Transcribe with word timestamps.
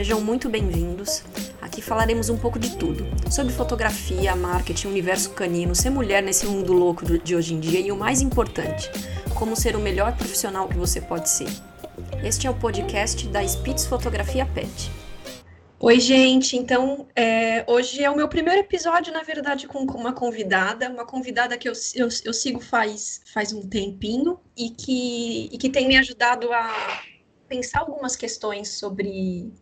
Sejam 0.00 0.18
muito 0.18 0.48
bem-vindos. 0.48 1.22
Aqui 1.60 1.82
falaremos 1.82 2.30
um 2.30 2.38
pouco 2.38 2.58
de 2.58 2.74
tudo: 2.78 3.04
sobre 3.30 3.52
fotografia, 3.52 4.34
marketing, 4.34 4.88
universo 4.88 5.28
canino, 5.32 5.74
ser 5.74 5.90
mulher 5.90 6.22
nesse 6.22 6.46
mundo 6.46 6.72
louco 6.72 7.04
de 7.18 7.36
hoje 7.36 7.52
em 7.52 7.60
dia 7.60 7.80
e 7.80 7.92
o 7.92 7.96
mais 7.96 8.22
importante, 8.22 8.90
como 9.38 9.54
ser 9.54 9.76
o 9.76 9.78
melhor 9.78 10.16
profissional 10.16 10.66
que 10.66 10.78
você 10.78 11.02
pode 11.02 11.28
ser. 11.28 11.48
Este 12.24 12.46
é 12.46 12.50
o 12.50 12.54
podcast 12.54 13.28
da 13.28 13.46
Spitz 13.46 13.84
Fotografia 13.84 14.46
Pet. 14.46 14.90
Oi, 15.78 16.00
gente. 16.00 16.56
Então, 16.56 17.06
é, 17.14 17.62
hoje 17.68 18.02
é 18.02 18.10
o 18.10 18.16
meu 18.16 18.26
primeiro 18.26 18.58
episódio, 18.58 19.12
na 19.12 19.22
verdade, 19.22 19.66
com, 19.66 19.80
uma 19.80 20.14
convidada, 20.14 20.88
uma 20.88 21.04
convidada 21.04 21.58
que 21.58 21.68
eu, 21.68 21.74
eu, 21.94 22.08
eu, 22.24 22.32
sigo 22.32 22.60
faz, 22.60 23.20
faz 23.34 23.52
um 23.52 23.68
tempinho 23.68 24.40
e 24.56 24.70
que, 24.70 25.50
e 25.52 25.58
que 25.58 25.68
tem 25.68 25.86
me 25.86 25.98
ajudado 25.98 26.50
a 26.54 27.02
pensar 27.46 27.80
algumas 27.80 28.16
questões 28.16 28.70
sobre 28.70 29.52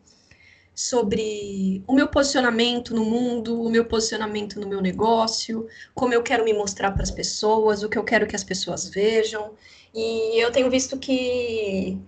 sobre 0.78 1.82
o 1.88 1.92
meu 1.92 2.06
posicionamento 2.06 2.94
no 2.94 3.04
mundo, 3.04 3.60
o 3.60 3.68
meu 3.68 3.84
posicionamento 3.84 4.60
no 4.60 4.68
meu 4.68 4.80
negócio, 4.80 5.66
como 5.92 6.14
eu 6.14 6.22
quero 6.22 6.44
me 6.44 6.52
mostrar 6.52 6.92
para 6.92 7.02
as 7.02 7.10
pessoas, 7.10 7.82
o 7.82 7.88
que 7.88 7.98
eu 7.98 8.04
quero 8.04 8.28
que 8.28 8.36
as 8.36 8.44
pessoas 8.44 8.88
vejam. 8.88 9.54
E 9.92 10.40
eu 10.40 10.52
tenho 10.52 10.70
visto 10.70 10.96
que, 10.96 11.98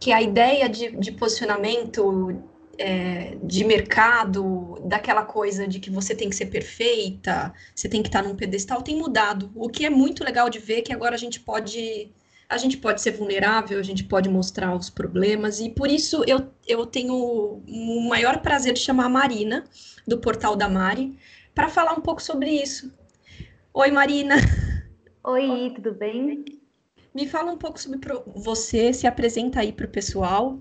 que 0.00 0.10
a 0.10 0.22
ideia 0.22 0.70
de, 0.70 0.96
de 0.96 1.12
posicionamento 1.12 2.42
é, 2.78 3.36
de 3.42 3.62
mercado, 3.62 4.80
daquela 4.86 5.22
coisa 5.22 5.68
de 5.68 5.78
que 5.78 5.90
você 5.90 6.14
tem 6.14 6.30
que 6.30 6.36
ser 6.36 6.46
perfeita, 6.46 7.52
você 7.74 7.90
tem 7.90 8.02
que 8.02 8.08
estar 8.08 8.22
num 8.22 8.34
pedestal, 8.34 8.80
tem 8.80 8.96
mudado. 8.96 9.52
O 9.54 9.68
que 9.68 9.84
é 9.84 9.90
muito 9.90 10.24
legal 10.24 10.48
de 10.48 10.58
ver 10.58 10.80
que 10.80 10.94
agora 10.94 11.14
a 11.14 11.18
gente 11.18 11.40
pode 11.40 12.10
a 12.48 12.56
gente 12.58 12.76
pode 12.76 13.00
ser 13.00 13.12
vulnerável, 13.12 13.78
a 13.78 13.82
gente 13.82 14.04
pode 14.04 14.28
mostrar 14.28 14.74
os 14.74 14.90
problemas, 14.90 15.60
e 15.60 15.70
por 15.70 15.90
isso 15.90 16.24
eu, 16.26 16.48
eu 16.66 16.86
tenho 16.86 17.14
o 17.14 18.08
maior 18.08 18.40
prazer 18.40 18.74
de 18.74 18.80
chamar 18.80 19.06
a 19.06 19.08
Marina, 19.08 19.64
do 20.06 20.18
portal 20.18 20.54
da 20.54 20.68
Mari, 20.68 21.18
para 21.54 21.68
falar 21.68 21.94
um 21.94 22.00
pouco 22.00 22.22
sobre 22.22 22.50
isso. 22.50 22.92
Oi, 23.72 23.90
Marina. 23.90 24.36
Oi, 25.24 25.72
tudo 25.74 25.92
bem? 25.92 26.44
Me 27.14 27.26
fala 27.26 27.52
um 27.52 27.56
pouco 27.56 27.80
sobre 27.80 27.98
você, 28.34 28.92
se 28.92 29.06
apresenta 29.06 29.60
aí 29.60 29.72
para 29.72 29.86
o 29.86 29.88
pessoal. 29.88 30.58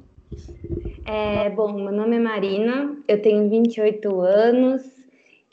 É, 1.05 1.49
bom, 1.49 1.73
meu 1.73 1.91
nome 1.91 2.15
é 2.15 2.19
Marina, 2.19 2.95
eu 3.07 3.21
tenho 3.21 3.49
28 3.49 4.21
anos 4.21 4.81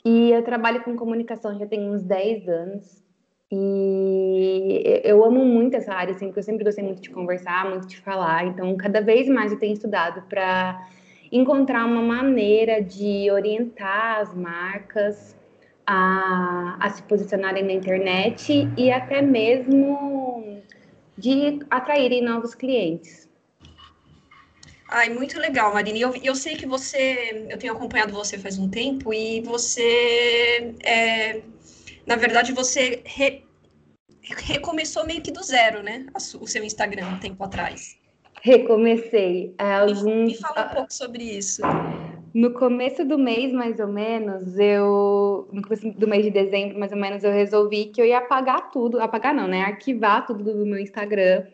e 0.05 0.31
eu 0.31 0.43
trabalho 0.43 0.83
com 0.83 0.95
comunicação 0.95 1.57
já 1.59 1.67
tem 1.67 1.89
uns 1.89 2.03
10 2.03 2.47
anos. 2.47 3.00
E 3.51 5.01
eu 5.03 5.25
amo 5.25 5.43
muito 5.43 5.75
essa 5.75 5.93
área, 5.93 6.13
assim, 6.13 6.27
porque 6.27 6.39
eu 6.39 6.43
sempre 6.43 6.63
gostei 6.63 6.83
muito 6.83 7.01
de 7.01 7.09
conversar, 7.09 7.69
muito 7.69 7.85
de 7.87 7.97
falar. 7.97 8.45
Então, 8.45 8.75
cada 8.77 9.01
vez 9.01 9.27
mais 9.27 9.51
eu 9.51 9.59
tenho 9.59 9.73
estudado 9.73 10.21
para 10.29 10.87
encontrar 11.31 11.85
uma 11.85 12.01
maneira 12.01 12.81
de 12.81 13.29
orientar 13.29 14.19
as 14.21 14.33
marcas 14.33 15.35
a, 15.85 16.77
a 16.79 16.89
se 16.89 17.03
posicionarem 17.03 17.63
na 17.63 17.73
internet 17.73 18.69
e 18.77 18.91
até 18.91 19.21
mesmo 19.21 20.61
de 21.17 21.59
atraírem 21.69 22.21
novos 22.23 22.55
clientes. 22.55 23.29
Ai, 24.87 25.09
muito 25.09 25.39
legal, 25.39 25.73
Marina. 25.73 25.97
Eu, 25.97 26.13
eu 26.21 26.35
sei 26.35 26.55
que 26.55 26.65
você, 26.65 27.47
eu 27.49 27.57
tenho 27.57 27.73
acompanhado 27.73 28.13
você 28.13 28.37
faz 28.37 28.57
um 28.57 28.69
tempo 28.69 29.13
e 29.13 29.41
você 29.41 30.73
é, 30.83 31.41
na 32.05 32.15
verdade, 32.15 32.51
você 32.51 33.01
re, 33.05 33.43
recomeçou 34.21 35.05
meio 35.05 35.21
que 35.21 35.31
do 35.31 35.43
zero, 35.43 35.81
né? 35.83 36.05
O 36.15 36.47
seu 36.47 36.63
Instagram 36.63 37.07
um 37.07 37.19
tempo 37.19 37.43
atrás. 37.43 37.99
Recomecei. 38.41 39.53
Alguns... 39.57 40.03
Me, 40.03 40.25
me 40.25 40.37
fala 40.37 40.67
um 40.71 40.75
pouco 40.75 40.93
sobre 40.93 41.23
isso. 41.23 41.61
No 42.33 42.53
começo 42.53 43.03
do 43.03 43.17
mês, 43.17 43.51
mais 43.51 43.79
ou 43.79 43.87
menos, 43.87 44.57
eu. 44.57 45.47
No 45.51 45.61
começo 45.61 45.91
do 45.91 46.07
mês 46.07 46.23
de 46.23 46.31
dezembro, 46.31 46.79
mais 46.79 46.91
ou 46.91 46.97
menos, 46.97 47.23
eu 47.23 47.31
resolvi 47.31 47.85
que 47.85 48.01
eu 48.01 48.05
ia 48.05 48.19
apagar 48.19 48.71
tudo. 48.71 48.99
Apagar 49.01 49.33
não, 49.33 49.47
né? 49.47 49.61
Arquivar 49.61 50.25
tudo 50.25 50.43
do 50.43 50.65
meu 50.65 50.79
Instagram. 50.79 51.45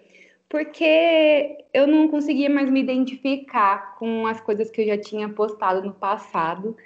Porque 0.48 1.58
eu 1.74 1.88
não 1.88 2.08
conseguia 2.08 2.50
mais 2.50 2.70
me 2.70 2.80
identificar 2.80 3.98
com 3.98 4.26
as 4.26 4.40
coisas 4.40 4.72
que 4.72 4.82
eu 4.82 4.88
já 4.88 4.98
tinha 4.98 5.28
postado 5.28 5.86
no 5.86 5.94
passado. 5.94 6.78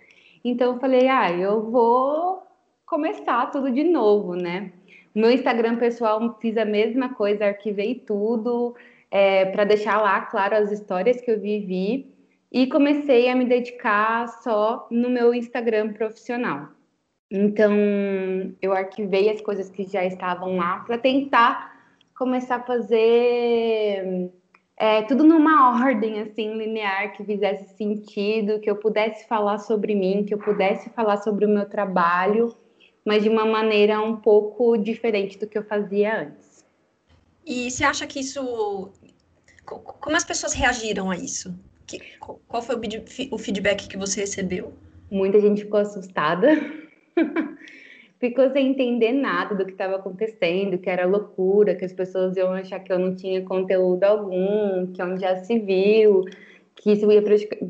Então 0.44 0.74
eu 0.74 0.80
falei, 0.80 1.08
ah, 1.08 1.31
eu 1.31 1.70
vou 1.70 2.41
começar 2.88 3.52
tudo 3.52 3.72
de 3.72 3.84
novo, 3.84 4.34
né? 4.36 4.72
No 5.13 5.23
meu 5.23 5.31
Instagram 5.31 5.77
pessoal 5.77 6.38
fiz 6.39 6.57
a 6.57 6.66
mesma 6.66 7.13
coisa, 7.13 7.45
arquivei 7.45 7.95
tudo 7.95 8.75
é, 9.09 9.45
para 9.45 9.66
deixar 9.66 10.01
lá, 10.01 10.22
claro, 10.22 10.55
as 10.55 10.72
histórias 10.72 11.19
que 11.19 11.29
eu 11.29 11.39
vivi 11.39 12.13
e 12.51 12.67
comecei 12.67 13.29
a 13.29 13.35
me 13.35 13.45
dedicar 13.45 14.27
só 14.41 14.88
no 14.89 15.09
meu 15.09 15.33
Instagram 15.33 15.94
profissional. 15.94 16.69
Então, 17.29 17.72
eu 18.61 18.73
arquivei 18.73 19.29
as 19.29 19.41
coisas 19.41 19.69
que 19.69 19.83
já 19.83 20.05
estavam 20.05 20.57
lá 20.57 20.79
para 20.79 20.97
tentar 20.97 21.72
começar 22.17 22.57
a 22.57 22.63
fazer 22.63 24.29
é, 24.78 25.01
tudo 25.03 25.23
numa 25.23 25.81
ordem 25.81 26.19
assim 26.22 26.57
linear 26.57 27.13
que 27.13 27.23
fizesse 27.23 27.75
sentido, 27.78 28.59
que 28.59 28.69
eu 28.69 28.75
pudesse 28.75 29.28
falar 29.28 29.59
sobre 29.59 29.95
mim, 29.95 30.25
que 30.25 30.33
eu 30.33 30.38
pudesse 30.38 30.89
falar 30.89 31.17
sobre 31.17 31.45
o 31.45 31.49
meu 31.49 31.67
trabalho 31.67 32.53
mas 33.06 33.23
de 33.23 33.29
uma 33.29 33.45
maneira 33.45 34.01
um 34.01 34.17
pouco 34.17 34.78
diferente 34.78 35.38
do 35.38 35.47
que 35.47 35.57
eu 35.57 35.63
fazia 35.63 36.22
antes. 36.22 36.66
E 37.45 37.69
você 37.69 37.84
acha 37.84 38.06
que 38.06 38.19
isso. 38.19 38.91
Como 39.66 40.16
as 40.16 40.23
pessoas 40.23 40.53
reagiram 40.53 41.09
a 41.09 41.16
isso? 41.16 41.53
Qual 42.47 42.61
foi 42.61 42.75
o 43.31 43.38
feedback 43.38 43.88
que 43.88 43.97
você 43.97 44.22
recebeu? 44.22 44.73
Muita 45.09 45.41
gente 45.41 45.63
ficou 45.63 45.79
assustada, 45.79 46.50
ficou 48.19 48.50
sem 48.51 48.69
entender 48.69 49.11
nada 49.11 49.56
do 49.56 49.66
que 49.66 49.72
estava 49.72 49.97
acontecendo, 49.97 50.78
que 50.78 50.90
era 50.90 51.06
loucura, 51.06 51.75
que 51.75 51.84
as 51.84 51.91
pessoas 51.91 52.38
iam 52.38 52.53
achar 52.53 52.79
que 52.79 52.94
eu 52.94 53.00
não 53.00 53.16
tinha 53.16 53.44
conteúdo 53.44 54.03
algum, 54.03 54.88
que 54.94 55.01
onde 55.03 55.22
já 55.22 55.35
se 55.44 55.59
viu, 55.59 56.23
que 56.75 56.94
isso 56.94 57.11
ia 57.11 57.22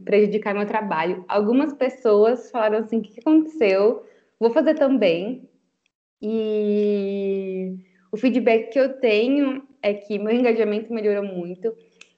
prejudicar 0.05 0.53
meu 0.53 0.65
trabalho. 0.65 1.25
Algumas 1.27 1.73
pessoas 1.73 2.51
falaram 2.51 2.79
assim: 2.79 2.99
o 2.99 3.01
que 3.01 3.19
aconteceu? 3.19 4.05
Vou 4.41 4.49
fazer 4.49 4.73
também. 4.73 5.47
E 6.19 7.75
o 8.11 8.17
feedback 8.17 8.71
que 8.71 8.79
eu 8.79 8.99
tenho 8.99 9.61
é 9.83 9.93
que 9.93 10.17
meu 10.17 10.33
engajamento 10.33 10.91
melhorou 10.91 11.23
muito. 11.23 11.71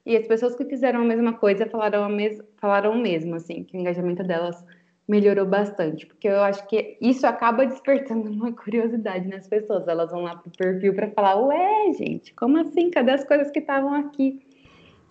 E 0.06 0.16
as 0.16 0.26
pessoas 0.26 0.54
que 0.54 0.64
fizeram 0.64 1.02
a 1.02 1.04
mesma 1.04 1.34
coisa 1.34 1.66
falaram, 1.66 2.02
a 2.02 2.08
mes 2.08 2.40
falaram 2.56 2.92
o 2.92 2.98
mesmo, 2.98 3.34
assim, 3.34 3.62
que 3.62 3.76
o 3.76 3.80
engajamento 3.80 4.24
delas 4.24 4.64
melhorou 5.06 5.44
bastante. 5.44 6.06
Porque 6.06 6.26
eu 6.26 6.40
acho 6.40 6.66
que 6.66 6.96
isso 6.98 7.26
acaba 7.26 7.66
despertando 7.66 8.30
uma 8.30 8.52
curiosidade 8.56 9.28
nas 9.28 9.46
pessoas. 9.46 9.86
Elas 9.86 10.10
vão 10.10 10.22
lá 10.22 10.34
pro 10.34 10.50
perfil 10.50 10.94
para 10.94 11.10
falar: 11.10 11.36
Ué, 11.36 11.92
gente, 11.92 12.32
como 12.32 12.56
assim? 12.58 12.90
Cadê 12.90 13.10
as 13.10 13.24
coisas 13.24 13.50
que 13.50 13.58
estavam 13.58 13.92
aqui? 13.92 14.40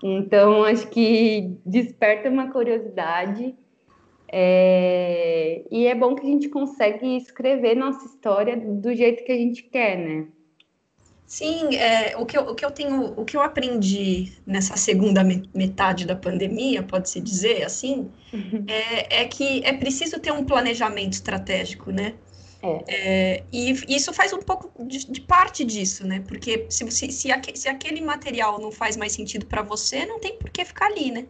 Então, 0.01 0.63
acho 0.63 0.89
que 0.89 1.59
desperta 1.63 2.27
uma 2.27 2.51
curiosidade 2.51 3.55
é, 4.35 5.61
e 5.69 5.85
é 5.85 5.93
bom 5.93 6.15
que 6.15 6.25
a 6.25 6.29
gente 6.29 6.49
consegue 6.49 7.15
escrever 7.17 7.75
nossa 7.75 8.03
história 8.07 8.57
do 8.57 8.91
jeito 8.95 9.23
que 9.23 9.31
a 9.31 9.37
gente 9.37 9.61
quer, 9.61 9.95
né? 9.95 10.25
Sim, 11.27 11.75
é, 11.75 12.17
o, 12.17 12.25
que 12.25 12.35
eu, 12.35 12.41
o 12.41 12.55
que 12.55 12.65
eu 12.65 12.71
tenho, 12.71 13.13
o 13.15 13.23
que 13.25 13.37
eu 13.37 13.41
aprendi 13.41 14.33
nessa 14.43 14.75
segunda 14.75 15.23
metade 15.23 16.07
da 16.07 16.15
pandemia, 16.15 16.81
pode-se 16.81 17.21
dizer 17.21 17.63
assim, 17.63 18.09
uhum. 18.33 18.65
é, 18.67 19.21
é, 19.21 19.25
que 19.25 19.63
é 19.63 19.73
preciso 19.73 20.19
ter 20.19 20.31
um 20.31 20.43
planejamento 20.43 21.13
estratégico, 21.13 21.91
né? 21.91 22.15
É. 22.63 22.83
é 22.87 23.43
e 23.51 23.71
isso 23.87 24.11
faz 24.13 24.33
um 24.33 24.41
pouco 24.41 24.83
de, 24.83 25.11
de, 25.11 25.21
parte 25.21 25.63
disso, 25.63 26.07
né? 26.07 26.23
Porque 26.27 26.65
se, 26.69 26.89
se, 26.89 27.11
se, 27.11 27.29
se 27.53 27.69
aquele 27.69 28.01
material 28.01 28.59
não 28.59 28.71
faz 28.71 28.97
mais 28.97 29.11
sentido 29.11 29.45
para 29.45 29.61
você, 29.61 30.07
não 30.07 30.19
tem 30.19 30.37
por 30.39 30.49
que 30.49 30.65
ficar 30.65 30.87
ali, 30.87 31.11
né? 31.11 31.27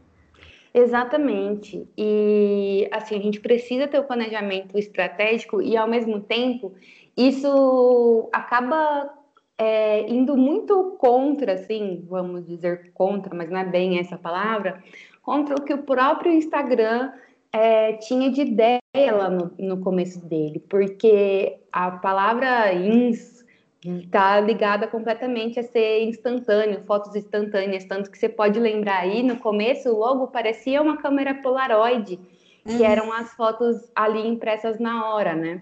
Exatamente. 0.74 1.88
E 1.98 2.88
assim, 2.92 3.16
a 3.16 3.22
gente 3.22 3.40
precisa 3.40 3.88
ter 3.88 4.00
o 4.00 4.04
planejamento 4.04 4.78
estratégico 4.78 5.62
e 5.62 5.78
ao 5.78 5.88
mesmo 5.88 6.20
tempo 6.20 6.74
isso 7.16 8.30
acaba 8.34 9.14
é, 9.58 10.10
indo 10.10 10.36
muito 10.36 10.96
contra, 10.98 11.54
assim, 11.54 12.04
vamos 12.10 12.46
dizer 12.48 12.92
contra, 12.94 13.36
mas 13.36 13.50
não 13.52 13.60
é 13.60 13.66
bem 13.66 14.00
essa 14.00 14.18
palavra, 14.18 14.84
contra 15.22 15.56
o 15.56 15.62
que 15.62 15.74
o 15.74 15.84
próprio 15.84 16.32
Instagram 16.32 17.12
é, 17.52 17.94
tinha 17.94 18.32
de 18.32 18.42
ideia 18.42 18.82
lá 19.12 19.30
no, 19.30 19.54
no 19.60 19.80
começo 19.80 20.26
dele, 20.26 20.60
porque 20.68 21.60
a 21.72 21.92
palavra 21.92 22.74
ins 22.74 23.43
está 23.86 24.40
ligada 24.40 24.88
completamente 24.88 25.60
a 25.60 25.64
ser 25.64 26.04
instantâneo, 26.04 26.84
fotos 26.86 27.16
instantâneas, 27.16 27.86
tanto 27.86 28.10
que 28.10 28.18
você 28.18 28.30
pode 28.30 28.60
lembrar 28.60 29.00
aí, 29.00 29.24
no 29.24 29.38
começo 29.38 29.90
o 29.90 29.98
logo 29.98 30.28
parecia 30.28 30.82
uma 30.82 30.98
câmera 30.98 31.34
Polaroid, 31.36 32.20
que 32.66 32.74
uhum. 32.74 32.86
eram 32.86 33.12
as 33.12 33.34
fotos 33.34 33.92
ali 33.96 34.28
impressas 34.28 34.80
na 34.80 35.14
hora, 35.14 35.36
né? 35.36 35.62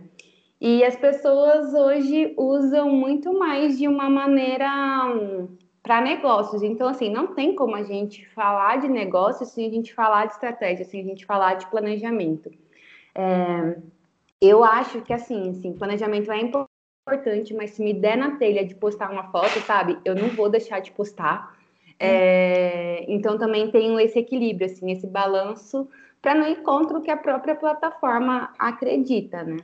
E 0.60 0.84
as 0.84 0.96
pessoas 0.96 1.74
hoje 1.74 2.36
usam 2.38 2.92
muito 2.92 3.38
mais 3.38 3.80
de 3.80 3.88
uma 3.88 4.08
maneira 4.08 4.70
hum, 5.08 5.58
para 5.82 6.00
negócios. 6.02 6.62
Então, 6.62 6.88
assim, 6.88 7.10
não 7.10 7.34
tem 7.34 7.56
como 7.56 7.76
a 7.76 7.82
gente 7.82 8.28
falar 8.30 8.80
de 8.80 8.88
negócios 8.88 9.50
sem 9.50 9.66
a 9.66 9.72
gente 9.72 9.92
falar 9.92 10.28
de 10.28 10.34
estratégia, 10.34 10.86
sem 10.86 11.02
a 11.02 11.04
gente 11.04 11.26
falar 11.26 11.56
de 11.56 11.66
planejamento. 11.66 12.52
É, 13.16 13.76
eu 14.40 14.64
acho 14.64 15.02
que, 15.02 15.12
assim, 15.12 15.50
assim, 15.50 15.74
planejamento 15.74 16.32
é 16.32 16.40
importante, 16.40 16.71
mas 17.56 17.72
se 17.72 17.82
me 17.82 17.94
der 17.94 18.16
na 18.16 18.38
telha 18.38 18.66
de 18.66 18.76
postar 18.76 19.12
uma 19.12 19.32
foto, 19.32 19.60
sabe, 19.62 19.98
eu 20.06 20.16
não 20.16 20.30
vou 20.30 20.50
deixar 20.50 20.80
de 20.80 20.92
postar. 20.92 21.58
É, 22.00 23.06
então, 23.08 23.38
também 23.38 23.70
tenho 23.72 24.00
esse 24.00 24.18
equilíbrio, 24.18 24.68
assim, 24.68 24.92
esse 24.92 25.08
balanço 25.08 25.88
para 26.22 26.36
não 26.36 26.48
ir 26.48 26.58
contra 26.58 26.98
o 26.98 27.02
que 27.02 27.12
a 27.12 27.18
própria 27.18 27.56
plataforma 27.56 28.54
acredita, 28.58 29.44
né? 29.44 29.58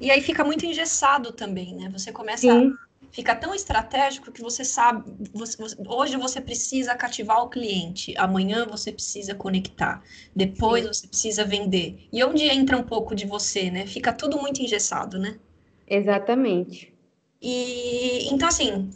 E 0.00 0.10
aí 0.10 0.20
fica 0.20 0.44
muito 0.44 0.64
engessado 0.64 1.32
também, 1.32 1.74
né? 1.74 1.88
Você 1.92 2.12
começa 2.12 2.42
Sim. 2.42 2.72
a 2.72 2.86
fica 3.10 3.34
tão 3.34 3.54
estratégico 3.54 4.30
que 4.30 4.42
você 4.42 4.64
sabe, 4.64 5.10
você, 5.32 5.56
hoje 5.86 6.16
você 6.16 6.40
precisa 6.40 6.94
cativar 6.94 7.42
o 7.42 7.48
cliente, 7.48 8.14
amanhã 8.16 8.66
você 8.66 8.92
precisa 8.92 9.34
conectar, 9.34 10.02
depois 10.34 10.82
Sim. 10.82 10.92
você 10.92 11.06
precisa 11.08 11.44
vender. 11.44 12.08
E 12.12 12.22
onde 12.22 12.44
entra 12.44 12.76
um 12.76 12.82
pouco 12.82 13.14
de 13.14 13.26
você, 13.26 13.70
né? 13.70 13.86
Fica 13.86 14.12
tudo 14.12 14.38
muito 14.38 14.60
engessado, 14.60 15.18
né? 15.18 15.38
Exatamente. 15.86 16.92
E 17.40 18.28
então 18.32 18.48
assim, 18.48 18.90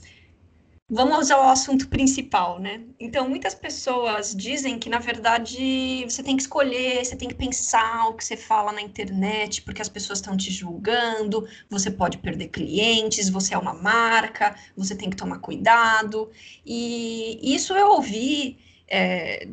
Vamos 0.93 1.31
ao 1.31 1.49
assunto 1.49 1.89
principal, 1.89 2.59
né? 2.59 2.83
Então, 2.99 3.29
muitas 3.29 3.55
pessoas 3.55 4.35
dizem 4.35 4.77
que, 4.77 4.91
na 4.91 4.99
verdade, 4.99 6.05
você 6.05 6.21
tem 6.21 6.35
que 6.37 6.43
escolher, 6.43 7.05
você 7.05 7.15
tem 7.15 7.29
que 7.29 7.35
pensar 7.37 8.09
o 8.09 8.15
que 8.15 8.25
você 8.25 8.37
fala 8.37 8.73
na 8.73 8.83
internet, 8.83 9.63
porque 9.63 9.81
as 9.81 9.89
pessoas 9.89 10.19
estão 10.19 10.37
te 10.37 10.51
julgando, 10.51 11.47
você 11.71 11.93
pode 11.93 12.19
perder 12.19 12.49
clientes, 12.49 13.29
você 13.31 13.55
é 13.55 13.59
uma 13.59 13.73
marca, 13.73 14.57
você 14.77 14.97
tem 14.97 15.09
que 15.09 15.17
tomar 15.17 15.39
cuidado. 15.39 16.29
E 16.67 17.39
isso 17.55 17.73
eu 17.73 17.91
ouvi 17.91 18.59
é, 18.89 19.47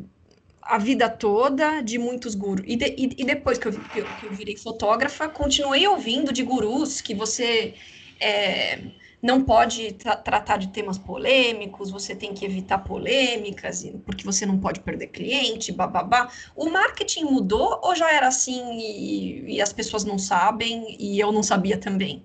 a 0.68 0.76
vida 0.76 1.08
toda 1.08 1.80
de 1.80 1.98
muitos 1.98 2.34
gurus. 2.34 2.64
E, 2.68 2.76
de, 2.76 2.94
e, 2.98 3.22
e 3.22 3.24
depois 3.24 3.56
que 3.56 3.68
eu, 3.68 3.72
que, 3.72 4.00
eu, 4.00 4.14
que 4.14 4.26
eu 4.26 4.32
virei 4.32 4.54
fotógrafa, 4.56 5.26
continuei 5.26 5.88
ouvindo 5.88 6.30
de 6.32 6.42
gurus 6.42 7.00
que 7.00 7.14
você. 7.14 7.74
É, 8.20 8.78
não 9.22 9.42
pode 9.42 9.92
tra 9.94 10.14
tratar 10.16 10.58
de 10.58 10.68
temas 10.68 10.98
polêmicos, 10.98 11.90
você 11.90 12.14
tem 12.14 12.34
que 12.34 12.44
evitar 12.44 12.78
polêmicas, 12.78 13.84
porque 14.04 14.24
você 14.24 14.44
não 14.44 14.58
pode 14.58 14.80
perder 14.80 15.08
cliente, 15.08 15.72
bababá. 15.72 16.28
O 16.54 16.68
marketing 16.68 17.24
mudou 17.24 17.80
ou 17.82 17.96
já 17.96 18.12
era 18.12 18.28
assim 18.28 18.78
e, 18.78 19.56
e 19.56 19.62
as 19.62 19.72
pessoas 19.72 20.04
não 20.04 20.18
sabem 20.18 20.96
e 21.00 21.18
eu 21.18 21.32
não 21.32 21.42
sabia 21.42 21.78
também? 21.78 22.24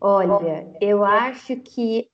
Olha, 0.00 0.66
eu 0.80 1.04
acho 1.04 1.56
que 1.56 2.08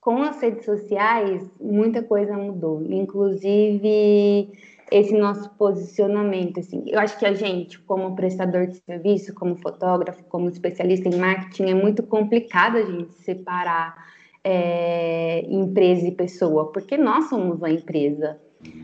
com 0.00 0.22
as 0.22 0.40
redes 0.40 0.64
sociais 0.64 1.42
muita 1.60 2.02
coisa 2.02 2.36
mudou, 2.36 2.82
inclusive 2.82 4.50
esse 4.90 5.12
nosso 5.16 5.50
posicionamento, 5.50 6.60
assim. 6.60 6.82
Eu 6.86 6.98
acho 6.98 7.18
que 7.18 7.26
a 7.26 7.34
gente, 7.34 7.78
como 7.80 8.16
prestador 8.16 8.66
de 8.66 8.76
serviço, 8.76 9.34
como 9.34 9.56
fotógrafo, 9.56 10.24
como 10.24 10.48
especialista 10.48 11.08
em 11.08 11.16
marketing, 11.16 11.70
é 11.70 11.74
muito 11.74 12.02
complicado 12.02 12.76
a 12.76 12.82
gente 12.82 13.12
separar 13.16 13.94
é, 14.42 15.44
empresa 15.46 16.06
e 16.06 16.12
pessoa, 16.12 16.72
porque 16.72 16.96
nós 16.96 17.28
somos 17.28 17.62
a 17.62 17.70
empresa. 17.70 18.40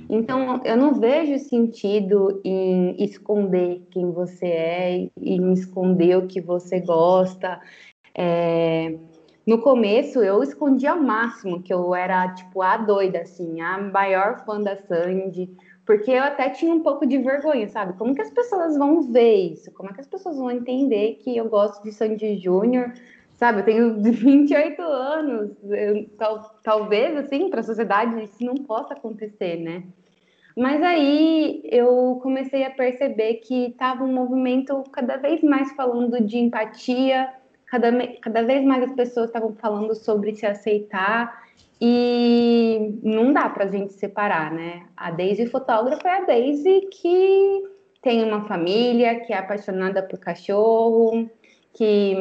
Então, 0.08 0.60
eu 0.64 0.76
não 0.76 0.94
vejo 0.94 1.38
sentido 1.38 2.40
em 2.44 2.94
esconder 3.02 3.82
quem 3.90 4.12
você 4.12 4.46
é, 4.46 5.08
em 5.20 5.52
esconder 5.52 6.19
o 6.19 6.26
que 6.26 6.40
você 6.40 6.81
gosta. 6.81 7.60
É, 8.14 8.94
no 9.46 9.61
começo, 9.61 10.23
eu 10.23 10.43
escondia 10.43 10.93
ao 10.93 11.02
máximo 11.02 11.62
que 11.62 11.73
eu 11.73 11.94
era, 11.94 12.29
tipo, 12.35 12.62
a 12.62 12.79
doida, 12.79 13.20
assim, 13.20 13.61
a 13.61 13.79
maior 13.79 14.44
fã 14.44 14.61
da 14.61 14.76
Sandy, 14.76 15.50
porque 15.85 16.11
eu 16.11 16.23
até 16.23 16.49
tinha 16.49 16.75
um 16.75 16.81
pouco 16.81 17.05
de 17.06 17.19
vergonha, 17.19 17.69
sabe? 17.69 17.93
Como 17.99 18.14
que 18.14 18.23
as 18.23 18.31
pessoas 18.31 18.76
vão 18.76 19.02
ver 19.02 19.52
isso? 19.52 19.70
Como 19.73 19.91
é 19.91 19.93
que 19.93 20.00
as 20.00 20.06
pessoas 20.06 20.38
vão 20.38 20.50
entender 20.50 21.19
que 21.23 21.37
eu 21.37 21.49
gosto 21.49 21.82
de 21.82 21.93
Sandy 21.93 22.38
Júnior? 22.38 22.94
Sabe, 23.35 23.61
eu 23.61 23.64
tenho 23.64 24.00
28 24.00 24.81
anos. 24.81 25.50
Eu, 25.62 26.08
tal, 26.17 26.58
talvez, 26.62 27.14
assim, 27.17 27.50
para 27.50 27.61
a 27.61 27.64
sociedade 27.64 28.23
isso 28.23 28.43
não 28.43 28.55
possa 28.55 28.94
acontecer, 28.94 29.56
né? 29.56 29.82
Mas 30.56 30.81
aí 30.82 31.62
eu 31.64 32.19
comecei 32.23 32.64
a 32.64 32.70
perceber 32.70 33.35
que 33.35 33.67
estava 33.67 34.05
um 34.05 34.12
movimento 34.12 34.85
cada 34.93 35.17
vez 35.17 35.43
mais 35.43 35.73
falando 35.73 36.20
de 36.25 36.38
empatia, 36.38 37.29
cada, 37.74 37.90
cada 38.20 38.42
vez 38.44 38.64
mais 38.64 38.84
as 38.84 38.92
pessoas 38.92 39.26
estavam 39.26 39.52
falando 39.54 39.96
sobre 39.96 40.32
se 40.36 40.46
aceitar 40.46 41.42
e 41.80 43.00
não 43.02 43.32
dá 43.32 43.48
para 43.48 43.64
a 43.64 43.68
gente 43.68 43.94
separar, 43.94 44.52
né? 44.52 44.86
A 44.96 45.10
Daisy 45.10 45.46
fotógrafa 45.46 46.08
é 46.08 46.18
a 46.18 46.24
Daisy 46.24 46.82
que 46.92 47.64
tem 48.00 48.22
uma 48.22 48.42
família, 48.42 49.18
que 49.20 49.32
é 49.32 49.38
apaixonada 49.38 50.02
por 50.04 50.20
cachorro, 50.20 51.28
que 51.72 52.14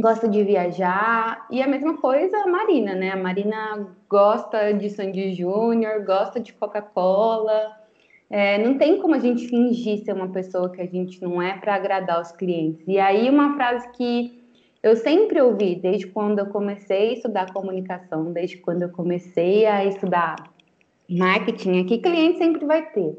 gosta 0.00 0.26
de 0.26 0.42
viajar. 0.42 1.46
E 1.50 1.60
a 1.60 1.68
mesma 1.68 1.98
coisa 1.98 2.38
a 2.38 2.46
Marina, 2.46 2.94
né? 2.94 3.10
A 3.10 3.16
Marina 3.16 3.88
gosta 4.08 4.72
de 4.72 4.88
Sandy 4.88 5.34
Júnior, 5.34 6.02
gosta 6.02 6.40
de 6.40 6.54
Coca-Cola. 6.54 7.76
É, 8.30 8.56
não 8.56 8.78
tem 8.78 9.00
como 9.00 9.14
a 9.14 9.18
gente 9.18 9.48
fingir 9.48 10.02
ser 10.02 10.14
uma 10.14 10.28
pessoa 10.28 10.70
que 10.70 10.80
a 10.80 10.86
gente 10.86 11.22
não 11.22 11.42
é 11.42 11.58
para 11.58 11.74
agradar 11.74 12.22
os 12.22 12.32
clientes. 12.32 12.82
E 12.88 12.98
aí, 12.98 13.28
uma 13.28 13.54
frase 13.54 13.90
que 13.92 14.37
eu 14.82 14.96
sempre 14.96 15.40
ouvi, 15.40 15.74
desde 15.74 16.06
quando 16.06 16.38
eu 16.38 16.46
comecei 16.46 17.10
a 17.10 17.12
estudar 17.14 17.52
comunicação, 17.52 18.32
desde 18.32 18.58
quando 18.58 18.82
eu 18.82 18.90
comecei 18.90 19.66
a 19.66 19.84
estudar 19.84 20.36
marketing, 21.08 21.84
que 21.84 21.98
cliente 21.98 22.38
sempre 22.38 22.64
vai 22.64 22.90
ter. 22.90 23.18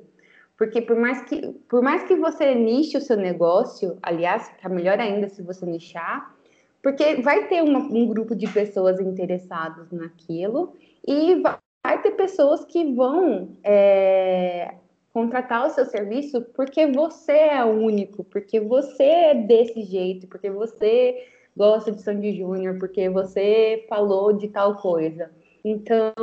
Porque 0.57 0.81
por 0.81 0.95
mais 0.95 1.21
que, 1.23 1.47
por 1.69 1.81
mais 1.81 2.03
que 2.03 2.15
você 2.15 2.53
niche 2.53 2.97
o 2.97 3.01
seu 3.01 3.17
negócio, 3.17 3.97
aliás, 4.01 4.49
fica 4.49 4.69
melhor 4.69 4.99
ainda 4.99 5.29
se 5.29 5.41
você 5.41 5.65
nichar, 5.65 6.35
porque 6.81 7.15
vai 7.21 7.47
ter 7.47 7.61
uma, 7.63 7.79
um 7.79 8.05
grupo 8.07 8.35
de 8.35 8.47
pessoas 8.47 8.99
interessadas 8.99 9.91
naquilo 9.91 10.75
e 11.05 11.35
vai, 11.41 11.57
vai 11.83 12.01
ter 12.01 12.11
pessoas 12.11 12.63
que 12.65 12.93
vão 12.93 13.57
é, 13.63 14.75
contratar 15.13 15.65
o 15.65 15.69
seu 15.69 15.85
serviço 15.85 16.41
porque 16.53 16.87
você 16.87 17.31
é 17.31 17.63
único, 17.65 18.23
porque 18.25 18.59
você 18.59 19.03
é 19.03 19.35
desse 19.35 19.81
jeito, 19.83 20.27
porque 20.27 20.49
você 20.49 21.25
gosta 21.59 21.91
de 21.91 22.01
Sandy 22.01 22.37
Júnior 22.37 22.79
porque 22.79 23.09
você 23.09 23.85
falou 23.89 24.31
de 24.31 24.47
tal 24.47 24.77
coisa. 24.77 25.29
Então, 25.63 26.13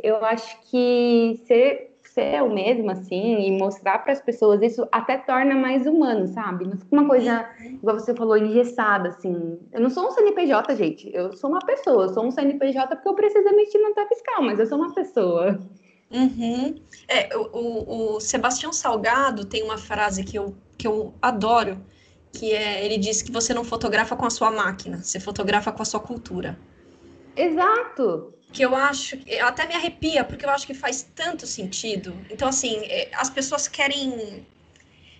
eu 0.00 0.24
acho 0.24 0.56
que 0.70 1.42
ser, 1.48 1.98
ser 2.04 2.40
o 2.44 2.48
mesmo, 2.48 2.92
assim, 2.92 3.40
e 3.40 3.58
mostrar 3.58 3.98
para 3.98 4.12
as 4.12 4.20
pessoas 4.20 4.62
isso 4.62 4.86
até 4.92 5.18
torna 5.18 5.56
mais 5.56 5.84
humano, 5.84 6.28
sabe? 6.28 6.64
Não 6.64 6.76
fica 6.76 6.94
uma 6.94 7.08
coisa, 7.08 7.44
igual 7.60 7.98
você 7.98 8.14
falou, 8.14 8.36
engessada, 8.38 9.08
assim. 9.08 9.58
Eu 9.72 9.80
não 9.80 9.90
sou 9.90 10.06
um 10.06 10.12
CNPJ, 10.12 10.76
gente. 10.76 11.10
Eu 11.12 11.32
sou 11.32 11.50
uma 11.50 11.60
pessoa. 11.66 12.04
Eu 12.04 12.14
sou 12.14 12.24
um 12.24 12.30
CNPJ 12.30 12.94
porque 12.94 13.08
eu 13.08 13.14
preciso 13.14 13.48
emitir 13.48 13.82
nota 13.82 14.06
fiscal, 14.06 14.42
mas 14.42 14.60
eu 14.60 14.66
sou 14.66 14.78
uma 14.78 14.94
pessoa. 14.94 15.58
Uhum. 16.08 16.76
É, 17.08 17.36
o, 17.36 17.50
o, 17.52 18.14
o 18.14 18.20
Sebastião 18.20 18.72
Salgado 18.72 19.44
tem 19.44 19.64
uma 19.64 19.76
frase 19.76 20.22
que 20.22 20.38
eu, 20.38 20.54
que 20.78 20.86
eu 20.86 21.12
adoro, 21.20 21.76
que 22.32 22.52
é, 22.52 22.84
ele 22.84 22.98
diz 22.98 23.22
que 23.22 23.32
você 23.32 23.54
não 23.54 23.64
fotografa 23.64 24.16
com 24.16 24.26
a 24.26 24.30
sua 24.30 24.50
máquina, 24.50 25.02
você 25.02 25.18
fotografa 25.18 25.72
com 25.72 25.82
a 25.82 25.84
sua 25.84 26.00
cultura. 26.00 26.58
Exato. 27.34 28.34
Que 28.52 28.64
eu 28.64 28.74
acho, 28.74 29.18
eu 29.26 29.46
até 29.46 29.66
me 29.66 29.74
arrepia, 29.74 30.24
porque 30.24 30.44
eu 30.44 30.50
acho 30.50 30.66
que 30.66 30.74
faz 30.74 31.08
tanto 31.14 31.46
sentido. 31.46 32.14
Então, 32.30 32.48
assim, 32.48 32.78
é, 32.84 33.10
as 33.12 33.28
pessoas 33.28 33.68
querem, 33.68 34.46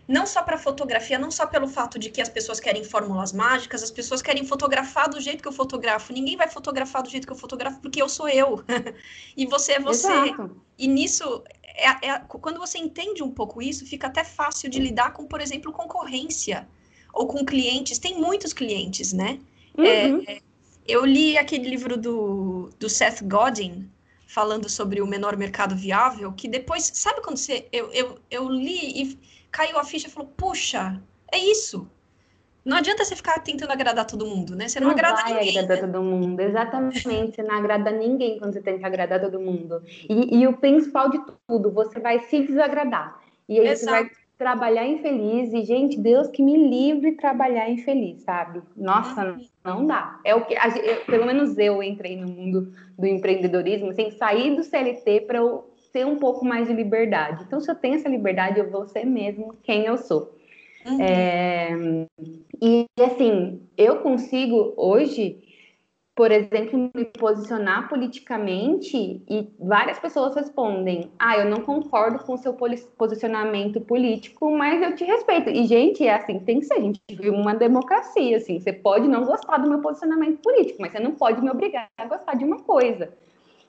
não 0.06 0.26
só 0.26 0.42
para 0.42 0.56
fotografia, 0.56 1.18
não 1.18 1.30
só 1.30 1.46
pelo 1.46 1.68
fato 1.68 1.98
de 1.98 2.10
que 2.10 2.22
as 2.22 2.28
pessoas 2.28 2.58
querem 2.58 2.82
fórmulas 2.82 3.32
mágicas, 3.32 3.82
as 3.82 3.90
pessoas 3.90 4.22
querem 4.22 4.44
fotografar 4.44 5.08
do 5.10 5.20
jeito 5.20 5.42
que 5.42 5.48
eu 5.48 5.52
fotografo. 5.52 6.12
Ninguém 6.12 6.36
vai 6.36 6.48
fotografar 6.48 7.02
do 7.02 7.10
jeito 7.10 7.26
que 7.26 7.32
eu 7.32 7.36
fotografo, 7.36 7.80
porque 7.80 8.00
eu 8.00 8.08
sou 8.08 8.28
eu. 8.28 8.64
e 9.36 9.46
você 9.46 9.72
é 9.72 9.80
você. 9.80 10.10
Exato. 10.10 10.56
E 10.78 10.88
nisso, 10.88 11.44
é, 11.62 12.08
é, 12.08 12.18
quando 12.20 12.58
você 12.58 12.78
entende 12.78 13.22
um 13.22 13.30
pouco 13.30 13.60
isso, 13.60 13.86
fica 13.86 14.06
até 14.06 14.24
fácil 14.24 14.70
de 14.70 14.80
lidar 14.80 15.12
com, 15.12 15.26
por 15.26 15.40
exemplo, 15.40 15.70
concorrência 15.70 16.66
ou 17.18 17.26
com 17.26 17.44
clientes, 17.44 17.98
tem 17.98 18.16
muitos 18.16 18.52
clientes, 18.52 19.12
né? 19.12 19.40
É, 19.76 20.06
uhum. 20.06 20.22
É, 20.28 20.38
eu 20.86 21.04
li 21.04 21.36
aquele 21.36 21.68
livro 21.68 21.96
do, 21.96 22.70
do 22.78 22.88
Seth 22.88 23.22
Godin, 23.24 23.90
falando 24.28 24.68
sobre 24.68 25.02
o 25.02 25.06
menor 25.06 25.36
mercado 25.36 25.74
viável, 25.74 26.32
que 26.32 26.46
depois, 26.48 26.90
sabe 26.94 27.20
quando 27.20 27.36
você. 27.36 27.66
Eu, 27.72 27.92
eu, 27.92 28.18
eu 28.30 28.48
li 28.48 29.02
e 29.02 29.18
caiu 29.50 29.78
a 29.78 29.84
ficha 29.84 30.06
e 30.06 30.10
falou: 30.10 30.30
puxa, 30.36 31.02
é 31.32 31.38
isso. 31.38 31.90
Não 32.64 32.76
adianta 32.76 33.04
você 33.04 33.16
ficar 33.16 33.40
tentando 33.40 33.72
agradar 33.72 34.06
todo 34.06 34.26
mundo, 34.26 34.54
né? 34.54 34.68
Você 34.68 34.78
não, 34.78 34.88
não 34.88 34.94
agrada 34.94 35.22
vai 35.22 35.34
ninguém. 35.34 35.58
agradar 35.58 35.76
né? 35.76 35.92
todo 35.92 36.04
mundo, 36.04 36.40
exatamente. 36.40 37.34
Você 37.34 37.42
não 37.42 37.54
agrada 37.54 37.90
ninguém 37.90 38.38
quando 38.38 38.52
você 38.52 38.60
tenta 38.60 38.86
agradar 38.86 39.20
todo 39.20 39.40
mundo. 39.40 39.82
E, 40.08 40.38
e 40.38 40.46
o 40.46 40.56
principal 40.56 41.10
de 41.10 41.18
tudo, 41.48 41.70
você 41.72 41.98
vai 41.98 42.20
se 42.20 42.42
desagradar. 42.42 43.20
E 43.48 43.58
aí 43.58 43.68
Exato. 43.68 43.84
você 43.84 43.90
vai 43.90 44.10
trabalhar 44.38 44.86
infeliz. 44.86 45.52
E, 45.52 45.64
gente, 45.64 46.00
Deus 46.00 46.28
que 46.28 46.42
me 46.42 46.56
livre 46.56 47.12
trabalhar 47.12 47.68
infeliz, 47.68 48.22
sabe? 48.22 48.62
Nossa, 48.76 49.32
uhum. 49.32 49.44
não 49.64 49.86
dá. 49.86 50.20
É 50.24 50.34
o 50.34 50.46
que, 50.46 50.54
eu, 50.54 51.04
pelo 51.04 51.26
menos 51.26 51.58
eu 51.58 51.82
entrei 51.82 52.16
no 52.16 52.28
mundo 52.28 52.72
do 52.96 53.06
empreendedorismo, 53.06 53.92
sem 53.92 54.06
assim, 54.06 54.16
sair 54.16 54.56
do 54.56 54.62
CLT 54.62 55.22
para 55.22 55.38
eu 55.38 55.68
ter 55.92 56.06
um 56.06 56.16
pouco 56.16 56.44
mais 56.44 56.68
de 56.68 56.74
liberdade. 56.74 57.44
Então, 57.46 57.60
se 57.60 57.70
eu 57.70 57.74
tenho 57.74 57.96
essa 57.96 58.08
liberdade, 58.08 58.60
eu 58.60 58.70
vou 58.70 58.86
ser 58.86 59.04
mesmo 59.04 59.54
quem 59.62 59.84
eu 59.84 59.98
sou. 59.98 60.36
Uhum. 60.86 61.02
É, 61.02 61.70
e 62.62 62.86
assim, 63.00 63.60
eu 63.76 63.96
consigo 63.96 64.72
hoje, 64.76 65.42
por 66.18 66.32
exemplo, 66.32 66.90
me 66.92 67.04
posicionar 67.04 67.88
politicamente 67.88 69.22
e 69.30 69.48
várias 69.56 70.00
pessoas 70.00 70.34
respondem: 70.34 71.12
Ah, 71.16 71.38
eu 71.38 71.44
não 71.44 71.58
concordo 71.58 72.18
com 72.24 72.34
o 72.34 72.36
seu 72.36 72.56
posicionamento 72.98 73.80
político, 73.80 74.50
mas 74.50 74.82
eu 74.82 74.96
te 74.96 75.04
respeito. 75.04 75.48
E, 75.48 75.64
gente, 75.64 76.04
é 76.04 76.16
assim, 76.16 76.40
tem 76.40 76.58
que 76.58 76.66
ser. 76.66 76.74
A 76.74 76.80
gente 76.80 77.00
vive 77.08 77.30
uma 77.30 77.54
democracia, 77.54 78.36
assim. 78.36 78.58
Você 78.58 78.72
pode 78.72 79.06
não 79.06 79.24
gostar 79.24 79.58
do 79.58 79.68
meu 79.68 79.78
posicionamento 79.80 80.38
político, 80.38 80.78
mas 80.80 80.90
você 80.90 80.98
não 80.98 81.12
pode 81.12 81.40
me 81.40 81.50
obrigar 81.50 81.88
a 81.96 82.04
gostar 82.06 82.34
de 82.34 82.44
uma 82.44 82.64
coisa. 82.64 83.16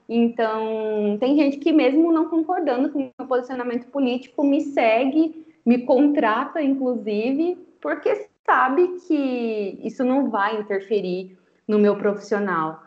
Então, 0.09 1.17
tem 1.19 1.35
gente 1.35 1.57
que, 1.57 1.71
mesmo 1.71 2.11
não 2.11 2.29
concordando 2.29 2.89
com 2.89 2.97
o 2.97 3.11
meu 3.19 3.27
posicionamento 3.27 3.85
político, 3.91 4.43
me 4.43 4.61
segue 4.61 5.45
me 5.63 5.85
contrata, 5.85 6.63
inclusive, 6.63 7.55
porque 7.79 8.27
sabe 8.43 8.87
que 9.05 9.79
isso 9.83 10.03
não 10.03 10.31
vai 10.31 10.59
interferir 10.59 11.37
no 11.69 11.77
meu 11.77 11.95
profissional. 11.95 12.81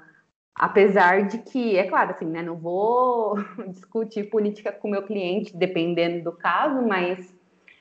Apesar 0.52 1.28
de 1.28 1.38
que, 1.38 1.76
é 1.76 1.84
claro, 1.84 2.10
assim, 2.10 2.26
né, 2.26 2.42
não 2.42 2.56
vou 2.56 3.36
discutir 3.70 4.28
política 4.28 4.72
com 4.72 4.90
meu 4.90 5.04
cliente, 5.04 5.56
dependendo 5.56 6.24
do 6.24 6.32
caso, 6.32 6.82
mas 6.82 7.32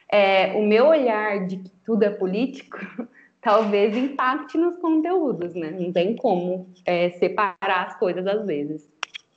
é, 0.07 0.53
o 0.53 0.63
meu 0.63 0.85
olhar 0.85 1.47
de 1.47 1.57
que 1.57 1.71
tudo 1.83 2.03
é 2.03 2.11
político 2.11 2.77
talvez 3.41 3.97
impacte 3.97 4.59
nos 4.59 4.77
conteúdos, 4.77 5.55
né? 5.55 5.71
Não 5.71 5.91
tem 5.91 6.15
como 6.15 6.69
é, 6.85 7.09
separar 7.11 7.87
as 7.87 7.97
coisas 7.97 8.27
às 8.27 8.45
vezes. 8.45 8.87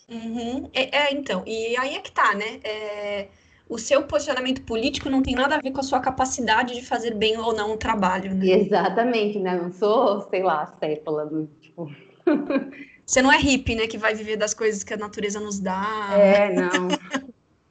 Uhum. 0.06 0.68
É, 0.74 1.06
é, 1.06 1.14
então, 1.14 1.42
e 1.46 1.74
aí 1.78 1.96
é 1.96 2.00
que 2.00 2.12
tá, 2.12 2.34
né? 2.34 2.60
É 2.62 3.28
o 3.68 3.78
seu 3.78 4.02
posicionamento 4.02 4.62
político 4.62 5.08
não 5.08 5.22
tem 5.22 5.34
nada 5.34 5.56
a 5.56 5.60
ver 5.60 5.70
com 5.70 5.80
a 5.80 5.84
sua 5.84 6.00
capacidade 6.00 6.74
de 6.74 6.84
fazer 6.84 7.14
bem 7.14 7.38
ou 7.38 7.54
não 7.54 7.72
o 7.72 7.76
trabalho, 7.76 8.34
né? 8.34 8.46
Exatamente, 8.46 9.38
né? 9.38 9.56
Não 9.56 9.72
sou, 9.72 10.20
sei 10.28 10.42
lá, 10.42 10.66
sépola 10.78 11.26
do 11.26 11.48
tipo. 11.60 11.90
Você 13.06 13.20
não 13.20 13.30
é 13.30 13.38
hippie, 13.38 13.74
né? 13.74 13.86
Que 13.86 13.98
vai 13.98 14.14
viver 14.14 14.36
das 14.36 14.54
coisas 14.54 14.82
que 14.82 14.94
a 14.94 14.96
natureza 14.96 15.38
nos 15.38 15.60
dá. 15.60 16.08
É, 16.12 16.52
não. 16.52 16.88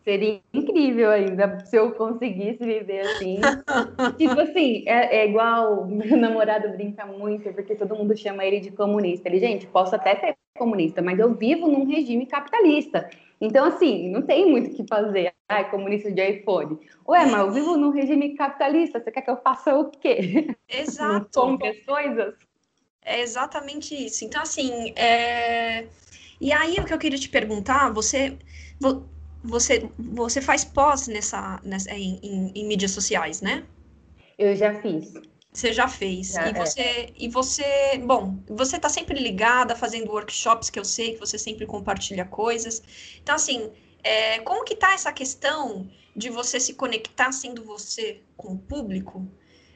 Seria 0.04 0.42
incrível 0.54 1.10
ainda 1.10 1.60
se 1.62 1.78
eu 1.78 1.92
conseguisse 1.94 2.64
viver 2.64 3.02
assim. 3.02 3.40
tipo 4.18 4.40
assim, 4.40 4.84
é, 4.86 5.22
é, 5.22 5.30
igual 5.30 5.88
meu 5.88 6.18
namorado 6.18 6.70
brinca 6.70 7.06
muito, 7.06 7.52
porque 7.54 7.74
todo 7.74 7.96
mundo 7.96 8.16
chama 8.16 8.44
ele 8.46 8.60
de 8.60 8.70
comunista. 8.72 9.30
Ele, 9.30 9.40
gente, 9.40 9.66
posso 9.66 9.96
até 9.96 10.16
ser 10.18 10.36
comunista, 10.58 11.02
mas 11.02 11.18
eu 11.18 11.34
vivo 11.34 11.68
num 11.68 11.86
regime 11.86 12.26
capitalista. 12.26 13.10
Então, 13.44 13.66
assim, 13.66 14.10
não 14.10 14.22
tem 14.22 14.50
muito 14.50 14.72
o 14.72 14.74
que 14.74 14.88
fazer. 14.88 15.34
Ai, 15.50 15.70
comunista 15.70 16.10
de 16.10 16.26
iPhone. 16.26 16.80
Ué, 17.06 17.26
mas 17.26 17.42
eu 17.42 17.52
vivo 17.52 17.76
num 17.76 17.90
regime 17.90 18.36
capitalista, 18.36 19.02
você 19.02 19.12
quer 19.12 19.22
que 19.22 19.30
eu 19.30 19.36
faça 19.36 19.78
o 19.78 19.92
quê? 19.92 20.56
Exato. 20.70 21.28
Não 21.60 21.70
as 21.70 21.80
coisas? 21.86 22.36
É 23.04 23.20
exatamente 23.20 23.94
isso. 23.94 24.24
Então, 24.24 24.42
assim, 24.42 24.94
é... 24.96 25.86
e 26.40 26.54
aí 26.54 26.78
o 26.80 26.86
que 26.86 26.94
eu 26.94 26.98
queria 26.98 27.20
te 27.20 27.28
perguntar, 27.28 27.92
você 27.92 28.38
você, 29.44 29.90
você 30.00 30.42
faz 30.42 30.64
pós 30.64 31.10
nessa, 31.10 31.60
nessa 31.66 31.94
em, 31.94 32.18
em, 32.24 32.52
em, 32.56 32.66
mídias 32.66 32.92
sociais, 32.92 33.42
né? 33.42 33.66
Eu 34.38 34.56
já 34.56 34.74
fiz. 34.76 35.12
Você 35.54 35.72
já 35.72 35.88
fez. 35.88 36.32
Já, 36.32 36.48
e, 36.48 36.50
é. 36.50 36.54
você, 36.54 36.82
é. 36.82 37.14
e 37.16 37.30
você, 37.30 37.98
bom, 38.00 38.40
você 38.48 38.78
está 38.78 38.90
sempre 38.90 39.20
ligada, 39.20 39.76
fazendo 39.76 40.12
workshops, 40.12 40.70
que 40.70 40.80
eu 40.80 40.86
sei 40.86 41.14
que 41.14 41.20
você 41.20 41.38
sempre 41.38 41.66
compartilha 41.66 42.26
coisas. 42.26 42.82
Então, 43.22 43.36
assim, 43.36 43.72
é, 44.04 44.40
como 44.40 44.66
que 44.66 44.76
tá 44.76 44.94
essa 44.94 45.12
questão 45.14 45.88
de 46.16 46.30
você 46.30 46.60
se 46.60 46.74
conectar 46.74 47.32
sendo 47.32 47.64
você 47.64 48.22
com 48.36 48.54
o 48.54 48.58
público? 48.58 49.28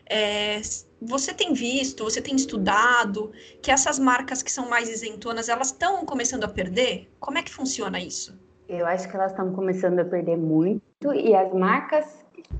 É, 0.09 0.61
você 1.01 1.33
tem 1.33 1.53
visto, 1.53 2.03
você 2.03 2.21
tem 2.21 2.35
estudado 2.35 3.31
que 3.61 3.69
essas 3.69 3.99
marcas 3.99 4.41
que 4.41 4.51
são 4.51 4.69
mais 4.69 4.89
isentonas, 4.89 5.49
elas 5.49 5.67
estão 5.67 6.05
começando 6.05 6.43
a 6.43 6.47
perder? 6.47 7.13
Como 7.19 7.37
é 7.37 7.43
que 7.43 7.51
funciona 7.51 7.99
isso? 7.99 8.37
Eu 8.67 8.85
acho 8.85 9.07
que 9.07 9.15
elas 9.15 9.31
estão 9.31 9.53
começando 9.53 9.99
a 9.99 10.05
perder 10.05 10.37
muito 10.37 11.13
e 11.13 11.35
as 11.35 11.53
marcas 11.53 12.16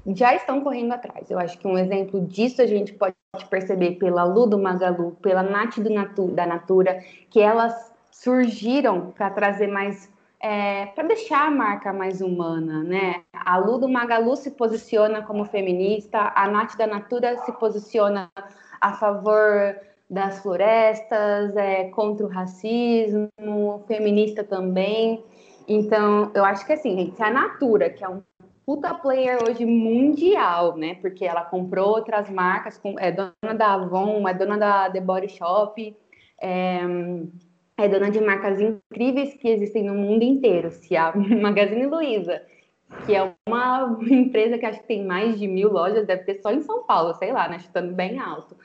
já 0.08 0.36
estão 0.36 0.62
correndo 0.62 0.94
atrás. 0.94 1.30
Eu 1.30 1.40
acho 1.40 1.58
que 1.58 1.68
um 1.68 1.78
exemplo 1.78 2.22
disso 2.22 2.62
a 2.62 2.66
gente 2.66 2.94
pode 2.94 3.16
perceber 3.50 3.92
pela 3.92 4.24
Lu 4.24 4.48
do 4.48 4.58
Magalu, 4.58 5.18
pela 5.22 5.44
Nath 5.44 5.80
do 5.80 5.90
Natu, 5.90 6.28
da 6.28 6.46
Natura, 6.46 7.04
que 7.30 7.40
elas 7.40 7.94
surgiram 8.12 9.12
para 9.12 9.30
trazer 9.30 9.68
mais, 9.68 10.12
é, 10.42 10.88
para 10.88 11.08
deixar 11.08 11.48
a 11.48 11.52
marca 11.52 11.94
mais 11.94 12.22
humana, 12.22 12.84
né? 12.84 13.24
A 13.34 13.58
Lu 13.58 13.78
do 13.78 13.88
Magalu 13.88 14.36
se 14.36 14.52
posiciona 14.52 15.22
como 15.22 15.46
feminista, 15.46 16.32
a 16.36 16.48
Nath 16.48 16.76
da 16.78 16.88
Natura 16.88 17.38
se 17.46 17.52
posiciona 17.54 18.32
a 18.82 18.94
favor 18.94 19.76
das 20.10 20.40
florestas, 20.40 21.56
é, 21.56 21.90
contra 21.90 22.26
o 22.26 22.30
racismo, 22.30 23.30
feminista 23.88 24.44
também. 24.44 25.24
Então, 25.68 26.32
eu 26.34 26.46
acho 26.46 26.66
que 26.66 26.74
assim, 26.74 26.96
gente, 26.96 27.16
se 27.18 27.24
a 27.24 27.30
Natura, 27.30 27.90
que 27.90 28.04
é 28.04 28.08
um 28.08 28.22
puta 28.68 28.94
player 28.94 29.42
hoje 29.42 29.66
mundial, 29.66 30.76
né? 30.76 30.96
Porque 30.96 31.24
ela 31.24 31.46
comprou 31.46 31.88
outras 31.88 32.30
marcas, 32.30 32.80
é 33.00 33.14
dona 33.14 33.58
da 33.58 33.76
Avon, 33.76 34.28
é 34.28 34.34
dona 34.34 34.58
da 34.58 34.90
The 34.92 35.00
Body 35.00 35.30
Shop, 35.30 35.96
é, 36.42 36.80
é 37.78 37.88
dona 37.88 38.12
de 38.12 38.20
marcas 38.20 38.60
incríveis 38.60 39.34
que 39.36 39.48
existem 39.48 39.86
no 39.86 39.94
mundo 39.94 40.24
inteiro. 40.24 40.70
Se 40.70 40.98
a 40.98 41.14
Magazine 41.16 41.86
Luiza, 41.86 42.42
que 43.06 43.16
é 43.16 43.34
uma 43.48 43.98
empresa 44.02 44.58
que 44.58 44.66
acho 44.66 44.82
que 44.82 44.88
tem 44.88 45.06
mais 45.06 45.40
de 45.40 45.48
mil 45.48 45.72
lojas, 45.72 46.06
deve 46.06 46.26
ter 46.26 46.42
só 46.42 46.52
em 46.52 46.60
São 46.60 46.84
Paulo, 46.84 47.14
sei 47.14 47.32
lá, 47.32 47.48
né? 47.48 47.60
Chutando 47.60 47.96
bem 47.96 48.20
alto. 48.20 48.58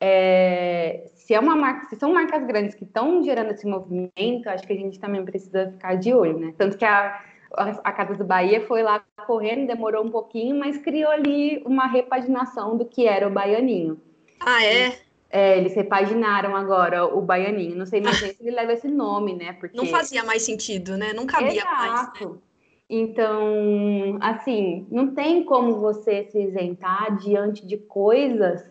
É, 0.00 1.06
se 1.16 1.34
é 1.34 1.40
uma 1.40 1.56
marca, 1.56 1.88
se 1.88 1.96
são 1.96 2.12
marcas 2.12 2.46
grandes 2.46 2.76
que 2.76 2.84
estão 2.84 3.20
gerando 3.24 3.50
esse 3.50 3.66
movimento, 3.66 4.46
acho 4.46 4.64
que 4.64 4.72
a 4.72 4.76
gente 4.76 5.00
também 5.00 5.24
precisa 5.24 5.72
ficar 5.72 5.96
de 5.96 6.14
olho, 6.14 6.38
né? 6.38 6.54
Tanto 6.56 6.76
que 6.76 6.84
a, 6.84 7.20
a 7.56 7.92
Casa 7.92 8.14
do 8.14 8.24
Bahia 8.24 8.66
foi 8.66 8.82
lá 8.82 9.02
correndo, 9.26 9.66
demorou 9.66 10.04
um 10.04 10.10
pouquinho, 10.10 10.56
mas 10.58 10.78
criou 10.78 11.10
ali 11.10 11.62
uma 11.64 11.86
repaginação 11.86 12.76
do 12.76 12.84
que 12.84 13.06
era 13.06 13.26
o 13.26 13.30
baianinho. 13.30 14.00
Ah, 14.40 14.64
é? 14.64 14.98
É, 15.30 15.58
eles 15.58 15.74
repaginaram 15.74 16.54
agora 16.54 17.04
o 17.06 17.20
baianinho. 17.20 17.76
Não 17.76 17.86
sei 17.86 18.00
nem 18.00 18.12
se 18.12 18.36
ele 18.40 18.50
leva 18.50 18.72
esse 18.72 18.88
nome, 18.88 19.34
né? 19.34 19.52
Porque... 19.54 19.76
Não 19.76 19.86
fazia 19.86 20.22
mais 20.22 20.42
sentido, 20.42 20.96
né? 20.96 21.12
Não 21.12 21.26
cabia 21.26 21.62
Exato. 21.62 21.74
mais. 21.74 22.20
Né? 22.20 22.38
Então, 22.88 24.18
assim, 24.20 24.86
não 24.90 25.14
tem 25.14 25.42
como 25.42 25.80
você 25.80 26.28
se 26.30 26.40
isentar 26.40 27.16
diante 27.16 27.66
de 27.66 27.76
coisas 27.76 28.62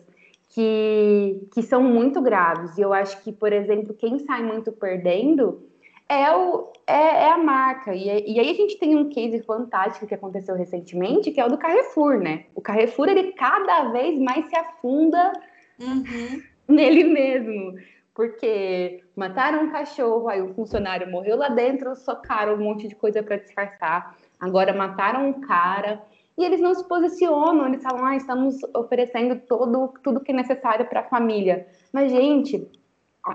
que, 0.54 1.46
que 1.52 1.62
são 1.62 1.82
muito 1.82 2.22
graves. 2.22 2.78
E 2.78 2.80
eu 2.80 2.92
acho 2.92 3.20
que, 3.22 3.32
por 3.32 3.52
exemplo, 3.52 3.92
quem 3.92 4.20
sai 4.20 4.42
muito 4.42 4.70
perdendo 4.72 5.62
é, 6.08 6.30
o, 6.34 6.72
é, 6.86 7.24
é 7.24 7.30
a 7.30 7.38
marca. 7.38 7.94
E, 7.94 8.04
e, 8.06 8.38
aí 8.38 8.50
a 8.50 8.54
gente 8.54 8.78
tem 8.78 8.96
um 8.96 9.08
case 9.08 9.42
fantástico 9.42 10.06
que 10.06 10.14
aconteceu 10.14 10.54
recentemente, 10.54 11.30
que 11.30 11.40
é 11.40 11.44
o 11.44 11.48
do 11.48 11.58
Carrefour, 11.58 12.18
né? 12.18 12.46
O 12.54 12.60
Carrefour, 12.60 13.08
ele 13.08 13.32
cada 13.32 13.90
vez 13.90 14.18
mais 14.18 14.46
se 14.46 14.56
afunda 14.56 15.32
uhum. 15.80 16.42
nele 16.68 17.04
mesmo. 17.04 17.74
Porque 18.14 19.02
mataram 19.16 19.64
um 19.64 19.72
cachorro, 19.72 20.28
aí 20.28 20.40
o 20.40 20.54
funcionário 20.54 21.10
morreu 21.10 21.36
lá 21.36 21.48
dentro, 21.48 21.96
socaram 21.96 22.54
um 22.54 22.62
monte 22.62 22.86
de 22.86 22.94
coisa 22.94 23.22
para 23.22 23.38
disfarçar. 23.38 24.16
Agora 24.38 24.72
mataram 24.72 25.28
um 25.28 25.40
cara 25.40 26.00
e 26.36 26.44
eles 26.44 26.60
não 26.60 26.74
se 26.74 26.86
posicionam, 26.86 27.66
eles 27.66 27.82
falam, 27.82 28.04
ah, 28.04 28.16
estamos 28.16 28.56
oferecendo 28.74 29.40
todo, 29.48 29.94
tudo 30.02 30.20
que 30.20 30.32
é 30.32 30.34
necessário 30.34 30.86
para 30.86 31.00
a 31.00 31.08
família. 31.08 31.66
Mas, 31.92 32.10
gente, 32.10 32.68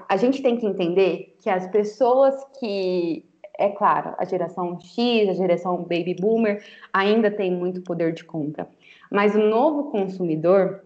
a, 0.07 0.17
gente 0.17 0.41
tem 0.41 0.57
que 0.57 0.65
entender 0.65 1.35
que 1.41 1.49
as 1.49 1.67
pessoas 1.67 2.35
que, 2.59 3.25
é 3.57 3.69
claro, 3.69 4.13
a 4.17 4.25
geração 4.25 4.79
X, 4.79 5.29
a 5.29 5.33
geração 5.33 5.77
baby 5.83 6.15
boomer, 6.19 6.63
ainda 6.93 7.31
tem 7.31 7.51
muito 7.51 7.81
poder 7.81 8.13
de 8.13 8.23
compra. 8.23 8.67
Mas 9.11 9.35
o 9.35 9.39
novo 9.39 9.91
consumidor, 9.91 10.83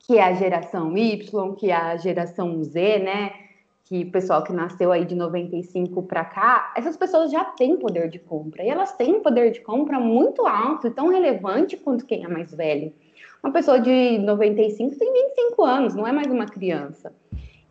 que 0.00 0.18
é 0.18 0.24
a 0.24 0.34
geração 0.34 0.96
Y, 0.96 1.54
que 1.54 1.70
é 1.70 1.74
a 1.74 1.96
geração 1.96 2.62
Z, 2.62 2.98
né? 2.98 3.32
que 3.84 4.04
o 4.04 4.10
pessoal 4.10 4.42
que 4.42 4.52
nasceu 4.52 4.90
aí 4.90 5.04
de 5.04 5.14
95 5.14 6.02
para 6.04 6.24
cá, 6.24 6.72
essas 6.74 6.96
pessoas 6.96 7.30
já 7.30 7.44
têm 7.44 7.76
poder 7.76 8.08
de 8.08 8.18
compra. 8.18 8.62
E 8.62 8.68
elas 8.68 8.96
têm 8.96 9.16
um 9.16 9.20
poder 9.20 9.50
de 9.50 9.60
compra 9.60 10.00
muito 10.00 10.46
alto 10.46 10.86
e 10.86 10.90
tão 10.90 11.08
relevante 11.08 11.76
quanto 11.76 12.06
quem 12.06 12.24
é 12.24 12.28
mais 12.28 12.54
velho. 12.54 12.92
Uma 13.42 13.52
pessoa 13.52 13.80
de 13.80 14.18
95 14.18 14.96
tem 14.96 15.12
25 15.12 15.64
anos, 15.64 15.94
não 15.94 16.06
é 16.06 16.12
mais 16.12 16.28
uma 16.28 16.46
criança. 16.46 17.12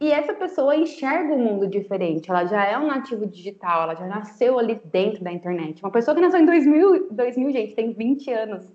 E 0.01 0.11
essa 0.11 0.33
pessoa 0.33 0.75
enxerga 0.75 1.31
o 1.31 1.37
mundo 1.37 1.67
diferente, 1.67 2.31
ela 2.31 2.43
já 2.45 2.65
é 2.65 2.75
um 2.75 2.87
nativo 2.87 3.27
digital, 3.27 3.83
ela 3.83 3.93
já 3.93 4.07
nasceu 4.07 4.57
ali 4.57 4.81
dentro 4.85 5.23
da 5.23 5.31
internet. 5.31 5.83
Uma 5.83 5.91
pessoa 5.91 6.15
que 6.15 6.21
nasceu 6.21 6.39
em 6.39 6.45
2000, 6.45 7.11
2000 7.11 7.51
gente, 7.51 7.75
tem 7.75 7.93
20 7.93 8.31
anos. 8.33 8.73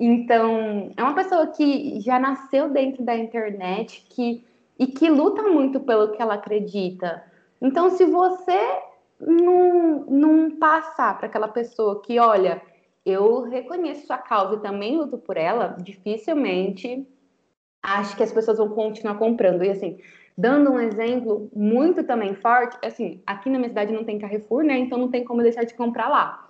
Então, 0.00 0.90
é 0.96 1.02
uma 1.02 1.14
pessoa 1.14 1.48
que 1.48 2.00
já 2.00 2.18
nasceu 2.18 2.70
dentro 2.70 3.04
da 3.04 3.14
internet, 3.14 4.06
que 4.08 4.42
e 4.78 4.86
que 4.86 5.10
luta 5.10 5.42
muito 5.42 5.78
pelo 5.80 6.12
que 6.12 6.22
ela 6.22 6.34
acredita. 6.34 7.22
Então, 7.60 7.90
se 7.90 8.06
você 8.06 8.80
não, 9.20 10.06
não 10.08 10.50
passar 10.58 11.18
para 11.18 11.26
aquela 11.26 11.48
pessoa 11.48 12.00
que, 12.00 12.18
olha, 12.18 12.62
eu 13.04 13.42
reconheço 13.42 14.06
sua 14.06 14.16
causa 14.16 14.56
e 14.56 14.60
também 14.60 14.96
luto 14.96 15.18
por 15.18 15.36
ela, 15.36 15.76
dificilmente 15.80 17.06
acho 17.82 18.16
que 18.16 18.22
as 18.22 18.32
pessoas 18.32 18.58
vão 18.58 18.70
continuar 18.70 19.18
comprando. 19.18 19.62
E 19.62 19.70
assim, 19.70 19.98
dando 20.36 20.72
um 20.72 20.80
exemplo 20.80 21.50
muito 21.54 22.04
também 22.04 22.34
forte, 22.34 22.76
assim, 22.84 23.22
aqui 23.26 23.50
na 23.50 23.58
minha 23.58 23.68
cidade 23.68 23.92
não 23.92 24.04
tem 24.04 24.18
Carrefour, 24.18 24.64
né? 24.64 24.78
Então 24.78 24.98
não 24.98 25.10
tem 25.10 25.24
como 25.24 25.42
deixar 25.42 25.64
de 25.64 25.74
comprar 25.74 26.08
lá. 26.08 26.48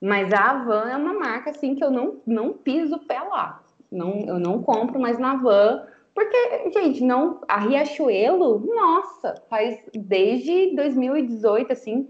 Mas 0.00 0.32
a 0.32 0.50
Avan 0.50 0.90
é 0.90 0.96
uma 0.96 1.14
marca 1.14 1.50
assim 1.50 1.74
que 1.74 1.84
eu 1.84 1.90
não, 1.90 2.20
não 2.26 2.52
piso 2.52 2.98
pé 3.00 3.20
lá. 3.20 3.62
Não, 3.90 4.24
eu 4.26 4.38
não 4.38 4.62
compro 4.62 4.98
mais 5.00 5.18
na 5.18 5.32
Avan 5.32 5.86
porque, 6.14 6.70
gente, 6.72 7.02
não, 7.02 7.40
a 7.48 7.58
Riachuelo, 7.58 8.58
nossa, 8.66 9.34
faz 9.48 9.78
desde 9.94 10.74
2018, 10.76 11.72
assim, 11.72 12.06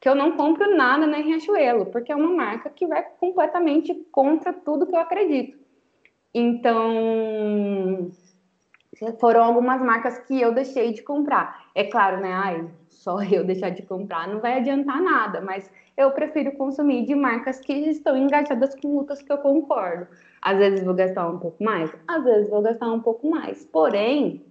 que 0.00 0.08
eu 0.08 0.14
não 0.14 0.32
compro 0.32 0.76
nada 0.76 1.06
na 1.06 1.18
Riachuelo, 1.18 1.86
porque 1.86 2.10
é 2.10 2.16
uma 2.16 2.30
marca 2.30 2.68
que 2.68 2.86
vai 2.86 3.02
completamente 3.20 3.94
contra 4.10 4.52
tudo 4.52 4.86
que 4.86 4.94
eu 4.94 4.98
acredito. 4.98 5.56
Então, 6.34 8.10
foram 9.18 9.42
algumas 9.42 9.80
marcas 9.80 10.18
que 10.18 10.40
eu 10.40 10.52
deixei 10.52 10.92
de 10.92 11.02
comprar. 11.02 11.66
É 11.74 11.84
claro, 11.84 12.20
né? 12.20 12.32
Ai, 12.32 12.68
só 12.88 13.22
eu 13.22 13.44
deixar 13.44 13.70
de 13.70 13.82
comprar 13.82 14.28
não 14.28 14.40
vai 14.40 14.58
adiantar 14.58 15.00
nada, 15.02 15.40
mas 15.40 15.70
eu 15.96 16.10
prefiro 16.10 16.52
consumir 16.52 17.04
de 17.04 17.14
marcas 17.14 17.60
que 17.60 17.72
estão 17.72 18.16
engajadas 18.16 18.74
com 18.74 18.96
lutas 18.98 19.22
que 19.22 19.32
eu 19.32 19.38
concordo. 19.38 20.06
Às 20.40 20.58
vezes 20.58 20.84
vou 20.84 20.94
gastar 20.94 21.28
um 21.28 21.38
pouco 21.38 21.62
mais, 21.62 21.90
às 22.08 22.24
vezes 22.24 22.50
vou 22.50 22.62
gastar 22.62 22.92
um 22.92 23.00
pouco 23.00 23.28
mais. 23.30 23.64
Porém, 23.64 24.44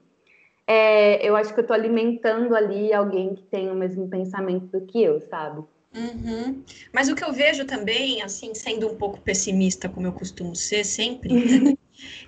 é, 0.65 1.27
eu 1.27 1.35
acho 1.35 1.53
que 1.53 1.59
eu 1.59 1.63
estou 1.63 1.75
alimentando 1.75 2.55
ali 2.55 2.93
alguém 2.93 3.35
que 3.35 3.43
tem 3.43 3.69
o 3.69 3.75
mesmo 3.75 4.07
pensamento 4.07 4.65
do 4.67 4.85
que 4.85 5.03
eu, 5.03 5.19
sabe? 5.21 5.63
Uhum. 5.95 6.63
Mas 6.91 7.09
o 7.09 7.15
que 7.15 7.23
eu 7.23 7.31
vejo 7.31 7.65
também, 7.65 8.21
assim, 8.23 8.55
sendo 8.55 8.87
um 8.87 8.95
pouco 8.95 9.21
pessimista, 9.21 9.87
como 9.87 10.07
eu 10.07 10.13
costumo 10.13 10.55
ser 10.55 10.83
sempre, 10.83 11.29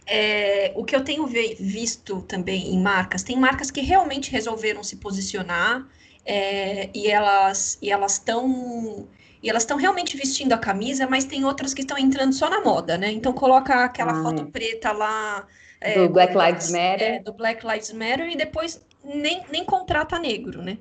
é, 0.05 0.72
o 0.75 0.84
que 0.84 0.96
eu 0.96 1.03
tenho 1.03 1.25
visto 1.25 2.22
também 2.24 2.74
em 2.74 2.82
marcas, 2.82 3.24
tem 3.24 3.38
marcas 3.38 3.72
que 3.72 3.82
realmente 3.82 4.32
resolveram 4.32 4.84
se 4.84 4.98
posicionar 4.98 5.88
é, 6.25 6.89
e 6.94 7.08
elas 7.08 7.77
e 7.82 7.91
elas 7.91 8.13
estão 8.13 9.08
e 9.41 9.50
elas 9.50 9.63
estão 9.63 9.77
realmente 9.77 10.17
vestindo 10.17 10.53
a 10.53 10.58
camisa, 10.58 11.08
mas 11.08 11.24
tem 11.24 11.46
outras 11.46 11.74
que 11.74 11.82
estão 11.82 11.98
entrando 11.98 12.34
só 12.34 12.50
na 12.50 12.62
moda, 12.62 12.98
né? 12.98 13.12
Então 13.12 13.32
coloca 13.32 13.84
aquela 13.84 14.12
ah, 14.12 14.24
foto 14.24 14.46
preta 14.48 14.91
lá 14.91 15.46
é, 15.79 15.94
do 15.94 16.10
Black 16.10 16.36
Lives 16.36 16.72
Matter, 16.72 17.13
é, 17.13 17.20
do 17.20 17.34
Black 17.34 17.65
Lives 17.65 17.94
Matter 17.94 18.29
e 18.32 18.36
depois 18.36 18.84
nem, 19.03 19.44
nem 19.51 19.63
contrata 19.63 20.17
negro, 20.17 20.63
né? 20.63 20.79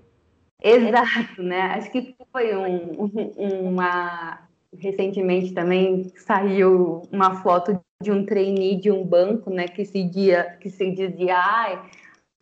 Exato, 0.62 1.42
né? 1.42 1.60
Acho 1.60 1.90
que 1.90 2.16
foi 2.32 2.56
um, 2.56 3.02
um, 3.36 3.68
uma 3.68 4.48
recentemente 4.78 5.52
também 5.52 6.12
saiu 6.16 7.02
uma 7.10 7.42
foto 7.42 7.80
de 8.02 8.10
um 8.10 8.24
trainee 8.24 8.80
de 8.80 8.90
um 8.90 9.04
banco, 9.04 9.50
né, 9.50 9.66
que 9.68 9.84
se 9.84 10.02
dia 10.02 10.56
que 10.60 10.70
se 10.70 10.90
dizia, 10.90 11.36
ai, 11.36 11.82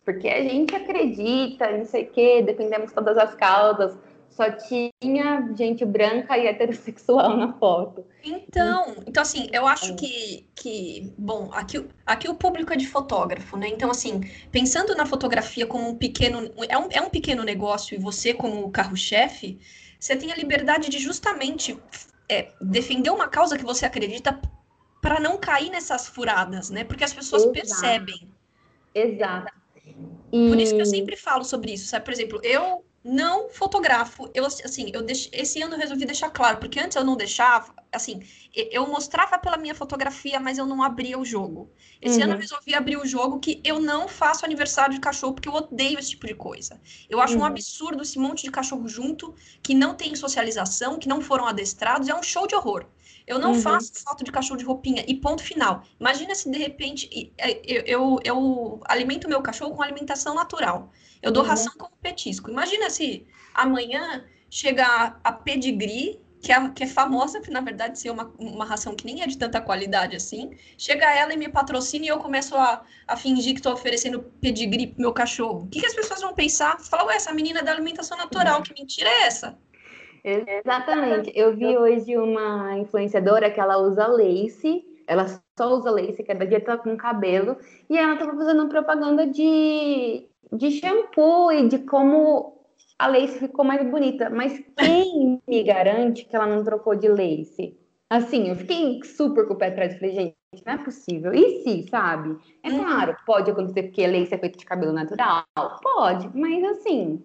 porque 0.05 0.27
a 0.27 0.41
gente 0.41 0.75
acredita, 0.75 1.77
não 1.77 1.85
sei 1.85 2.03
o 2.03 2.11
quê, 2.11 2.41
defendemos 2.41 2.91
todas 2.91 3.17
as 3.17 3.33
causas. 3.35 3.97
Só 4.29 4.45
tinha 4.49 5.53
gente 5.55 5.85
branca 5.85 6.35
e 6.35 6.47
heterossexual 6.47 7.37
na 7.37 7.53
foto. 7.53 8.03
Então, 8.23 8.95
então 9.05 9.21
assim, 9.21 9.47
eu 9.53 9.67
acho 9.67 9.93
é. 9.93 9.95
que, 9.95 10.49
que 10.55 11.13
bom, 11.19 11.51
aqui, 11.53 11.87
aqui 12.03 12.27
o 12.27 12.33
público 12.33 12.73
é 12.73 12.75
de 12.75 12.87
fotógrafo, 12.87 13.55
né? 13.57 13.67
Então, 13.67 13.91
assim, 13.91 14.21
pensando 14.51 14.95
na 14.95 15.05
fotografia 15.05 15.67
como 15.67 15.87
um 15.87 15.95
pequeno, 15.95 16.51
é 16.67 16.77
um, 16.77 16.87
é 16.89 16.99
um 16.99 17.11
pequeno 17.11 17.43
negócio 17.43 17.93
e 17.93 17.99
você 17.99 18.33
como 18.33 18.71
carro-chefe, 18.71 19.59
você 19.99 20.15
tem 20.15 20.31
a 20.31 20.35
liberdade 20.35 20.89
de 20.89 20.97
justamente 20.97 21.77
é, 22.33 22.51
defender 22.61 23.09
uma 23.09 23.27
causa 23.27 23.57
que 23.57 23.63
você 23.63 23.85
acredita 23.85 24.39
para 25.01 25.19
não 25.19 25.37
cair 25.37 25.69
nessas 25.69 26.07
furadas, 26.07 26.69
né? 26.69 26.83
Porque 26.83 27.03
as 27.03 27.13
pessoas 27.13 27.43
Exato. 27.43 27.53
percebem. 27.53 28.29
Exato. 28.95 29.53
E... 30.31 30.49
Por 30.49 30.59
isso 30.59 30.75
que 30.75 30.81
eu 30.81 30.85
sempre 30.85 31.15
falo 31.15 31.43
sobre 31.43 31.73
isso, 31.73 31.87
sabe? 31.87 32.05
Por 32.05 32.13
exemplo, 32.13 32.39
eu 32.43 32.83
não 33.03 33.49
fotografo. 33.49 34.29
Eu, 34.33 34.45
assim, 34.45 34.89
eu 34.93 35.01
deix... 35.01 35.29
esse 35.33 35.61
ano 35.61 35.75
eu 35.75 35.79
resolvi 35.79 36.05
deixar 36.05 36.29
claro, 36.29 36.57
porque 36.57 36.79
antes 36.79 36.95
eu 36.95 37.03
não 37.03 37.17
deixava, 37.17 37.73
assim, 37.91 38.21
eu 38.53 38.87
mostrava 38.87 39.37
pela 39.37 39.57
minha 39.57 39.75
fotografia, 39.75 40.39
mas 40.39 40.57
eu 40.57 40.65
não 40.65 40.81
abria 40.81 41.19
o 41.19 41.25
jogo. 41.25 41.69
Esse 42.01 42.17
uhum. 42.17 42.23
ano 42.23 42.31
eu 42.33 42.35
uhum. 42.35 42.41
resolvi 42.41 42.73
abrir 42.73 42.97
o 42.97 43.05
jogo 43.05 43.39
que 43.39 43.61
eu 43.63 43.79
não 43.79 44.07
faço 44.07 44.45
aniversário 44.45 44.93
de 44.93 45.01
cachorro, 45.01 45.33
porque 45.33 45.49
eu 45.49 45.53
odeio 45.53 45.99
esse 45.99 46.11
tipo 46.11 46.27
de 46.27 46.35
coisa. 46.35 46.79
Eu 47.09 47.19
acho 47.19 47.35
uhum. 47.35 47.41
um 47.41 47.45
absurdo 47.45 48.03
esse 48.03 48.17
monte 48.17 48.43
de 48.43 48.51
cachorro 48.51 48.87
junto, 48.87 49.35
que 49.61 49.73
não 49.73 49.95
tem 49.95 50.15
socialização, 50.15 50.97
que 50.97 51.07
não 51.07 51.21
foram 51.21 51.45
adestrados, 51.45 52.07
é 52.07 52.15
um 52.15 52.23
show 52.23 52.47
de 52.47 52.55
horror. 52.55 52.85
Eu 53.25 53.39
não 53.39 53.53
uhum. 53.53 53.61
faço 53.61 53.93
foto 54.03 54.23
de 54.23 54.31
cachorro 54.31 54.57
de 54.57 54.65
roupinha 54.65 55.03
e 55.07 55.15
ponto 55.15 55.41
final. 55.41 55.83
Imagina 55.99 56.35
se 56.35 56.49
de 56.49 56.57
repente 56.57 57.31
é, 57.37 57.61
eu, 57.65 57.83
eu, 57.85 58.19
eu 58.23 58.81
alimento 58.85 59.29
meu 59.29 59.41
cachorro 59.41 59.75
com 59.75 59.81
alimentação 59.81 60.35
natural. 60.35 60.91
Eu 61.21 61.31
dou 61.31 61.43
uhum. 61.43 61.49
ração 61.49 61.73
como 61.77 61.93
petisco. 62.01 62.51
Imagina 62.51 62.89
se 62.89 63.25
amanhã 63.53 64.25
chega 64.49 65.15
a 65.23 65.31
pedigree, 65.31 66.19
que 66.41 66.51
é, 66.51 66.69
que 66.69 66.83
é 66.83 66.87
famosa, 66.87 67.41
na 67.49 67.61
verdade, 67.61 67.97
ser 67.97 68.09
uma, 68.09 68.33
uma 68.37 68.65
ração 68.65 68.93
que 68.93 69.05
nem 69.05 69.23
é 69.23 69.27
de 69.27 69.37
tanta 69.37 69.61
qualidade 69.61 70.17
assim. 70.17 70.51
Chega 70.77 71.09
ela 71.09 71.33
e 71.33 71.37
me 71.37 71.47
patrocina 71.47 72.05
e 72.05 72.09
eu 72.09 72.19
começo 72.19 72.55
a, 72.57 72.83
a 73.07 73.15
fingir 73.15 73.53
que 73.53 73.59
estou 73.61 73.71
oferecendo 73.71 74.21
pedigree 74.41 74.87
pro 74.87 75.01
meu 75.01 75.13
cachorro. 75.13 75.63
O 75.63 75.67
que, 75.67 75.79
que 75.79 75.85
as 75.85 75.95
pessoas 75.95 76.19
vão 76.19 76.33
pensar? 76.33 76.77
Falar, 76.81 77.05
ué, 77.05 77.15
essa 77.15 77.31
menina 77.31 77.61
é 77.61 77.63
da 77.63 77.71
alimentação 77.71 78.17
natural, 78.17 78.57
uhum. 78.57 78.63
que 78.63 78.73
mentira 78.73 79.09
é 79.09 79.23
essa? 79.23 79.57
Exatamente. 80.23 81.31
Eu 81.35 81.55
vi 81.55 81.77
hoje 81.77 82.17
uma 82.17 82.77
influenciadora 82.77 83.51
que 83.51 83.59
ela 83.59 83.77
usa 83.77 84.07
lace, 84.07 84.83
ela 85.05 85.27
só 85.57 85.73
usa 85.75 85.91
lace, 85.91 86.23
cada 86.23 86.45
dia 86.45 86.61
tá 86.61 86.77
com 86.77 86.95
cabelo, 86.95 87.57
e 87.89 87.97
ela 87.97 88.15
tava 88.15 88.35
fazendo 88.35 88.69
propaganda 88.69 89.27
de, 89.27 90.25
de 90.51 90.71
shampoo 90.71 91.51
e 91.51 91.67
de 91.67 91.79
como 91.79 92.63
a 92.97 93.07
lace 93.07 93.39
ficou 93.39 93.65
mais 93.65 93.85
bonita. 93.89 94.29
Mas 94.29 94.63
quem 94.77 95.41
me 95.47 95.63
garante 95.63 96.25
que 96.25 96.35
ela 96.35 96.47
não 96.47 96.63
trocou 96.63 96.95
de 96.95 97.09
lace? 97.09 97.77
Assim, 98.09 98.49
eu 98.49 98.55
fiquei 98.55 99.03
super 99.03 99.47
com 99.47 99.55
o 99.55 99.57
pé 99.57 99.67
atrás 99.67 99.95
e 99.95 99.99
falei, 99.99 100.13
gente, 100.13 100.35
não 100.65 100.73
é 100.73 100.77
possível. 100.77 101.33
E 101.33 101.63
se, 101.63 101.89
sabe? 101.89 102.37
É 102.63 102.69
uhum. 102.69 102.83
claro, 102.83 103.17
pode 103.25 103.51
acontecer 103.51 103.83
porque 103.83 104.03
a 104.03 104.07
lace 104.07 104.33
é 104.33 104.37
feita 104.37 104.57
de 104.57 104.65
cabelo 104.65 104.93
natural. 104.93 105.43
Pode, 105.81 106.29
mas 106.37 106.63
assim, 106.63 107.23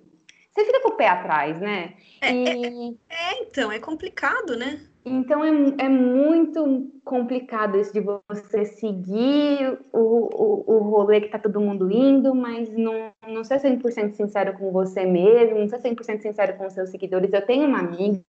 você 0.58 0.66
fica 0.66 0.82
com 0.82 0.88
o 0.90 0.96
pé 0.96 1.08
atrás, 1.08 1.60
né? 1.60 1.94
É, 2.20 2.32
e... 2.32 2.96
é, 3.08 3.32
é 3.32 3.42
então, 3.42 3.70
é 3.70 3.78
complicado, 3.78 4.56
né? 4.56 4.80
Então 5.04 5.42
é, 5.42 5.50
é 5.78 5.88
muito 5.88 6.90
complicado 7.04 7.78
isso 7.78 7.92
de 7.92 8.00
você 8.00 8.64
seguir 8.66 9.78
o, 9.92 9.98
o, 9.98 10.76
o 10.76 10.78
rolê 10.90 11.20
que 11.20 11.28
tá 11.28 11.38
todo 11.38 11.60
mundo 11.60 11.90
indo, 11.90 12.34
mas 12.34 12.70
não, 12.76 13.10
não 13.26 13.42
ser 13.42 13.60
100% 13.60 14.12
sincero 14.12 14.52
com 14.58 14.70
você 14.70 15.06
mesmo, 15.06 15.58
não 15.58 15.68
ser 15.68 15.78
100% 15.78 16.20
sincero 16.20 16.56
com 16.58 16.66
os 16.66 16.74
seus 16.74 16.90
seguidores. 16.90 17.32
Eu 17.32 17.46
tenho 17.46 17.66
uma 17.66 17.78
amiga 17.78 18.22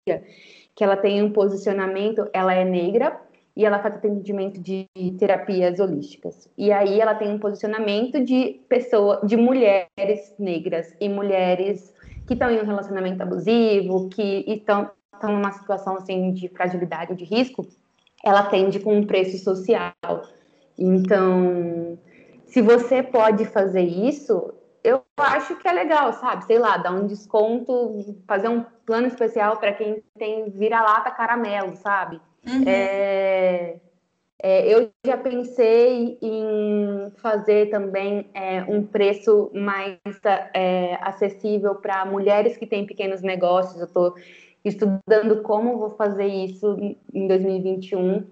que 0.76 0.84
ela 0.84 0.96
tem 0.96 1.24
um 1.24 1.32
posicionamento, 1.32 2.30
ela 2.32 2.54
é 2.54 2.64
negra 2.64 3.20
e 3.56 3.66
ela 3.66 3.80
faz 3.80 3.96
atendimento 3.96 4.62
de 4.62 4.88
terapias 5.18 5.80
holísticas. 5.80 6.48
E 6.56 6.72
aí 6.72 7.02
ela 7.02 7.16
tem 7.16 7.32
um 7.32 7.40
posicionamento 7.40 8.24
de 8.24 8.62
pessoa, 8.70 9.20
de 9.26 9.36
mulheres 9.36 10.36
negras 10.38 10.96
e 11.02 11.10
mulheres 11.10 11.92
que 12.28 12.34
estão 12.34 12.52
em 12.52 12.60
um 12.60 12.66
relacionamento 12.66 13.24
abusivo, 13.24 14.10
que 14.10 14.44
estão, 14.48 14.92
numa 15.24 15.52
situação 15.54 15.96
assim 15.96 16.34
de 16.34 16.50
fragilidade 16.50 17.12
ou 17.12 17.18
de 17.18 17.24
risco, 17.24 17.66
ela 18.24 18.42
atende 18.42 18.80
com 18.80 18.98
um 18.98 19.06
preço 19.06 19.42
social. 19.42 19.94
Então, 20.78 21.98
se 22.46 22.62
você 22.62 23.02
pode 23.02 23.46
fazer 23.46 23.82
isso, 23.82 24.54
eu 24.84 25.02
acho 25.18 25.56
que 25.56 25.68
é 25.68 25.72
legal, 25.72 26.14
sabe? 26.14 26.46
Sei 26.46 26.60
lá, 26.60 26.78
dar 26.78 26.92
um 26.92 27.08
desconto, 27.08 28.16
fazer 28.28 28.50
um 28.50 28.64
plano 28.86 29.08
especial 29.08 29.58
para 29.58 29.74
quem 29.74 30.04
tem 30.20 30.50
vira-lata 30.50 31.10
caramelo, 31.12 31.76
sabe? 31.78 32.20
Uhum. 32.46 32.64
É... 32.66 33.80
É, 34.42 34.72
eu 34.72 34.92
já 35.04 35.18
pensei 35.18 36.18
em 36.22 37.12
fazer 37.18 37.72
também 37.72 38.30
é, 38.34 38.64
um 38.64 38.86
preço 38.86 39.50
mais 39.54 39.98
é, 40.54 40.96
acessível 41.02 41.76
para 41.76 42.06
mulheres 42.06 42.56
que 42.56 42.68
têm 42.68 42.86
pequenos 42.86 43.22
negócios. 43.22 43.80
Eu 43.80 43.88
estou 43.88 44.14
estudando 44.64 45.42
como 45.42 45.80
vou 45.80 45.92
fazer 45.92 46.28
isso 46.28 46.78
em 47.14 47.28
2021. 47.28 48.26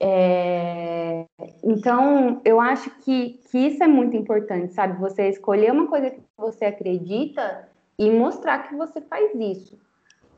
É, 0.00 1.26
então, 1.62 2.40
eu 2.44 2.60
acho 2.60 2.90
que, 3.02 3.40
que 3.48 3.58
isso 3.58 3.84
é 3.84 3.86
muito 3.86 4.16
importante, 4.16 4.72
sabe? 4.72 4.98
Você 4.98 5.28
escolher 5.28 5.70
uma 5.70 5.86
coisa 5.86 6.10
que 6.10 6.20
você 6.36 6.64
acredita 6.64 7.68
e 7.96 8.10
mostrar 8.10 8.68
que 8.68 8.74
você 8.74 9.00
faz 9.00 9.32
isso. 9.34 9.78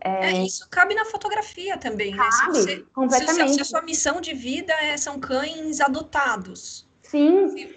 É, 0.05 0.33
é, 0.33 0.45
isso 0.45 0.69
cabe 0.71 0.95
na 0.95 1.07
fotografia 1.07 1.79
também, 1.79 2.15
cabe, 2.15 2.29
né? 2.29 2.33
Se, 2.33 2.47
você, 2.47 2.85
completamente. 2.95 3.49
Se, 3.49 3.55
se, 3.55 3.63
a 3.63 3.65
sua 3.65 3.81
missão 3.81 4.21
de 4.21 4.35
vida 4.35 4.75
é, 4.75 4.97
são 4.99 5.19
cães 5.19 5.81
adotados. 5.81 6.87
Sim. 7.01 7.75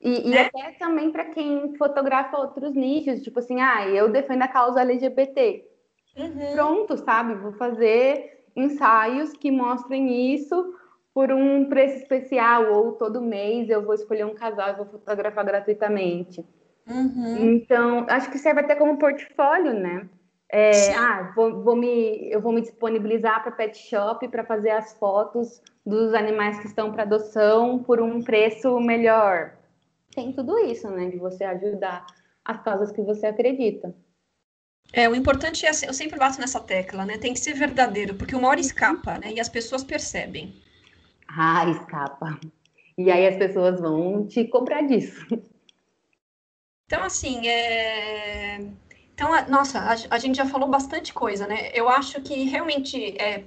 E, 0.00 0.28
né? 0.28 0.34
e 0.34 0.38
até 0.38 0.72
também 0.72 1.12
para 1.12 1.26
quem 1.26 1.76
fotografa 1.76 2.36
outros 2.38 2.74
nichos, 2.74 3.22
tipo 3.22 3.38
assim, 3.38 3.60
ah, 3.60 3.86
eu 3.86 4.10
defendo 4.10 4.42
a 4.42 4.48
causa 4.48 4.80
LGBT. 4.80 5.64
Uhum. 6.16 6.52
Pronto, 6.54 6.96
sabe? 6.96 7.34
Vou 7.34 7.52
fazer 7.52 8.42
ensaios 8.56 9.32
que 9.34 9.50
mostrem 9.50 10.34
isso 10.34 10.74
por 11.14 11.30
um 11.30 11.68
preço 11.68 11.98
especial, 11.98 12.72
ou 12.72 12.92
todo 12.92 13.20
mês 13.20 13.68
eu 13.70 13.84
vou 13.84 13.94
escolher 13.94 14.24
um 14.24 14.34
casal 14.34 14.70
e 14.70 14.76
vou 14.76 14.86
fotografar 14.86 15.44
gratuitamente. 15.44 16.44
Uhum. 16.88 17.36
Então, 17.54 18.06
acho 18.08 18.28
que 18.30 18.38
serve 18.38 18.60
até 18.60 18.74
como 18.74 18.98
portfólio, 18.98 19.72
né? 19.72 20.08
É, 20.52 20.92
ah, 20.94 21.32
vou, 21.34 21.62
vou, 21.62 21.76
me, 21.76 22.28
eu 22.28 22.40
vou 22.40 22.52
me 22.52 22.60
disponibilizar 22.60 23.40
para 23.42 23.52
pet 23.52 23.78
shop 23.78 24.26
para 24.28 24.44
fazer 24.44 24.70
as 24.70 24.92
fotos 24.94 25.62
dos 25.86 26.12
animais 26.12 26.58
que 26.58 26.66
estão 26.66 26.90
para 26.90 27.04
adoção 27.04 27.80
por 27.84 28.00
um 28.00 28.20
preço 28.20 28.80
melhor. 28.80 29.54
Tem 30.12 30.32
tudo 30.32 30.58
isso, 30.58 30.90
né? 30.90 31.08
De 31.08 31.18
você 31.18 31.44
ajudar 31.44 32.04
as 32.44 32.60
causas 32.64 32.90
que 32.90 33.00
você 33.00 33.26
acredita. 33.26 33.94
É, 34.92 35.08
o 35.08 35.14
importante 35.14 35.64
é, 35.64 35.70
eu 35.70 35.94
sempre 35.94 36.18
bato 36.18 36.40
nessa 36.40 36.58
tecla, 36.58 37.06
né? 37.06 37.16
Tem 37.16 37.32
que 37.32 37.38
ser 37.38 37.52
verdadeiro, 37.54 38.16
porque 38.16 38.34
uma 38.34 38.48
hora 38.48 38.58
uhum. 38.58 38.66
escapa, 38.66 39.18
né? 39.18 39.32
E 39.32 39.38
as 39.38 39.48
pessoas 39.48 39.84
percebem. 39.84 40.52
Ah, 41.28 41.64
escapa. 41.70 42.40
E 42.98 43.08
aí 43.08 43.24
as 43.28 43.36
pessoas 43.36 43.80
vão 43.80 44.26
te 44.26 44.44
cobrar 44.48 44.82
disso. 44.82 45.24
Então, 46.86 47.04
assim, 47.04 47.46
é 47.46 48.66
então, 49.20 49.48
nossa, 49.48 49.78
a, 49.78 49.96
a, 50.16 50.18
gente 50.18 50.36
já 50.36 50.46
falou 50.46 50.66
bastante 50.66 51.12
coisa, 51.12 51.46
né? 51.46 51.70
Eu 51.74 51.90
acho 51.90 52.22
que 52.22 52.44
realmente, 52.44 53.14
é, 53.20 53.44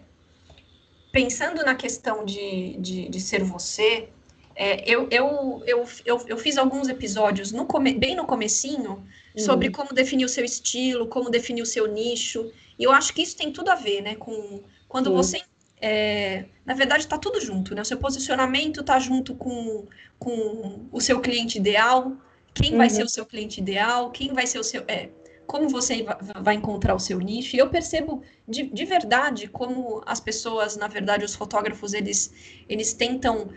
pensando 1.12 1.66
na 1.66 1.74
questão 1.74 2.24
de, 2.24 2.78
de, 2.78 3.10
de 3.10 3.20
ser 3.20 3.44
você, 3.44 4.08
é, 4.56 4.88
eu, 4.88 5.08
eu, 5.10 5.64
eu, 5.66 5.84
eu, 6.06 6.26
eu, 6.28 6.38
fiz 6.38 6.60
alguns 6.60 6.90
episódios 6.90 7.52
no 7.52 7.66
come, 7.66 7.92
bem 7.92 8.16
no 8.16 8.24
comecinho 8.24 9.04
sobre 9.36 9.70
uhum. 9.70 9.74
como 9.74 9.94
definir 9.94 10.26
o 10.26 10.30
seu 10.30 10.46
estilo, 10.46 11.08
como 11.08 11.32
definir 11.32 11.64
o 11.64 11.66
seu 11.66 11.88
nicho. 11.88 12.52
E 12.78 12.84
eu 12.84 12.92
acho 12.92 13.12
que 13.12 13.24
isso 13.24 13.36
tem 13.36 13.52
tudo 13.52 13.72
a 13.72 13.76
ver, 13.76 14.02
né? 14.02 14.14
Com 14.14 14.62
quando 14.88 15.08
uhum. 15.08 15.16
você. 15.16 15.42
É, 15.82 16.46
na 16.64 16.76
verdade, 16.76 17.02
está 17.02 17.18
tudo 17.18 17.42
junto, 17.42 17.74
né? 17.74 17.82
O 17.82 17.86
seu 17.86 17.98
posicionamento 17.98 18.82
está 18.82 19.00
junto 19.00 19.34
com, 19.34 19.88
com 20.20 20.88
o 20.92 21.02
seu 21.02 21.20
cliente 21.20 21.58
ideal, 21.58 22.16
quem 22.54 22.74
uhum. 22.74 22.78
vai 22.78 22.92
ser 22.92 23.04
o 23.04 23.10
seu 23.10 23.26
cliente 23.26 23.60
ideal, 23.60 24.12
quem 24.12 24.34
vai 24.34 24.46
ser 24.46 24.60
o 24.60 24.64
seu. 24.64 24.84
É, 24.88 25.10
como 25.46 25.70
você 25.70 26.06
vai 26.42 26.56
encontrar 26.56 26.96
o 26.96 27.00
seu 27.00 27.20
nicho. 27.20 27.56
E 27.56 27.60
eu 27.60 27.70
percebo 27.70 28.22
de, 28.48 28.64
de 28.64 28.86
verdade 28.86 29.48
como 29.48 30.02
as 30.06 30.20
pessoas, 30.20 30.76
na 30.76 30.88
verdade, 30.88 31.26
os 31.26 31.36
fotógrafos, 31.36 31.94
eles, 31.94 32.34
eles 32.68 32.94
tentam 32.94 33.50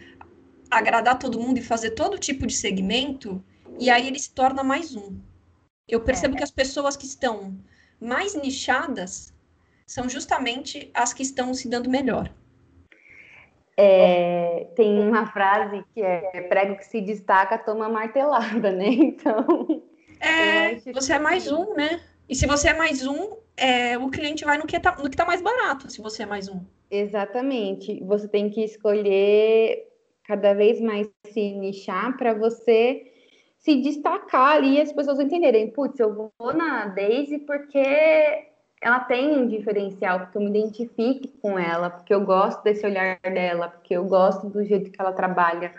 agradar 0.71 1.19
todo 1.19 1.41
mundo 1.41 1.59
e 1.59 1.63
fazer 1.63 1.91
todo 1.91 2.19
tipo 2.19 2.47
de 2.47 2.55
segmento, 2.55 3.43
e 3.79 3.91
aí 3.91 4.07
ele 4.07 4.19
se 4.19 4.33
torna 4.33 4.65
mais 4.65 4.95
um. 4.95 5.19
Eu 5.89 6.01
percebo 6.01 6.35
é. 6.35 6.39
que 6.39 6.45
as 6.45 6.51
pessoas 6.51 6.97
que 6.97 7.07
estão 7.07 7.57
mais 8.01 8.35
nichadas 8.35 9.33
são 9.87 10.09
justamente 10.09 10.91
as 10.93 11.13
que 11.13 11.23
estão 11.23 11.55
se 11.55 11.69
dando 11.69 11.89
melhor. 11.89 12.31
É, 13.79 14.69
tem 14.75 14.99
uma 14.99 15.27
frase 15.27 15.85
que 15.93 16.03
é 16.03 16.41
prego 16.49 16.77
que 16.77 16.87
se 16.87 17.01
destaca 17.03 17.59
toma 17.59 17.89
martelada, 17.89 18.73
né? 18.73 18.89
Então 18.97 19.76
é, 20.21 20.93
você 20.93 21.15
é 21.15 21.19
mais 21.19 21.51
um, 21.51 21.75
né? 21.75 22.01
E 22.29 22.35
se 22.35 22.47
você 22.47 22.69
é 22.69 22.75
mais 22.75 23.07
um, 23.07 23.37
é, 23.57 23.97
o 23.99 24.11
cliente 24.11 24.45
vai 24.45 24.59
no 24.59 24.67
que, 24.67 24.79
tá, 24.79 24.97
no 25.03 25.09
que 25.09 25.17
tá 25.17 25.25
mais 25.25 25.41
barato, 25.41 25.91
se 25.91 26.01
você 26.01 26.25
é 26.25 26.27
mais 26.27 26.49
um. 26.49 26.61
Exatamente. 26.91 28.03
Você 28.05 28.29
tem 28.29 28.51
que 28.51 28.65
escolher 28.65 29.87
cada 30.25 30.55
vez 30.55 30.81
mais 30.81 31.09
se 31.33 31.53
nichar 31.53 32.17
para 32.17 32.35
você 32.35 33.13
se 33.59 33.75
destacar 33.83 34.57
ali 34.57 34.77
e 34.77 34.81
as 34.81 34.93
pessoas 34.93 35.19
entenderem. 35.19 35.71
Putz, 35.71 35.99
eu 35.99 36.15
vou 36.15 36.55
na 36.55 36.87
Daisy 36.87 37.39
porque 37.39 37.83
ela 38.81 39.01
tem 39.01 39.37
um 39.37 39.49
diferencial, 39.49 40.21
porque 40.21 40.39
eu 40.39 40.43
me 40.43 40.51
identifique 40.51 41.29
com 41.43 41.59
ela, 41.59 41.91
porque 41.91 42.15
eu 42.15 42.21
gosto 42.21 42.63
desse 42.63 42.87
olhar 42.87 43.19
dela, 43.21 43.69
porque 43.69 43.95
eu 43.95 44.05
gosto 44.05 44.49
do 44.49 44.65
jeito 44.65 44.91
que 44.91 45.01
ela 45.01 45.13
trabalha. 45.13 45.73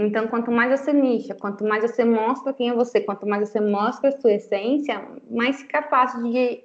Então, 0.00 0.28
quanto 0.28 0.52
mais 0.52 0.78
você 0.78 0.92
nicha, 0.92 1.34
quanto 1.34 1.64
mais 1.64 1.82
você 1.82 2.04
mostra 2.04 2.52
quem 2.52 2.68
é 2.68 2.72
você, 2.72 3.00
quanto 3.00 3.26
mais 3.26 3.48
você 3.48 3.60
mostra 3.60 4.10
a 4.10 4.20
sua 4.20 4.32
essência, 4.32 5.04
mais 5.28 5.60
capaz 5.64 6.12
de 6.22 6.60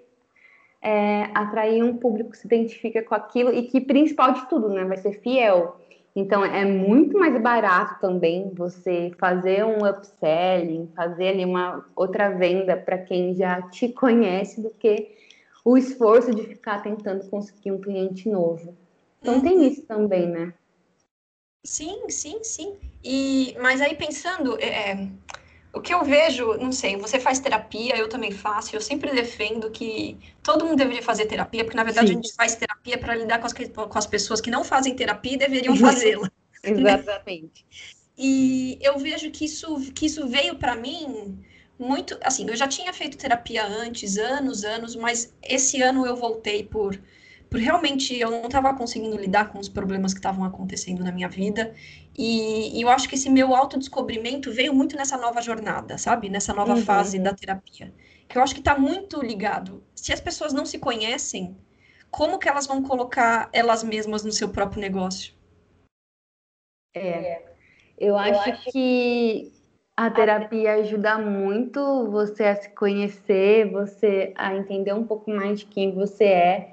é, 0.79 1.23
atrair 1.33 1.83
um 1.83 1.97
público 1.97 2.29
que 2.29 2.37
se 2.37 2.45
identifica 2.45 3.01
com 3.01 3.15
aquilo 3.15 3.51
e 3.51 3.63
que, 3.63 3.81
principal 3.81 4.33
de 4.33 4.47
tudo, 4.47 4.69
né, 4.69 4.85
vai 4.85 4.97
ser 4.97 5.13
fiel. 5.13 5.77
Então, 6.15 6.45
é 6.45 6.63
muito 6.63 7.17
mais 7.17 7.35
barato 7.41 7.99
também 7.99 8.51
você 8.53 9.11
fazer 9.17 9.65
um 9.65 9.79
upselling, 9.83 10.91
fazer 10.95 11.29
ali 11.29 11.43
uma 11.43 11.83
outra 11.95 12.29
venda 12.29 12.77
para 12.77 12.99
quem 12.99 13.33
já 13.33 13.63
te 13.63 13.89
conhece 13.89 14.61
do 14.61 14.69
que 14.69 15.09
o 15.65 15.75
esforço 15.75 16.29
de 16.29 16.43
ficar 16.43 16.83
tentando 16.83 17.27
conseguir 17.31 17.71
um 17.71 17.81
cliente 17.81 18.29
novo. 18.29 18.75
Então, 19.19 19.41
tem 19.41 19.57
uhum. 19.57 19.63
isso 19.63 19.81
também, 19.87 20.27
né? 20.27 20.53
Sim, 21.63 22.09
sim, 22.09 22.43
sim. 22.43 22.75
E, 23.03 23.55
mas 23.59 23.79
aí 23.81 23.95
pensando, 23.95 24.57
é, 24.59 24.91
é, 24.91 25.07
o 25.73 25.79
que 25.79 25.93
eu 25.93 26.03
vejo, 26.03 26.53
não 26.55 26.71
sei, 26.71 26.97
você 26.97 27.19
faz 27.19 27.39
terapia, 27.39 27.97
eu 27.97 28.09
também 28.09 28.31
faço, 28.31 28.75
eu 28.75 28.81
sempre 28.81 29.11
defendo 29.11 29.71
que 29.71 30.17
todo 30.43 30.65
mundo 30.65 30.77
deveria 30.77 31.01
fazer 31.01 31.25
terapia, 31.25 31.63
porque 31.63 31.77
na 31.77 31.83
verdade 31.83 32.07
sim. 32.07 32.13
a 32.13 32.15
gente 32.15 32.33
faz 32.35 32.55
terapia 32.55 32.97
para 32.97 33.15
lidar 33.15 33.39
com 33.39 33.47
as, 33.47 33.53
com 33.53 33.97
as 33.97 34.05
pessoas 34.05 34.41
que 34.41 34.51
não 34.51 34.63
fazem 34.63 34.95
terapia 34.95 35.33
e 35.33 35.37
deveriam 35.37 35.75
fazê-la. 35.75 36.29
Exatamente. 36.63 37.65
E 38.17 38.77
eu 38.81 38.97
vejo 38.99 39.31
que 39.31 39.45
isso, 39.45 39.91
que 39.93 40.05
isso 40.05 40.27
veio 40.27 40.55
para 40.55 40.75
mim 40.75 41.39
muito, 41.79 42.17
assim, 42.21 42.47
eu 42.47 42.55
já 42.55 42.67
tinha 42.67 42.93
feito 42.93 43.17
terapia 43.17 43.65
antes, 43.65 44.17
anos, 44.17 44.63
anos, 44.63 44.95
mas 44.95 45.33
esse 45.41 45.81
ano 45.81 46.05
eu 46.05 46.15
voltei 46.15 46.63
por 46.63 46.97
porque 47.53 47.65
realmente 47.65 48.19
eu 48.19 48.31
não 48.31 48.45
estava 48.45 48.73
conseguindo 48.73 49.15
lidar 49.15 49.51
com 49.51 49.59
os 49.59 49.69
problemas 49.69 50.11
que 50.11 50.17
estavam 50.17 50.43
acontecendo 50.43 51.03
na 51.03 51.11
minha 51.11 51.29
vida. 51.29 51.71
E, 52.17 52.75
e, 52.75 52.81
eu 52.81 52.89
acho 52.89 53.07
que 53.07 53.13
esse 53.13 53.29
meu 53.29 53.53
autodescobrimento 53.53 54.51
veio 54.51 54.73
muito 54.73 54.95
nessa 54.95 55.17
nova 55.17 55.39
jornada, 55.39 55.99
sabe? 55.99 56.29
Nessa 56.29 56.51
nova 56.51 56.73
uhum. 56.73 56.81
fase 56.81 57.19
da 57.19 57.31
terapia. 57.31 57.93
Que 58.27 58.39
eu 58.39 58.41
acho 58.41 58.55
que 58.55 58.59
está 58.59 58.75
muito 58.75 59.21
ligado. 59.21 59.83
Se 59.93 60.11
as 60.11 60.19
pessoas 60.19 60.51
não 60.51 60.65
se 60.65 60.79
conhecem, 60.79 61.55
como 62.09 62.39
que 62.39 62.49
elas 62.49 62.65
vão 62.65 62.81
colocar 62.81 63.49
elas 63.53 63.83
mesmas 63.83 64.23
no 64.23 64.31
seu 64.31 64.49
próprio 64.49 64.81
negócio? 64.81 65.35
É. 66.95 67.43
Eu 67.99 68.17
acho, 68.17 68.49
eu 68.49 68.53
acho 68.53 68.71
que 68.71 69.53
a 69.95 70.09
terapia 70.09 70.73
ajuda 70.73 71.19
muito 71.19 72.09
você 72.09 72.45
a 72.45 72.55
se 72.55 72.69
conhecer, 72.69 73.69
você 73.69 74.33
a 74.35 74.55
entender 74.55 74.93
um 74.93 75.05
pouco 75.05 75.29
mais 75.29 75.59
de 75.59 75.67
quem 75.67 75.93
você 75.93 76.23
é 76.23 76.72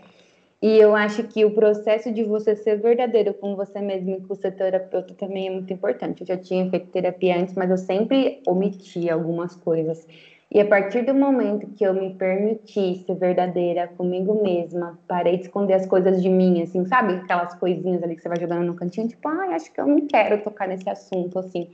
e 0.62 0.78
eu 0.78 0.94
acho 0.94 1.24
que 1.24 1.44
o 1.44 1.54
processo 1.54 2.12
de 2.12 2.22
você 2.22 2.54
ser 2.54 2.76
verdadeiro 2.76 3.32
com 3.32 3.56
você 3.56 3.80
mesmo 3.80 4.16
e 4.16 4.20
com 4.20 4.34
o 4.34 4.36
seu 4.36 4.52
terapeuta 4.52 5.14
também 5.14 5.48
é 5.48 5.50
muito 5.50 5.72
importante. 5.72 6.20
Eu 6.20 6.26
já 6.26 6.36
tinha 6.36 6.68
feito 6.68 6.88
terapia 6.88 7.40
antes, 7.40 7.54
mas 7.54 7.70
eu 7.70 7.78
sempre 7.78 8.42
omitia 8.46 9.14
algumas 9.14 9.56
coisas. 9.56 10.06
E 10.52 10.60
a 10.60 10.66
partir 10.66 11.02
do 11.02 11.14
momento 11.14 11.66
que 11.68 11.84
eu 11.84 11.94
me 11.94 12.12
permiti 12.14 13.04
ser 13.06 13.14
verdadeira 13.14 13.88
comigo 13.88 14.42
mesma, 14.42 14.98
parei 15.08 15.36
de 15.36 15.44
esconder 15.44 15.74
as 15.74 15.86
coisas 15.86 16.20
de 16.20 16.28
mim, 16.28 16.60
assim, 16.60 16.84
sabe? 16.86 17.14
Aquelas 17.14 17.54
coisinhas 17.54 18.02
ali 18.02 18.16
que 18.16 18.22
você 18.22 18.28
vai 18.28 18.40
jogando 18.40 18.66
no 18.66 18.74
cantinho, 18.74 19.08
tipo, 19.08 19.28
ai, 19.28 19.52
ah, 19.52 19.56
acho 19.56 19.72
que 19.72 19.80
eu 19.80 19.86
não 19.86 20.06
quero 20.08 20.42
tocar 20.42 20.68
nesse 20.68 20.90
assunto, 20.90 21.38
assim. 21.38 21.70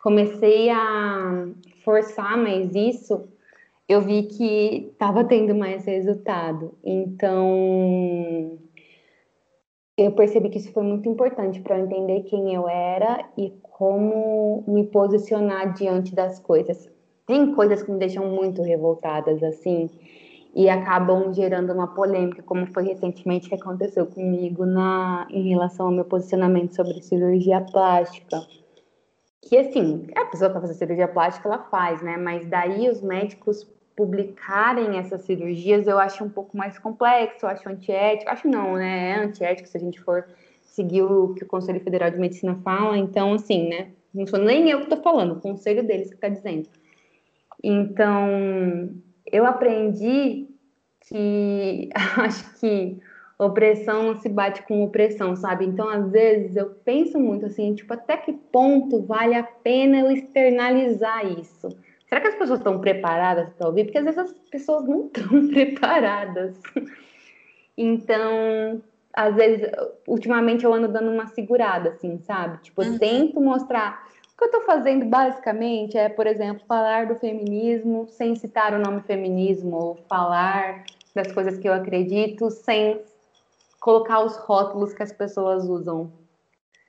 Comecei 0.00 0.68
a 0.68 1.48
forçar 1.82 2.36
mais 2.36 2.72
isso 2.74 3.28
eu 3.88 4.00
vi 4.00 4.24
que 4.24 4.90
estava 4.92 5.24
tendo 5.24 5.54
mais 5.54 5.84
resultado. 5.84 6.74
Então, 6.84 8.58
eu 9.96 10.12
percebi 10.12 10.48
que 10.48 10.58
isso 10.58 10.72
foi 10.72 10.82
muito 10.82 11.08
importante 11.08 11.60
para 11.60 11.78
eu 11.78 11.84
entender 11.84 12.22
quem 12.22 12.54
eu 12.54 12.68
era 12.68 13.28
e 13.36 13.50
como 13.62 14.64
me 14.66 14.84
posicionar 14.86 15.74
diante 15.74 16.14
das 16.14 16.38
coisas. 16.38 16.90
Tem 17.26 17.54
coisas 17.54 17.82
que 17.82 17.90
me 17.90 17.98
deixam 17.98 18.26
muito 18.26 18.62
revoltadas, 18.62 19.42
assim, 19.42 19.90
e 20.54 20.68
acabam 20.68 21.32
gerando 21.32 21.72
uma 21.72 21.86
polêmica, 21.86 22.42
como 22.42 22.66
foi 22.66 22.84
recentemente 22.84 23.48
que 23.48 23.54
aconteceu 23.54 24.06
comigo 24.06 24.66
na, 24.66 25.26
em 25.30 25.48
relação 25.48 25.86
ao 25.86 25.92
meu 25.92 26.04
posicionamento 26.04 26.74
sobre 26.74 27.00
cirurgia 27.02 27.60
plástica. 27.60 28.40
Que 29.42 29.58
assim, 29.58 30.06
a 30.16 30.24
pessoa 30.26 30.48
que 30.48 30.54
vai 30.54 30.62
fazer 30.62 30.74
cirurgia 30.74 31.08
plástica, 31.08 31.48
ela 31.48 31.58
faz, 31.64 32.00
né? 32.00 32.16
Mas 32.16 32.46
daí 32.46 32.88
os 32.88 33.00
médicos 33.00 33.66
publicarem 33.96 34.98
essas 34.98 35.22
cirurgias 35.22 35.86
eu 35.86 35.98
acho 35.98 36.24
um 36.24 36.30
pouco 36.30 36.56
mais 36.56 36.78
complexo, 36.78 37.44
eu 37.44 37.50
acho 37.50 37.68
antiético, 37.68 38.30
acho 38.30 38.48
não, 38.48 38.74
né? 38.74 39.10
É 39.10 39.14
antiético 39.16 39.68
se 39.68 39.76
a 39.76 39.80
gente 39.80 40.00
for 40.00 40.26
seguir 40.62 41.02
o 41.02 41.34
que 41.34 41.44
o 41.44 41.46
Conselho 41.46 41.80
Federal 41.80 42.10
de 42.10 42.18
Medicina 42.18 42.58
fala, 42.64 42.96
então 42.96 43.34
assim, 43.34 43.68
né? 43.68 43.90
Não 44.14 44.26
sou 44.26 44.38
nem 44.38 44.70
eu 44.70 44.78
que 44.78 44.84
estou 44.84 45.02
falando, 45.02 45.32
o 45.32 45.40
conselho 45.40 45.86
deles 45.86 46.08
que 46.08 46.14
está 46.14 46.28
dizendo. 46.28 46.68
Então, 47.62 48.90
eu 49.26 49.46
aprendi 49.46 50.48
que 51.00 51.90
acho 52.18 52.58
que 52.58 53.00
opressão 53.44 54.02
não 54.02 54.16
se 54.16 54.28
bate 54.28 54.62
com 54.62 54.82
opressão, 54.84 55.36
sabe? 55.36 55.64
Então, 55.64 55.88
às 55.88 56.10
vezes, 56.10 56.56
eu 56.56 56.70
penso 56.84 57.18
muito 57.18 57.46
assim, 57.46 57.74
tipo, 57.74 57.92
até 57.92 58.16
que 58.16 58.32
ponto 58.32 59.02
vale 59.02 59.34
a 59.34 59.42
pena 59.42 60.00
eu 60.00 60.10
externalizar 60.10 61.26
isso? 61.38 61.68
Será 62.08 62.20
que 62.20 62.28
as 62.28 62.34
pessoas 62.34 62.60
estão 62.60 62.78
preparadas 62.78 63.48
para 63.54 63.66
ouvir? 63.66 63.84
Porque 63.84 63.98
às 63.98 64.04
vezes 64.04 64.18
as 64.18 64.32
pessoas 64.50 64.86
não 64.86 65.06
estão 65.12 65.48
preparadas. 65.48 66.60
Então, 67.76 68.82
às 69.14 69.34
vezes, 69.34 69.70
ultimamente 70.06 70.64
eu 70.64 70.72
ando 70.74 70.88
dando 70.88 71.10
uma 71.10 71.26
segurada, 71.28 71.90
assim, 71.90 72.18
sabe? 72.18 72.58
Tipo, 72.62 72.82
eu 72.82 72.92
uhum. 72.92 72.98
tento 72.98 73.40
mostrar. 73.40 74.06
O 74.34 74.36
que 74.36 74.44
eu 74.44 74.50
tô 74.50 74.60
fazendo 74.62 75.06
basicamente 75.06 75.96
é, 75.96 76.08
por 76.08 76.26
exemplo, 76.26 76.64
falar 76.66 77.06
do 77.06 77.14
feminismo 77.16 78.06
sem 78.08 78.34
citar 78.34 78.74
o 78.74 78.78
nome 78.78 79.02
feminismo, 79.02 79.76
ou 79.76 79.96
falar 80.08 80.84
das 81.14 81.30
coisas 81.32 81.58
que 81.58 81.68
eu 81.68 81.72
acredito 81.72 82.50
sem 82.50 83.00
colocar 83.82 84.24
os 84.24 84.36
rótulos 84.36 84.94
que 84.94 85.02
as 85.02 85.12
pessoas 85.12 85.64
usam. 85.64 86.10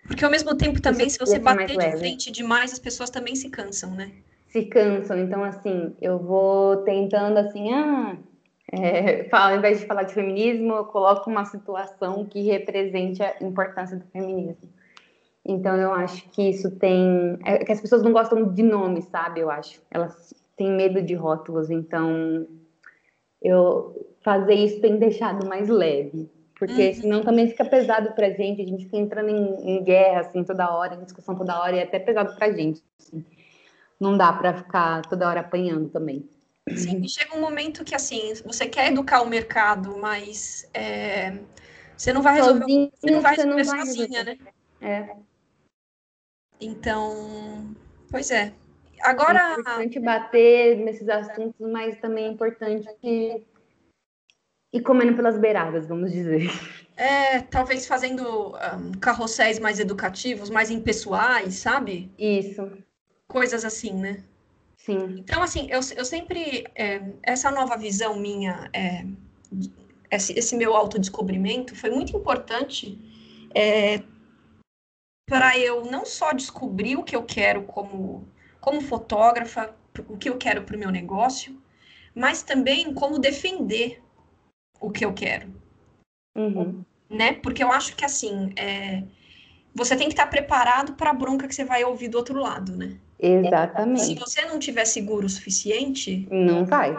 Porque 0.08 0.24
ao 0.24 0.32
mesmo 0.32 0.56
tempo 0.56 0.82
também, 0.82 1.10
se 1.10 1.20
você 1.20 1.40
bater 1.40 1.78
de 1.78 1.98
frente 1.98 2.32
demais, 2.32 2.74
as 2.74 2.80
pessoas 2.80 3.10
também 3.10 3.36
se 3.36 3.50
cansam, 3.50 3.92
né? 3.92 4.12
se 4.54 4.66
cansam. 4.66 5.18
Então, 5.18 5.44
assim, 5.44 5.96
eu 6.00 6.20
vou 6.20 6.78
tentando 6.84 7.40
assim, 7.40 7.74
ah, 7.74 8.16
é, 8.72 9.28
ao 9.32 9.58
invés 9.58 9.80
de 9.80 9.88
falar 9.88 10.04
de 10.04 10.14
feminismo, 10.14 10.74
eu 10.76 10.86
coloco 10.86 11.28
uma 11.28 11.44
situação 11.44 12.24
que 12.26 12.44
represente 12.44 13.24
a 13.24 13.36
importância 13.42 13.98
do 13.98 14.06
feminismo. 14.06 14.70
Então, 15.44 15.76
eu 15.76 15.92
acho 15.92 16.30
que 16.30 16.50
isso 16.50 16.70
tem. 16.78 17.38
É 17.44 17.66
que 17.66 17.72
as 17.72 17.82
pessoas 17.82 18.04
não 18.04 18.14
gostam 18.14 18.54
de 18.54 18.62
nomes, 18.62 19.06
sabe? 19.06 19.42
Eu 19.42 19.50
acho. 19.50 19.82
Elas 19.90 20.34
têm 20.56 20.72
medo 20.72 21.02
de 21.02 21.16
rótulos. 21.16 21.72
Então, 21.72 22.48
eu 23.42 24.08
fazer 24.22 24.54
isso 24.54 24.80
tem 24.80 24.98
deixado 24.98 25.46
mais 25.48 25.68
leve. 25.68 26.30
Porque 26.66 26.90
uhum. 26.90 26.94
senão 26.94 27.22
também 27.22 27.48
fica 27.48 27.66
pesado 27.66 28.12
pra 28.14 28.30
gente. 28.30 28.62
A 28.62 28.66
gente 28.66 28.86
fica 28.86 28.98
entrando 28.98 29.30
em, 29.30 29.78
em 29.78 29.84
guerra, 29.84 30.22
assim, 30.22 30.44
toda 30.44 30.74
hora, 30.74 30.96
em 30.96 31.04
discussão 31.04 31.36
toda 31.36 31.60
hora, 31.60 31.76
e 31.76 31.80
é 31.80 31.84
até 31.84 32.00
pesado 32.00 32.36
pra 32.36 32.52
gente. 32.52 32.82
Assim 33.00 33.24
não 34.04 34.18
dá 34.18 34.34
para 34.34 34.54
ficar 34.54 35.02
toda 35.04 35.28
hora 35.28 35.40
apanhando 35.40 35.90
também. 35.90 36.30
Sim, 36.76 37.02
e 37.04 37.10
chega 37.10 37.36
um 37.36 37.42
momento 37.42 37.84
que 37.84 37.96
assim, 37.96 38.34
você 38.46 38.68
quer 38.68 38.92
educar 38.92 39.22
o 39.22 39.30
mercado, 39.30 39.98
mas 39.98 40.70
é, 40.74 41.40
você 41.98 42.14
não 42.14 42.22
vai 42.22 42.36
resolver, 42.36 42.62
Sozinho, 42.62 42.92
você 42.94 43.12
não 43.12 43.22
vai 43.22 43.36
resolver, 43.36 43.64
não 43.64 43.66
vai 43.66 43.86
sozinha, 43.86 44.24
né? 44.24 44.38
É. 44.82 45.16
Então, 46.60 47.76
pois 48.10 48.32
é. 48.32 48.54
Agora. 49.02 49.40
É 49.40 49.60
importante 49.60 50.00
bater 50.00 50.78
nesses 50.78 51.10
assuntos, 51.10 51.60
mas 51.60 52.00
também 52.00 52.26
é 52.26 52.30
importante 52.30 52.88
que 53.02 53.46
ir 54.74 54.82
comendo 54.82 55.16
pelas 55.16 55.38
beiradas, 55.38 55.88
vamos 55.88 56.12
dizer. 56.12 56.50
É, 56.98 57.40
talvez 57.40 57.88
fazendo 57.88 58.56
um, 58.56 58.92
carrosséis 59.00 59.60
mais 59.60 59.80
educativos, 59.80 60.50
mais 60.50 60.70
impessoais, 60.70 61.56
sabe? 61.56 62.12
Isso 62.18 62.70
coisas 63.34 63.66
assim, 63.66 63.94
né? 63.94 64.24
Sim. 64.78 65.16
Então, 65.18 65.42
assim, 65.42 65.68
eu, 65.72 65.80
eu 65.96 66.06
sempre. 66.06 66.66
É, 66.76 67.02
essa 67.24 67.50
nova 67.50 67.76
visão 67.76 68.20
minha, 68.20 68.70
é, 68.72 69.06
esse, 70.12 70.38
esse, 70.38 70.56
meu 70.56 70.76
autodescobrimento 70.76 71.76
foi 71.76 71.90
muito 71.90 72.16
importante 72.16 73.00
é, 73.56 74.04
para 75.28 75.58
eu 75.58 75.86
não 75.86 76.06
só 76.06 76.32
descobrir 76.32 76.96
o 76.96 77.04
que 77.04 77.16
eu 77.16 77.24
quero 77.24 77.64
como, 77.64 78.28
como 78.62 78.82
fotógrafa, 78.82 79.74
o 80.08 80.18
que 80.18 80.30
eu 80.30 80.38
quero 80.38 80.64
para 80.64 80.76
o 80.76 80.80
meu 80.80 80.92
negócio, 80.92 81.60
mas 82.14 82.44
também 82.44 82.94
como 82.94 83.18
defender 83.18 84.04
o 84.84 84.92
que 84.92 85.06
eu 85.06 85.14
quero. 85.14 85.48
Uhum. 86.36 86.84
Né? 87.10 87.34
Porque 87.34 87.64
eu 87.64 87.72
acho 87.72 87.96
que, 87.96 88.04
assim, 88.04 88.52
é, 88.58 89.04
você 89.74 89.96
tem 89.96 90.08
que 90.08 90.14
estar 90.14 90.28
preparado 90.28 90.94
para 90.94 91.12
a 91.12 91.14
bronca 91.14 91.48
que 91.48 91.56
você 91.56 91.64
vai 91.64 91.84
ouvir 91.86 92.10
do 92.10 92.18
outro 92.18 92.38
lado, 92.38 92.76
né? 92.76 92.98
Exatamente. 93.18 94.06
Se 94.06 94.16
você 94.16 94.42
não 94.46 94.60
tiver 94.60 94.84
seguro 94.84 95.26
o 95.26 95.30
suficiente. 95.30 96.28
Não 96.30 96.66
vai. 96.66 96.98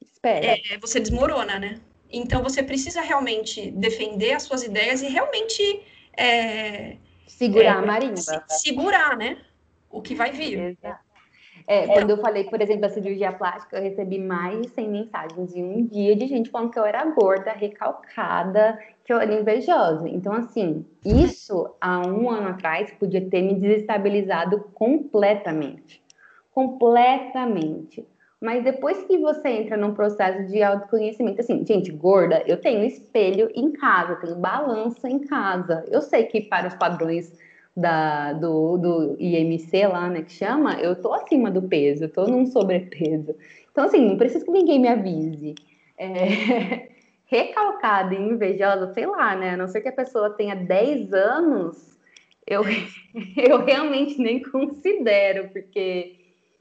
Espera. 0.00 0.46
É, 0.46 0.78
você 0.80 0.98
desmorona, 0.98 1.58
né? 1.58 1.78
Então 2.10 2.42
você 2.42 2.62
precisa 2.62 3.02
realmente 3.02 3.70
defender 3.72 4.32
as 4.32 4.44
suas 4.44 4.62
ideias 4.62 5.02
e 5.02 5.08
realmente. 5.08 5.82
É, 6.16 6.96
segurar 7.26 7.64
é, 7.64 7.68
a 7.68 7.82
marimba. 7.82 8.16
Se, 8.16 8.40
segurar, 8.48 9.16
né? 9.18 9.38
O 9.90 10.00
que 10.00 10.14
vai 10.14 10.32
vir. 10.32 10.58
Exato. 10.58 11.04
É, 11.70 11.86
quando 11.86 12.08
eu 12.08 12.16
falei, 12.16 12.44
por 12.44 12.62
exemplo, 12.62 12.80
da 12.80 12.88
cirurgia 12.88 13.30
plástica, 13.30 13.76
eu 13.76 13.82
recebi 13.82 14.18
mais 14.18 14.62
de 14.62 14.70
100 14.70 14.88
mensagens 14.88 15.54
em 15.54 15.62
um 15.62 15.84
dia 15.84 16.16
de 16.16 16.26
gente 16.26 16.48
falando 16.48 16.70
que 16.70 16.78
eu 16.78 16.86
era 16.86 17.04
gorda, 17.04 17.52
recalcada, 17.52 18.78
que 19.04 19.12
eu 19.12 19.20
era 19.20 19.38
invejosa. 19.38 20.08
Então, 20.08 20.32
assim, 20.32 20.86
isso 21.04 21.74
há 21.78 22.00
um 22.06 22.30
ano 22.30 22.48
atrás 22.48 22.90
podia 22.92 23.20
ter 23.28 23.42
me 23.42 23.54
desestabilizado 23.54 24.60
completamente. 24.72 26.02
Completamente. 26.52 28.02
Mas 28.40 28.64
depois 28.64 29.02
que 29.04 29.18
você 29.18 29.48
entra 29.48 29.76
num 29.76 29.92
processo 29.92 30.50
de 30.50 30.62
autoconhecimento, 30.62 31.42
assim, 31.42 31.66
gente, 31.66 31.92
gorda, 31.92 32.42
eu 32.46 32.58
tenho 32.58 32.82
espelho 32.82 33.50
em 33.54 33.72
casa, 33.72 34.16
tenho 34.16 34.36
balança 34.36 35.06
em 35.06 35.18
casa. 35.18 35.84
Eu 35.90 36.00
sei 36.00 36.24
que 36.24 36.40
para 36.40 36.68
os 36.68 36.74
padrões 36.76 37.30
da, 37.78 38.32
do, 38.32 38.76
do 38.76 39.16
IMC 39.20 39.86
lá, 39.86 40.08
né, 40.08 40.22
que 40.22 40.32
chama, 40.32 40.80
eu 40.80 41.00
tô 41.00 41.12
acima 41.14 41.48
do 41.50 41.62
peso, 41.62 42.04
eu 42.04 42.08
tô 42.08 42.26
num 42.26 42.44
sobrepeso. 42.46 43.34
Então, 43.70 43.84
assim, 43.84 44.04
não 44.04 44.16
preciso 44.16 44.44
que 44.44 44.50
ninguém 44.50 44.80
me 44.80 44.88
avise. 44.88 45.54
É, 45.96 46.88
recalcada 47.26 48.14
e 48.14 48.18
invejosa, 48.18 48.92
sei 48.92 49.06
lá, 49.06 49.36
né? 49.36 49.50
A 49.50 49.56
não 49.56 49.68
ser 49.68 49.80
que 49.80 49.88
a 49.88 49.92
pessoa 49.92 50.30
tenha 50.30 50.56
10 50.56 51.12
anos, 51.12 51.96
eu, 52.44 52.62
eu 53.36 53.64
realmente 53.64 54.20
nem 54.20 54.42
considero, 54.42 55.48
porque. 55.50 56.16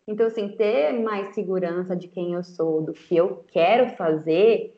Então, 0.08 0.28
assim, 0.28 0.50
ter 0.50 0.94
mais 0.94 1.34
segurança 1.34 1.94
de 1.94 2.08
quem 2.08 2.34
eu 2.34 2.44
sou, 2.44 2.82
do 2.82 2.94
que 2.94 3.18
eu 3.18 3.44
quero 3.52 3.90
fazer, 3.98 4.74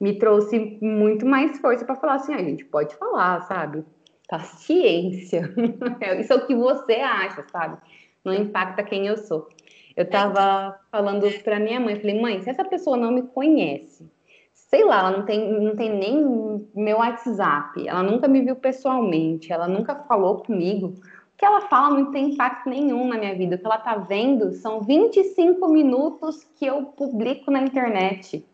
me 0.00 0.18
trouxe 0.18 0.78
muito 0.80 1.26
mais 1.26 1.58
força 1.58 1.84
para 1.84 1.96
falar 1.96 2.14
assim: 2.14 2.34
a 2.34 2.42
gente 2.42 2.64
pode 2.64 2.94
falar, 2.94 3.40
sabe? 3.42 3.84
Paciência. 4.28 5.52
Isso 6.20 6.32
é 6.32 6.36
o 6.36 6.46
que 6.46 6.54
você 6.54 6.94
acha, 6.94 7.44
sabe? 7.50 7.78
Não 8.24 8.34
impacta 8.34 8.82
quem 8.82 9.06
eu 9.06 9.16
sou. 9.16 9.48
Eu 9.96 10.08
tava 10.08 10.78
falando 10.92 11.26
para 11.42 11.58
minha 11.58 11.80
mãe, 11.80 11.96
falei, 11.96 12.20
mãe, 12.20 12.40
se 12.42 12.50
essa 12.50 12.64
pessoa 12.64 12.96
não 12.96 13.10
me 13.10 13.22
conhece, 13.22 14.08
sei 14.52 14.84
lá, 14.84 15.00
ela 15.00 15.10
não 15.10 15.24
tem, 15.24 15.60
não 15.60 15.74
tem 15.74 15.90
nem 15.90 16.68
meu 16.74 16.98
WhatsApp, 16.98 17.88
ela 17.88 18.02
nunca 18.02 18.28
me 18.28 18.40
viu 18.42 18.54
pessoalmente, 18.54 19.52
ela 19.52 19.66
nunca 19.66 19.94
falou 19.94 20.36
comigo. 20.36 20.88
O 20.88 21.38
que 21.38 21.44
ela 21.44 21.62
fala 21.62 21.98
não 21.98 22.12
tem 22.12 22.32
impacto 22.32 22.68
nenhum 22.68 23.08
na 23.08 23.16
minha 23.16 23.34
vida. 23.34 23.56
O 23.56 23.58
que 23.58 23.66
ela 23.66 23.78
tá 23.78 23.96
vendo 23.96 24.52
são 24.52 24.82
25 24.82 25.68
minutos 25.68 26.44
que 26.56 26.66
eu 26.66 26.84
publico 26.84 27.50
na 27.50 27.62
internet. 27.62 28.44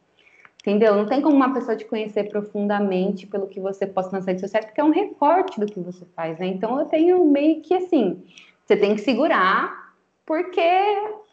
Entendeu? 0.64 0.96
Não 0.96 1.04
tem 1.04 1.20
como 1.20 1.36
uma 1.36 1.52
pessoa 1.52 1.76
te 1.76 1.84
conhecer 1.84 2.24
profundamente 2.30 3.26
pelo 3.26 3.46
que 3.46 3.60
você 3.60 3.86
posta 3.86 4.16
nas 4.16 4.24
redes 4.24 4.40
sociais, 4.40 4.64
porque 4.64 4.80
é 4.80 4.84
um 4.84 4.90
recorte 4.90 5.60
do 5.60 5.66
que 5.66 5.78
você 5.78 6.06
faz, 6.16 6.38
né? 6.38 6.46
Então 6.46 6.80
eu 6.80 6.86
tenho 6.86 7.22
meio 7.22 7.60
que 7.60 7.74
assim, 7.74 8.24
você 8.64 8.74
tem 8.74 8.94
que 8.94 9.02
segurar, 9.02 9.94
porque 10.24 10.62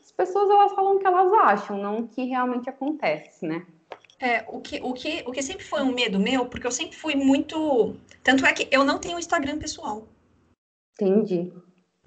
as 0.01 0.11
pessoas 0.11 0.49
elas 0.49 0.73
falam 0.73 0.97
o 0.97 0.99
que 0.99 1.07
elas 1.07 1.31
acham, 1.31 1.77
não 1.77 1.99
o 1.99 2.07
que 2.09 2.25
realmente 2.25 2.69
acontece, 2.69 3.45
né? 3.45 3.65
É, 4.19 4.43
o 4.49 4.59
que, 4.59 4.81
o, 4.83 4.91
que, 4.91 5.23
o 5.25 5.31
que 5.31 5.41
sempre 5.41 5.63
foi 5.63 5.81
um 5.81 5.93
medo 5.93 6.19
meu, 6.19 6.45
porque 6.45 6.67
eu 6.67 6.71
sempre 6.71 6.97
fui 6.97 7.15
muito. 7.15 7.95
Tanto 8.21 8.45
é 8.45 8.51
que 8.51 8.67
eu 8.69 8.83
não 8.83 8.99
tenho 8.99 9.17
Instagram 9.17 9.57
pessoal. 9.57 10.09
Entendi. 10.99 11.53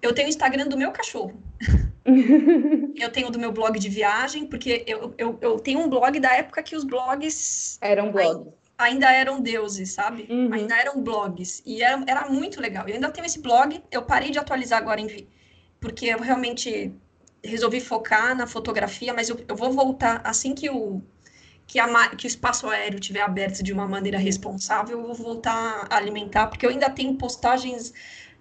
Eu 0.03 0.15
tenho 0.15 0.27
o 0.27 0.31
Instagram 0.31 0.67
do 0.67 0.77
meu 0.77 0.93
cachorro. 0.93 1.33
eu 2.05 3.11
tenho 3.11 3.31
do 3.31 3.39
meu 3.39 3.53
blog 3.53 3.79
de 3.79 3.89
viagem, 3.89 4.47
porque 4.47 4.85
eu, 4.87 5.15
eu, 5.17 5.39
eu 5.41 5.59
tenho 5.59 5.81
um 5.81 5.89
blog 5.89 6.19
da 6.21 6.33
época 6.35 6.63
que 6.63 6.77
os 6.77 6.85
blogs. 6.85 7.79
Eram 7.81 8.13
blogs. 8.13 8.53
Ainda, 8.77 9.11
eram 9.11 9.41
deuses, 9.41 9.93
sabe? 9.93 10.27
Uhum. 10.29 10.53
Ainda 10.53 10.77
eram 10.77 11.03
blogs. 11.03 11.63
E 11.65 11.83
era, 11.83 12.03
era 12.07 12.29
muito 12.29 12.61
legal. 12.61 12.87
Eu 12.89 12.95
ainda 12.95 13.11
tenho 13.11 13.25
esse 13.25 13.41
blog, 13.41 13.81
eu 13.91 14.03
parei 14.03 14.31
de 14.31 14.39
atualizar 14.39 14.79
agora 14.79 15.01
em. 15.01 15.29
Porque 15.81 16.07
eu 16.07 16.19
realmente 16.19 16.93
resolvi 17.43 17.81
focar 17.81 18.35
na 18.37 18.47
fotografia, 18.47 19.13
mas 19.13 19.29
eu, 19.29 19.39
eu 19.47 19.55
vou 19.55 19.71
voltar 19.73 20.21
assim 20.25 20.55
que 20.55 20.69
o, 20.71 21.03
que, 21.67 21.79
a, 21.79 22.09
que 22.17 22.27
o 22.27 22.29
espaço 22.29 22.69
aéreo 22.69 22.99
estiver 22.99 23.21
aberto 23.21 23.63
de 23.63 23.73
uma 23.73 23.87
maneira 23.87 24.19
responsável, 24.19 24.99
eu 24.99 25.07
vou 25.07 25.15
voltar 25.15 25.87
a 25.89 25.97
alimentar, 25.97 26.47
porque 26.47 26.65
eu 26.65 26.71
ainda 26.71 26.91
tenho 26.91 27.15
postagens 27.17 27.93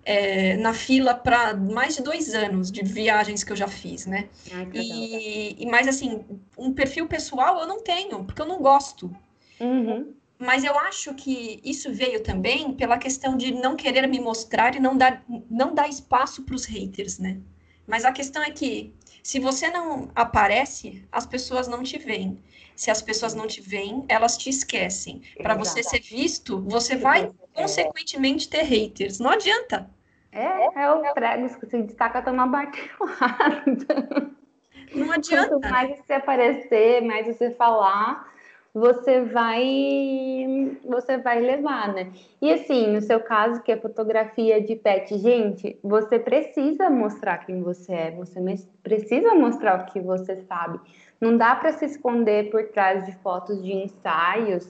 é, 0.06 0.58
na 0.58 0.74
fila 0.74 1.14
para 1.14 1.56
mais 1.56 1.96
de 1.96 2.04
dois 2.04 2.34
anos 2.34 2.72
de 2.72 2.84
viagens 2.84 3.44
que 3.44 3.52
eu 3.52 3.56
já 3.56 3.68
fiz, 3.68 4.06
né? 4.06 4.28
Ai, 4.52 4.70
e, 4.74 5.64
e, 5.64 5.66
mas 5.66 5.88
assim, 5.88 6.24
um 6.58 6.74
perfil 6.74 7.08
pessoal 7.08 7.60
eu 7.60 7.68
não 7.68 7.82
tenho, 7.82 8.24
porque 8.24 8.42
eu 8.42 8.46
não 8.46 8.62
gosto. 8.62 9.14
Uhum. 9.60 10.14
Mas 10.38 10.64
eu 10.64 10.78
acho 10.78 11.14
que 11.14 11.62
isso 11.64 11.94
veio 11.94 12.22
também 12.22 12.74
pela 12.74 12.98
questão 12.98 13.38
de 13.38 13.54
não 13.54 13.76
querer 13.76 14.08
me 14.08 14.20
mostrar 14.20 14.76
e 14.76 14.80
não 14.80 14.98
dar, 14.98 15.24
não 15.50 15.74
dar 15.74 15.88
espaço 15.88 16.44
para 16.44 16.56
os 16.56 16.66
haters, 16.66 17.18
né? 17.18 17.38
Mas 17.88 18.04
a 18.04 18.12
questão 18.12 18.44
é 18.44 18.52
que 18.52 18.94
se 19.22 19.40
você 19.40 19.70
não 19.70 20.12
aparece, 20.14 21.06
as 21.10 21.26
pessoas 21.26 21.68
não 21.68 21.82
te 21.82 21.98
veem. 21.98 22.38
Se 22.76 22.92
as 22.92 23.02
pessoas 23.02 23.34
não 23.34 23.48
te 23.48 23.62
veem, 23.62 24.04
elas 24.10 24.38
te 24.38 24.50
esquecem. 24.50 25.22
Para 25.42 25.56
você 25.56 25.82
ser 25.82 26.02
visto, 26.02 26.62
você 26.62 26.98
vai 26.98 27.32
consequentemente 27.54 28.50
ter 28.50 28.64
haters. 28.64 29.20
Não 29.20 29.30
adianta. 29.30 29.90
É, 30.32 30.84
é 30.84 30.92
o 30.92 31.14
prego 31.14 31.60
que 31.60 31.66
se 31.68 31.82
destaca 31.84 32.22
tomar 32.22 32.48
barquilada. 32.48 34.32
Não 34.94 35.12
adianta. 35.12 35.50
Quanto 35.50 35.70
mais 35.70 35.98
você 35.98 36.14
aparecer, 36.14 37.02
mais 37.02 37.28
você 37.28 37.52
falar, 37.52 38.32
você 38.74 39.22
vai 39.22 40.78
você 40.84 41.18
vai 41.18 41.40
levar, 41.40 41.94
né? 41.94 42.12
E 42.42 42.52
assim, 42.52 42.88
no 42.88 43.02
seu 43.02 43.20
caso, 43.20 43.62
que 43.62 43.72
é 43.72 43.78
fotografia 43.78 44.60
de 44.60 44.76
pet, 44.76 45.16
gente, 45.20 45.78
você 45.84 46.18
precisa 46.18 46.90
mostrar 46.90 47.40
quem 47.40 47.62
você 47.62 47.94
é, 47.94 48.12
você 48.12 48.40
precisa 48.82 49.36
mostrar 49.36 49.82
o 49.82 49.86
que 49.86 50.00
você 50.00 50.42
sabe. 50.48 50.80
Não 51.22 51.38
dá 51.38 51.56
para 51.56 51.74
se 51.74 51.86
esconder 51.86 52.50
por 52.50 52.64
trás 52.70 53.06
de 53.06 53.14
fotos 53.18 53.64
de 53.64 53.72
ensaios, 53.72 54.68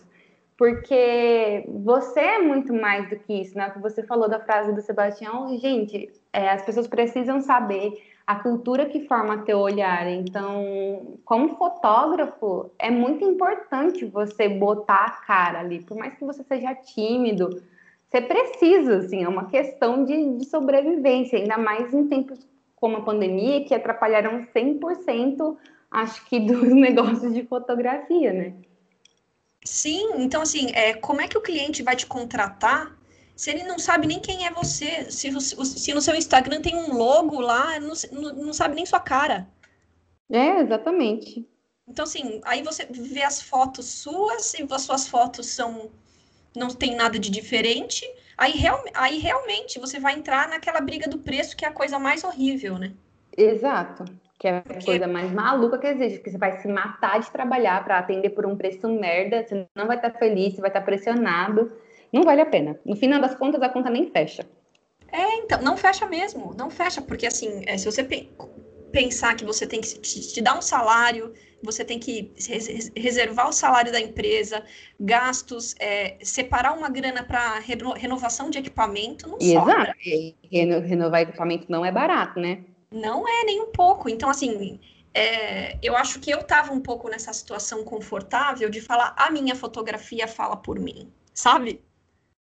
porque 0.63 1.65
você 1.67 2.21
é 2.21 2.39
muito 2.41 2.73
mais 2.73 3.09
do 3.09 3.17
que 3.17 3.33
isso, 3.33 3.57
né? 3.57 3.69
Que 3.69 3.79
você 3.79 4.01
falou 4.01 4.29
da 4.29 4.39
frase 4.39 4.71
do 4.71 4.81
Sebastião, 4.81 5.57
gente, 5.57 6.09
é, 6.31 6.51
as 6.51 6.61
pessoas 6.61 6.87
precisam 6.87 7.41
saber 7.41 8.01
a 8.25 8.35
cultura 8.35 8.85
que 8.85 9.05
forma 9.05 9.43
teu 9.43 9.57
olhar. 9.59 10.07
Então, 10.07 11.17
como 11.25 11.57
fotógrafo, 11.57 12.71
é 12.79 12.89
muito 12.89 13.25
importante 13.25 14.05
você 14.05 14.47
botar 14.47 15.03
a 15.03 15.25
cara 15.25 15.59
ali, 15.59 15.83
por 15.83 15.97
mais 15.97 16.13
que 16.13 16.23
você 16.23 16.41
seja 16.43 16.73
tímido, 16.73 17.61
você 18.07 18.21
precisa, 18.21 18.99
assim, 18.99 19.21
é 19.21 19.27
uma 19.27 19.49
questão 19.49 20.05
de, 20.05 20.37
de 20.37 20.45
sobrevivência, 20.45 21.39
ainda 21.39 21.57
mais 21.57 21.93
em 21.93 22.07
tempos 22.07 22.39
como 22.77 22.99
a 22.99 23.01
pandemia, 23.01 23.65
que 23.65 23.75
atrapalharam 23.75 24.45
100%, 24.55 25.57
acho 25.91 26.25
que, 26.29 26.39
dos 26.47 26.73
negócios 26.73 27.33
de 27.33 27.43
fotografia, 27.43 28.31
né? 28.31 28.53
Sim, 29.65 30.09
então 30.17 30.41
assim, 30.41 30.71
é, 30.73 30.93
como 30.93 31.21
é 31.21 31.27
que 31.27 31.37
o 31.37 31.41
cliente 31.41 31.83
vai 31.83 31.95
te 31.95 32.05
contratar 32.05 32.97
se 33.35 33.49
ele 33.49 33.63
não 33.63 33.79
sabe 33.79 34.07
nem 34.07 34.19
quem 34.19 34.45
é 34.45 34.51
você, 34.51 35.09
se, 35.09 35.31
se 35.41 35.93
no 35.93 36.01
seu 36.01 36.15
Instagram 36.15 36.61
tem 36.61 36.75
um 36.75 36.93
logo 36.93 37.39
lá, 37.39 37.79
não, 37.79 37.93
não 38.35 38.53
sabe 38.53 38.75
nem 38.75 38.85
sua 38.85 38.99
cara. 38.99 39.49
É, 40.31 40.59
exatamente. 40.59 41.47
Então, 41.87 42.03
assim, 42.03 42.39
aí 42.45 42.61
você 42.61 42.85
vê 42.85 43.23
as 43.23 43.41
fotos 43.41 43.85
suas 43.85 44.53
e 44.53 44.65
as 44.69 44.81
suas 44.83 45.07
fotos 45.07 45.47
são 45.47 45.91
não 46.55 46.69
tem 46.69 46.95
nada 46.95 47.17
de 47.17 47.31
diferente, 47.31 48.05
aí, 48.37 48.51
real, 48.51 48.83
aí 48.93 49.17
realmente 49.17 49.79
você 49.79 49.99
vai 49.99 50.13
entrar 50.13 50.47
naquela 50.47 50.79
briga 50.79 51.09
do 51.09 51.17
preço 51.17 51.57
que 51.57 51.65
é 51.65 51.67
a 51.67 51.73
coisa 51.73 51.97
mais 51.97 52.23
horrível, 52.23 52.77
né? 52.77 52.93
Exato. 53.35 54.05
Que 54.43 54.49
é 54.49 54.57
a 54.57 54.83
coisa 54.83 55.07
mais 55.07 55.31
maluca 55.31 55.77
que 55.77 55.87
existe, 55.87 56.19
que 56.19 56.29
você 56.29 56.37
vai 56.37 56.59
se 56.59 56.67
matar 56.67 57.17
de 57.17 57.31
trabalhar 57.31 57.81
para 57.81 57.97
atender 57.97 58.31
por 58.31 58.45
um 58.45 58.57
preço 58.57 58.89
merda, 58.89 59.41
você 59.41 59.65
não 59.73 59.87
vai 59.87 59.95
estar 59.95 60.11
feliz, 60.19 60.53
você 60.53 60.59
vai 60.59 60.69
estar 60.69 60.81
pressionado. 60.81 61.71
Não 62.11 62.23
vale 62.23 62.41
a 62.41 62.45
pena. 62.45 62.77
No 62.85 62.93
final 62.97 63.21
das 63.21 63.33
contas, 63.35 63.61
a 63.61 63.69
conta 63.69 63.89
nem 63.89 64.11
fecha. 64.11 64.45
É, 65.09 65.37
então, 65.37 65.61
não 65.61 65.77
fecha 65.77 66.05
mesmo, 66.07 66.53
não 66.57 66.69
fecha, 66.69 67.01
porque 67.01 67.25
assim, 67.25 67.63
é, 67.65 67.77
se 67.77 67.85
você 67.85 68.03
pe 68.03 68.29
pensar 68.91 69.33
que 69.37 69.45
você 69.45 69.65
tem 69.65 69.79
que 69.79 69.87
te, 70.01 70.33
te, 70.33 70.41
dar 70.41 70.57
um 70.57 70.61
salário, 70.61 71.31
você 71.63 71.85
tem 71.85 71.97
que 71.97 72.33
res 72.45 72.91
reservar 72.97 73.47
o 73.47 73.53
salário 73.53 73.93
da 73.93 74.01
empresa, 74.01 74.61
gastos, 74.99 75.73
é, 75.79 76.17
separar 76.21 76.77
uma 76.77 76.89
grana 76.89 77.23
para 77.23 77.59
reno 77.59 77.93
renovação 77.93 78.49
de 78.49 78.59
equipamento, 78.59 79.25
não 79.29 79.37
Exato. 79.39 79.69
sobra. 79.69 79.95
Reno 80.51 80.81
renovar 80.81 81.21
equipamento 81.21 81.67
não 81.69 81.85
é 81.85 81.93
barato, 81.93 82.41
né? 82.41 82.65
Não 82.93 83.27
é 83.27 83.43
nem 83.43 83.59
um 83.59 83.71
pouco. 83.71 84.07
Então, 84.07 84.29
assim, 84.29 84.79
é, 85.13 85.77
eu 85.81 85.97
acho 85.97 86.19
que 86.19 86.31
eu 86.31 86.39
estava 86.39 86.71
um 86.71 86.79
pouco 86.79 87.09
nessa 87.09 87.33
situação 87.33 87.83
confortável 87.83 88.69
de 88.69 88.79
falar 88.79 89.15
a 89.17 89.31
minha 89.31 89.55
fotografia 89.55 90.27
fala 90.27 90.55
por 90.55 90.79
mim, 90.79 91.11
sabe? 91.33 91.81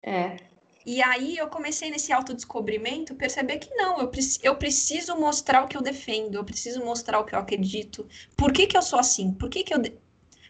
É. 0.03 0.37
E 0.85 1.01
aí 1.01 1.37
eu 1.37 1.47
comecei 1.47 1.91
nesse 1.91 2.11
autodescobrimento, 2.11 3.13
perceber 3.15 3.59
que 3.59 3.73
não, 3.75 3.99
eu, 3.99 4.11
eu 4.41 4.55
preciso 4.55 5.15
mostrar 5.15 5.63
o 5.63 5.67
que 5.67 5.77
eu 5.77 5.81
defendo, 5.81 6.35
eu 6.35 6.43
preciso 6.43 6.83
mostrar 6.83 7.19
o 7.19 7.23
que 7.23 7.35
eu 7.35 7.39
acredito. 7.39 8.07
Por 8.35 8.51
que, 8.51 8.65
que 8.65 8.75
eu 8.75 8.81
sou 8.81 8.99
assim? 8.99 9.31
Por 9.31 9.49
que, 9.49 9.63
que 9.63 9.73
eu. 9.73 9.81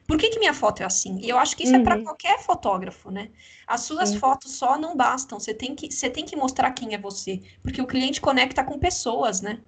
Por 0.07 0.17
que, 0.17 0.29
que 0.29 0.39
minha 0.39 0.53
foto 0.53 0.81
é 0.81 0.85
assim? 0.85 1.19
E 1.19 1.29
eu 1.29 1.37
acho 1.37 1.55
que 1.55 1.63
isso 1.63 1.73
uhum. 1.73 1.81
é 1.81 1.83
para 1.83 2.01
qualquer 2.01 2.39
fotógrafo, 2.39 3.11
né? 3.11 3.29
As 3.67 3.81
suas 3.81 4.09
Sim. 4.09 4.19
fotos 4.19 4.51
só 4.51 4.77
não 4.77 4.95
bastam. 4.95 5.39
Você 5.39 5.53
tem, 5.53 5.75
que, 5.75 5.91
você 5.91 6.09
tem 6.09 6.25
que 6.25 6.35
mostrar 6.35 6.71
quem 6.71 6.93
é 6.93 6.97
você. 6.97 7.41
Porque 7.61 7.81
o 7.81 7.87
cliente 7.87 8.19
conecta 8.19 8.63
com 8.63 8.79
pessoas, 8.79 9.41
né? 9.41 9.61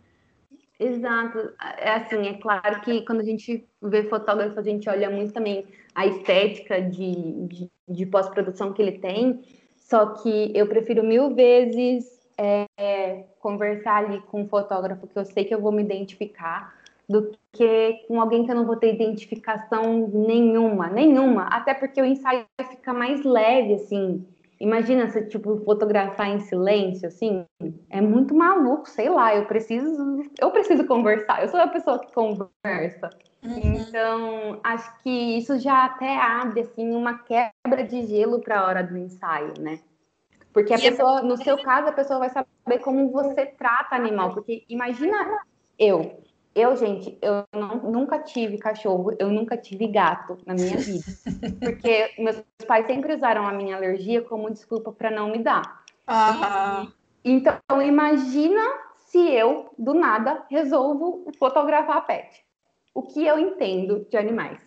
Exato. 0.84 1.54
É 1.78 1.92
assim, 1.92 2.28
é 2.28 2.34
claro 2.34 2.82
que 2.82 3.06
quando 3.06 3.22
a 3.22 3.24
gente 3.24 3.66
vê 3.82 4.04
fotógrafo, 4.04 4.60
a 4.60 4.64
gente 4.64 4.90
olha 4.90 5.10
muito 5.10 5.32
também 5.32 5.66
a 5.96 6.06
estética 6.06 6.82
de, 6.82 7.48
de, 7.48 7.72
de 7.88 8.06
pós-produção 8.06 8.74
que 8.74 8.82
ele 8.82 9.00
tem. 9.00 9.42
Só 9.78 10.08
que 10.08 10.52
eu 10.54 10.68
prefiro 10.68 11.02
mil 11.02 11.34
vezes 11.34 12.06
é, 12.38 13.24
conversar 13.40 14.04
ali 14.04 14.20
com 14.22 14.42
um 14.42 14.48
fotógrafo 14.48 15.08
que 15.08 15.18
eu 15.18 15.24
sei 15.24 15.46
que 15.46 15.56
eu 15.56 15.62
vou 15.62 15.72
me 15.72 15.84
identificar 15.84 16.76
do 17.08 17.32
que 17.54 18.04
com 18.08 18.20
alguém 18.20 18.46
que 18.46 18.52
eu 18.52 18.56
não 18.56 18.66
vou 18.66 18.76
ter 18.76 18.94
identificação 18.94 20.08
nenhuma, 20.08 20.90
nenhuma. 20.90 21.44
Até 21.44 21.74
porque 21.74 22.02
o 22.02 22.06
ensaio 22.06 22.46
fica 22.72 22.94
mais 22.94 23.24
leve, 23.24 23.76
assim. 23.76 24.26
Imagina 24.64 25.10
se, 25.10 25.26
tipo, 25.28 25.58
fotografar 25.66 26.30
em 26.30 26.40
silêncio, 26.40 27.10
assim, 27.10 27.46
é 27.90 28.00
muito 28.00 28.34
maluco, 28.34 28.90
sei 28.90 29.10
lá, 29.10 29.36
eu 29.36 29.46
preciso, 29.46 30.24
eu 30.40 30.52
preciso 30.52 30.88
conversar, 30.88 31.42
eu 31.42 31.50
sou 31.50 31.60
a 31.60 31.68
pessoa 31.68 32.00
que 32.00 32.14
conversa. 32.14 33.10
Uhum. 33.44 33.74
Então, 33.76 34.62
acho 34.64 35.04
que 35.04 35.38
isso 35.38 35.60
já 35.60 35.84
até 35.84 36.16
abre, 36.16 36.62
assim, 36.62 36.96
uma 36.96 37.18
quebra 37.18 37.84
de 37.84 38.06
gelo 38.06 38.40
para 38.40 38.62
a 38.62 38.66
hora 38.66 38.84
do 38.84 38.98
ensaio, 38.98 39.54
né? 39.60 39.80
Porque 40.54 40.74
a 40.74 40.78
e 40.78 40.88
é 40.88 40.92
pessoa, 40.92 41.22
no 41.22 41.36
seu 41.44 41.62
caso, 41.62 41.90
a 41.90 41.92
pessoa 41.92 42.20
vai 42.20 42.30
saber 42.30 42.80
como 42.82 43.12
você 43.12 43.46
trata 43.46 43.98
animal, 43.98 44.34
porque 44.34 44.64
imagina 44.70 45.42
eu, 45.78 46.22
eu, 46.56 46.76
gente, 46.76 47.18
eu 47.22 47.44
não, 47.54 47.92
nunca 47.92 48.20
tive 48.20 48.58
cachorro, 48.58 49.16
eu 49.18 49.30
nunca 49.30 49.58
tive 49.58 49.88
gato 49.88 50.38
na 50.46 50.54
minha 50.54 50.78
vida. 50.78 51.04
Porque 51.60 52.12
meus 52.18 52.44
pais 52.68 52.86
sempre 52.86 53.16
usaram 53.16 53.48
a 53.48 53.52
minha 53.52 53.76
alergia 53.76 54.22
como 54.22 54.52
desculpa 54.52 54.92
para 54.92 55.10
não 55.10 55.32
me 55.32 55.40
dar. 55.40 55.84
Ah. 56.06 56.88
Então, 57.26 57.82
imagina 57.82 58.62
se 58.98 59.18
eu, 59.18 59.74
do 59.78 59.94
nada, 59.94 60.46
resolvo 60.50 61.32
fotografar 61.40 62.06
pet. 62.06 62.44
O 62.94 63.02
que 63.02 63.26
eu 63.26 63.40
entendo 63.40 64.06
de 64.10 64.18
animais? 64.18 64.60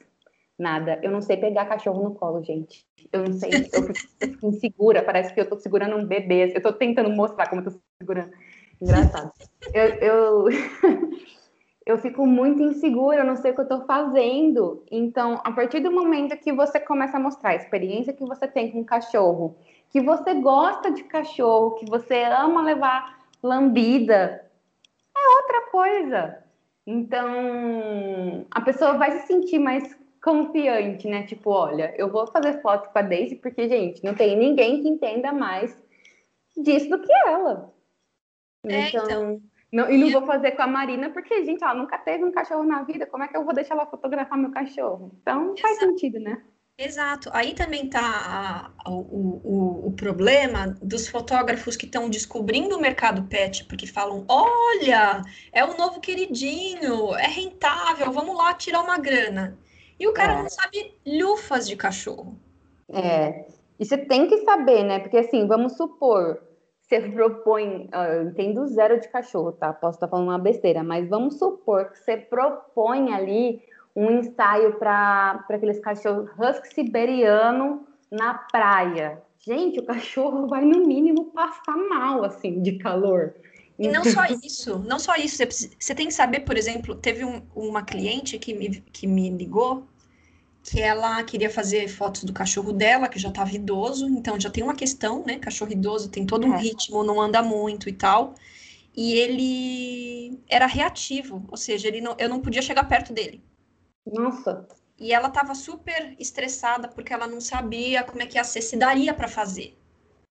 Nada. 0.59 0.99
Eu 1.03 1.11
não 1.11 1.21
sei 1.21 1.37
pegar 1.37 1.67
cachorro 1.67 2.03
no 2.03 2.15
colo, 2.15 2.43
gente. 2.43 2.85
Eu 3.13 3.25
não 3.25 3.33
sei. 3.33 3.53
Eu 3.53 3.63
fico, 3.65 3.77
eu 4.21 4.29
fico 4.33 4.47
insegura. 4.49 5.03
Parece 5.03 5.33
que 5.33 5.41
eu 5.41 5.49
tô 5.49 5.57
segurando 5.57 5.97
um 5.97 6.05
bebê. 6.05 6.53
Eu 6.55 6.63
tô 6.63 6.73
tentando 6.73 7.11
mostrar 7.11 7.49
como 7.49 7.61
eu 7.61 7.73
tô 7.73 7.79
segurando. 8.01 8.33
Engraçado. 8.81 9.33
Eu, 9.73 9.85
eu, 9.95 10.45
eu 11.87 11.97
fico 11.99 12.27
muito 12.27 12.61
insegura, 12.61 13.21
eu 13.21 13.25
não 13.25 13.37
sei 13.37 13.53
o 13.53 13.55
que 13.55 13.61
eu 13.61 13.63
estou 13.63 13.83
fazendo. 13.83 14.83
Então, 14.91 15.41
a 15.45 15.53
partir 15.53 15.79
do 15.79 15.93
momento 15.93 16.37
que 16.37 16.53
você 16.53 16.81
começa 16.81 17.17
a 17.17 17.21
mostrar 17.21 17.51
a 17.51 17.55
experiência 17.55 18.13
que 18.13 18.27
você 18.27 18.49
tem 18.49 18.73
com 18.73 18.85
cachorro, 18.85 19.57
que 19.89 20.01
você 20.01 20.35
gosta 20.35 20.91
de 20.91 21.05
cachorro, 21.05 21.77
que 21.77 21.89
você 21.89 22.25
ama 22.25 22.61
levar 22.61 23.25
lambida, 23.41 24.45
é 25.17 25.43
outra 25.43 25.71
coisa. 25.71 26.45
Então, 26.85 28.45
a 28.51 28.61
pessoa 28.61 28.95
vai 28.95 29.13
se 29.13 29.27
sentir 29.29 29.61
mais 29.61 29.97
confiante, 30.21 31.07
né? 31.09 31.23
Tipo, 31.23 31.51
olha, 31.51 31.95
eu 31.97 32.11
vou 32.11 32.27
fazer 32.27 32.61
foto 32.63 32.91
com 32.91 32.99
a 32.99 33.03
Daisy 33.03 33.37
porque, 33.37 33.69
gente, 33.69 34.03
não 34.03 34.13
tem 34.13 34.37
ninguém 34.37 34.83
que 34.83 34.89
entenda 34.89 35.33
mais 35.33 35.81
disso 36.57 36.89
do 36.89 36.99
que 36.99 37.13
ela. 37.13 37.73
É, 38.65 38.89
então, 38.89 39.05
então 39.05 39.43
não, 39.73 39.91
e 39.91 39.99
não 39.99 40.11
vou 40.11 40.27
fazer 40.27 40.53
com 40.53 40.63
a 40.63 40.67
Marina, 40.67 41.11
porque, 41.11 41.45
gente, 41.45 41.63
ela 41.63 41.75
nunca 41.75 41.99
teve 41.99 42.25
um 42.25 42.33
cachorro 42.33 42.65
na 42.65 42.83
vida. 42.83 43.07
Como 43.07 43.25
é 43.25 43.29
que 43.29 43.37
eu 43.37 43.45
vou 43.45 43.55
deixar 43.55 43.75
ela 43.75 43.87
fotografar 43.87 44.39
meu 44.39 44.51
cachorro? 44.51 45.13
Então, 45.21 45.55
Exato. 45.55 45.61
faz 45.61 45.79
sentido, 45.79 46.21
né? 46.21 46.43
Exato. 46.79 47.31
Aí 47.33 47.55
também 47.55 47.87
está 47.87 48.71
o, 48.87 48.91
o, 48.93 49.87
o, 49.89 49.93
problema 49.93 50.77
dos 50.83 51.09
fotógrafos 51.09 51.75
que 51.75 51.87
estão 51.87 52.11
descobrindo 52.11 52.77
o 52.77 52.81
mercado 52.81 53.25
pet, 53.25 53.65
porque 53.65 53.87
falam: 53.87 54.27
olha, 54.29 55.23
é 55.53 55.65
o 55.65 55.77
novo 55.77 56.01
queridinho, 56.01 57.15
é 57.15 57.29
rentável, 57.29 58.13
vamos 58.13 58.37
lá 58.37 58.53
tirar 58.53 58.83
uma 58.83 58.99
grana. 58.99 59.59
E 59.99 60.07
o 60.07 60.13
cara 60.13 60.35
é. 60.35 60.43
não 60.43 60.51
sabe 60.51 60.95
lufas 61.07 61.67
de 61.67 61.77
cachorro. 61.77 62.39
É. 62.91 63.47
E 63.81 63.85
você 63.85 63.97
tem 63.97 64.29
que 64.29 64.45
saber, 64.45 64.85
né? 64.85 64.99
Porque 64.99 65.17
assim, 65.17 65.47
vamos 65.47 65.79
supor, 65.79 66.43
você 66.87 67.01
propõe, 67.01 67.89
eu 67.93 68.29
entendo 68.29 68.67
zero 68.69 69.01
de 69.01 69.09
cachorro, 69.09 69.53
tá? 69.53 69.73
Posso 69.73 69.97
estar 69.97 70.07
falando 70.07 70.29
uma 70.29 70.39
besteira, 70.39 70.85
mas 70.85 71.09
vamos 71.09 71.37
supor 71.37 71.91
que 71.91 71.99
você 71.99 72.17
propõe 72.17 73.13
ali 73.13 73.61
um 73.95 74.19
ensaio 74.19 74.75
para 74.75 75.45
aqueles 75.51 75.81
cachorros 75.81 76.31
husky 76.39 76.75
siberiano 76.75 77.85
na 78.11 78.35
praia. 78.35 79.21
Gente, 79.41 79.81
o 79.81 79.85
cachorro 79.85 80.47
vai 80.47 80.65
no 80.65 80.87
mínimo 80.87 81.27
passar 81.33 81.77
mal, 81.77 82.25
assim, 82.25 82.63
de 82.63 82.79
calor. 82.79 83.35
E 83.79 83.89
não 83.89 84.05
só 84.05 84.25
isso, 84.25 84.79
não 84.79 84.99
só 84.99 85.17
isso. 85.17 85.43
Você 85.79 85.95
tem 85.95 86.07
que 86.07 86.15
saber, 86.15 86.41
por 86.41 86.57
exemplo, 86.57 86.95
teve 86.95 87.25
um, 87.25 87.43
uma 87.55 87.83
cliente 87.83 88.39
que 88.39 88.55
me, 88.55 88.81
que 88.81 89.07
me 89.07 89.29
ligou 89.31 89.87
que 90.69 90.81
ela 90.81 91.23
queria 91.23 91.49
fazer 91.49 91.87
fotos 91.89 92.25
do 92.25 92.33
cachorro 92.33 92.73
dela, 92.73 93.09
que 93.09 93.19
já 93.19 93.29
estava 93.29 93.55
idoso, 93.55 94.09
então 94.09 94.39
já 94.39 94.51
tem 94.51 94.65
uma 94.65 94.75
questão, 94.75 95.23
né? 95.25 95.39
Cachorro 95.39 95.73
idoso 95.73 96.09
tem 96.09 96.27
todo 96.27 96.47
um 96.47 96.55
é. 96.55 96.59
ritmo, 96.59 97.05
não 97.05 97.21
anda 97.21 97.41
muito 97.43 97.89
e 97.89 97.93
tal. 97.93 98.35
E 98.95 99.13
ele 99.15 100.41
era 100.49 100.67
reativo, 100.67 101.45
ou 101.49 101.57
seja, 101.57 101.87
ele 101.87 102.01
não, 102.01 102.17
eu 102.19 102.29
não 102.29 102.41
podia 102.41 102.63
chegar 102.63 102.85
perto 102.85 103.13
dele. 103.13 103.45
Nossa. 104.05 104.67
E 104.99 105.13
ela 105.13 105.29
estava 105.29 105.55
super 105.55 106.17
estressada 106.19 106.89
porque 106.89 107.13
ela 107.13 107.29
não 107.29 107.41
sabia 107.41 108.03
como 108.03 108.23
é 108.23 108.27
que 108.27 108.37
ia 108.37 108.45
ser, 108.45 108.63
se 108.63 108.77
daria 108.77 109.15
para 109.15 109.29
fazer. 109.29 109.79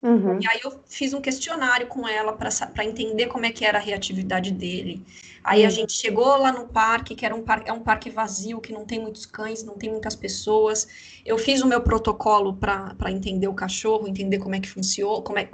Uhum. 0.01 0.39
E 0.39 0.47
aí 0.47 0.61
eu 0.63 0.79
fiz 0.87 1.13
um 1.13 1.19
questionário 1.19 1.87
com 1.87 2.07
ela 2.07 2.31
para 2.31 2.85
entender 2.85 3.27
como 3.27 3.45
é 3.45 3.51
que 3.51 3.65
era 3.65 3.77
a 3.77 3.81
reatividade 3.81 4.51
dele. 4.51 5.05
Aí 5.43 5.61
uhum. 5.61 5.67
a 5.67 5.69
gente 5.69 5.93
chegou 5.93 6.37
lá 6.37 6.51
no 6.53 6.67
parque, 6.67 7.15
que 7.15 7.25
era 7.25 7.35
um 7.35 7.43
parque, 7.43 7.69
é 7.69 7.73
um 7.73 7.81
parque 7.81 8.09
vazio, 8.09 8.61
que 8.61 8.71
não 8.71 8.85
tem 8.85 8.99
muitos 8.99 9.25
cães, 9.25 9.63
não 9.63 9.75
tem 9.75 9.89
muitas 9.89 10.15
pessoas. 10.15 10.87
Eu 11.25 11.37
fiz 11.37 11.61
o 11.61 11.67
meu 11.67 11.81
protocolo 11.81 12.55
para 12.55 13.11
entender 13.11 13.47
o 13.47 13.53
cachorro, 13.53 14.07
entender 14.07 14.39
como 14.39 14.55
é 14.55 14.59
que 14.59 14.69
funcionou, 14.69 15.21
como 15.21 15.37
é, 15.37 15.49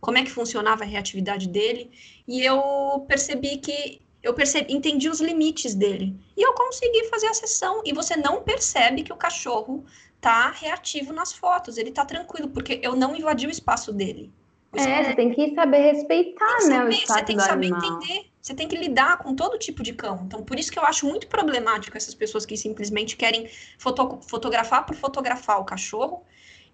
como 0.00 0.18
é 0.18 0.24
que 0.24 0.30
funcionava 0.30 0.82
a 0.82 0.86
reatividade 0.86 1.48
dele. 1.48 1.90
E 2.26 2.42
eu 2.42 3.04
percebi 3.06 3.58
que 3.58 4.00
eu 4.24 4.32
percebi, 4.32 4.72
entendi 4.72 5.08
os 5.08 5.20
limites 5.20 5.74
dele. 5.74 6.16
E 6.34 6.42
eu 6.42 6.54
consegui 6.54 7.04
fazer 7.04 7.26
a 7.26 7.34
sessão. 7.34 7.82
E 7.84 7.92
você 7.92 8.16
não 8.16 8.42
percebe 8.42 9.02
que 9.02 9.12
o 9.12 9.16
cachorro 9.16 9.84
tá 10.24 10.50
reativo 10.50 11.12
nas 11.12 11.34
fotos, 11.34 11.76
ele 11.76 11.90
tá 11.92 12.02
tranquilo, 12.02 12.48
porque 12.48 12.80
eu 12.82 12.96
não 12.96 13.14
invadi 13.14 13.46
o 13.46 13.50
espaço 13.50 13.92
dele. 13.92 14.32
O 14.72 14.76
espaço 14.78 15.00
é, 15.00 15.04
você 15.04 15.14
tem 15.14 15.30
que 15.34 15.54
saber 15.54 15.92
respeitar, 15.92 16.66
né, 16.66 16.82
o 16.82 16.88
espaço 16.88 17.18
Você 17.18 17.24
tem 17.26 17.36
que 17.36 17.42
saber 17.42 17.66
animal. 17.66 17.98
entender, 17.98 18.26
você 18.40 18.54
tem 18.54 18.66
que 18.66 18.74
lidar 18.74 19.18
com 19.18 19.34
todo 19.34 19.58
tipo 19.58 19.82
de 19.82 19.92
cão. 19.92 20.22
Então, 20.26 20.42
por 20.42 20.58
isso 20.58 20.72
que 20.72 20.78
eu 20.78 20.82
acho 20.82 21.06
muito 21.06 21.26
problemático 21.26 21.94
essas 21.94 22.14
pessoas 22.14 22.46
que 22.46 22.56
simplesmente 22.56 23.18
querem 23.18 23.50
foto, 23.78 24.18
fotografar 24.26 24.86
por 24.86 24.96
fotografar 24.96 25.60
o 25.60 25.64
cachorro 25.64 26.24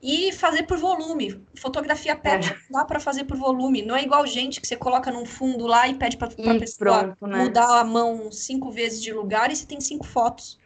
e 0.01 0.33
fazer 0.33 0.63
por 0.63 0.79
volume. 0.79 1.45
Fotografia 1.57 2.15
pet 2.15 2.53
é. 2.53 2.57
dá 2.71 2.85
para 2.85 3.01
fazer 3.01 3.25
por 3.25 3.37
volume. 3.37 3.83
Não 3.83 3.97
é 3.97 4.05
igual 4.05 4.25
gente 4.29 4.61
que 4.61 4.67
você 4.67 4.77
coloca 4.77 5.11
num 5.11 5.27
fundo 5.27 5.67
lá 5.67 5.89
e 5.89 5.95
pede 5.95 6.17
para 6.17 6.29
a 6.29 6.59
pessoa 6.59 7.17
pronto, 7.17 7.27
né? 7.27 7.43
mudar 7.43 7.81
a 7.81 7.85
mão 7.85 8.31
cinco 8.31 8.71
vezes 8.71 9.03
de 9.03 9.13
lugar 9.13 9.51
e 9.51 9.57
você 9.57 9.67
tem 9.67 9.81
cinco 9.81 10.07
fotos. 10.07 10.60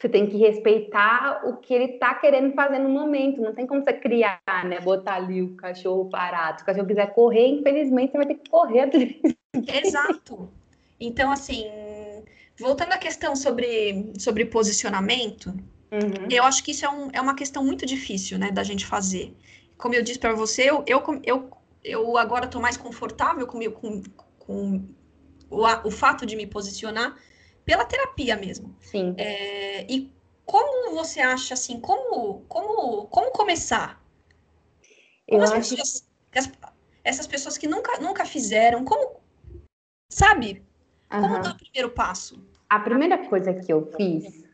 Você 0.00 0.08
tem 0.08 0.26
que 0.26 0.38
respeitar 0.38 1.42
o 1.44 1.58
que 1.58 1.74
ele 1.74 1.92
está 1.92 2.14
querendo 2.14 2.54
fazer 2.54 2.78
no 2.78 2.88
momento. 2.88 3.42
Não 3.42 3.54
tem 3.54 3.66
como 3.66 3.84
você 3.84 3.92
criar, 3.92 4.40
né? 4.64 4.80
Botar 4.80 5.16
ali 5.16 5.42
o 5.42 5.54
cachorro 5.56 6.08
parado. 6.08 6.58
Se 6.58 6.62
o 6.62 6.66
cachorro 6.66 6.86
quiser 6.86 7.12
correr, 7.12 7.46
infelizmente, 7.48 8.12
você 8.12 8.16
vai 8.16 8.26
ter 8.26 8.36
que 8.36 8.48
correr. 8.48 8.90
Exato. 9.84 10.50
Então, 10.98 11.30
assim, 11.30 11.66
voltando 12.58 12.92
à 12.92 12.98
questão 12.98 13.36
sobre, 13.36 14.10
sobre 14.18 14.46
posicionamento, 14.46 15.48
uhum. 15.92 16.28
eu 16.30 16.44
acho 16.44 16.64
que 16.64 16.70
isso 16.70 16.86
é, 16.86 16.88
um, 16.88 17.10
é 17.12 17.20
uma 17.20 17.34
questão 17.34 17.62
muito 17.62 17.84
difícil, 17.84 18.38
né, 18.38 18.50
da 18.50 18.62
gente 18.62 18.86
fazer. 18.86 19.36
Como 19.76 19.94
eu 19.94 20.02
disse 20.02 20.18
para 20.18 20.32
você, 20.32 20.70
eu, 20.70 20.82
eu, 20.86 21.02
eu, 21.24 21.50
eu 21.84 22.16
agora 22.16 22.46
estou 22.46 22.60
mais 22.60 22.78
confortável 22.78 23.46
com, 23.46 23.58
com, 23.70 24.02
com 24.38 24.82
o, 25.50 25.62
o 25.84 25.90
fato 25.90 26.24
de 26.24 26.36
me 26.36 26.46
posicionar 26.46 27.16
pela 27.64 27.84
terapia 27.84 28.36
mesmo. 28.36 28.74
Sim. 28.80 29.14
É, 29.16 29.84
e 29.90 30.12
como 30.44 30.94
você 30.94 31.20
acha 31.20 31.54
assim, 31.54 31.80
como, 31.80 32.44
como, 32.48 33.06
como 33.06 33.30
começar? 33.30 34.02
Como 35.28 35.42
Eu 35.42 35.42
acho 35.42 35.54
pessoas, 35.54 36.08
as, 36.34 36.52
essas 37.04 37.26
pessoas 37.26 37.56
que 37.56 37.68
nunca, 37.68 37.98
nunca 38.00 38.24
fizeram, 38.24 38.84
como, 38.84 39.20
sabe? 40.08 40.64
Como 41.08 41.34
uhum. 41.34 41.42
dar 41.42 41.52
o 41.52 41.56
primeiro 41.56 41.90
passo? 41.90 42.42
A 42.68 42.80
primeira 42.80 43.18
coisa 43.28 43.54
que 43.54 43.72
eu 43.72 43.92
fiz 43.96 44.44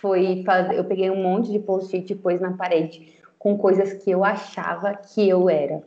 foi 0.00 0.42
fazer, 0.44 0.76
eu 0.76 0.84
peguei 0.84 1.10
um 1.10 1.22
monte 1.22 1.50
de 1.50 1.58
post-it 1.58 2.12
e 2.12 2.16
pus 2.16 2.40
na 2.40 2.56
parede 2.56 3.14
com 3.38 3.58
coisas 3.58 4.02
que 4.02 4.10
eu 4.10 4.24
achava 4.24 4.94
que 4.94 5.28
eu 5.28 5.50
era. 5.50 5.82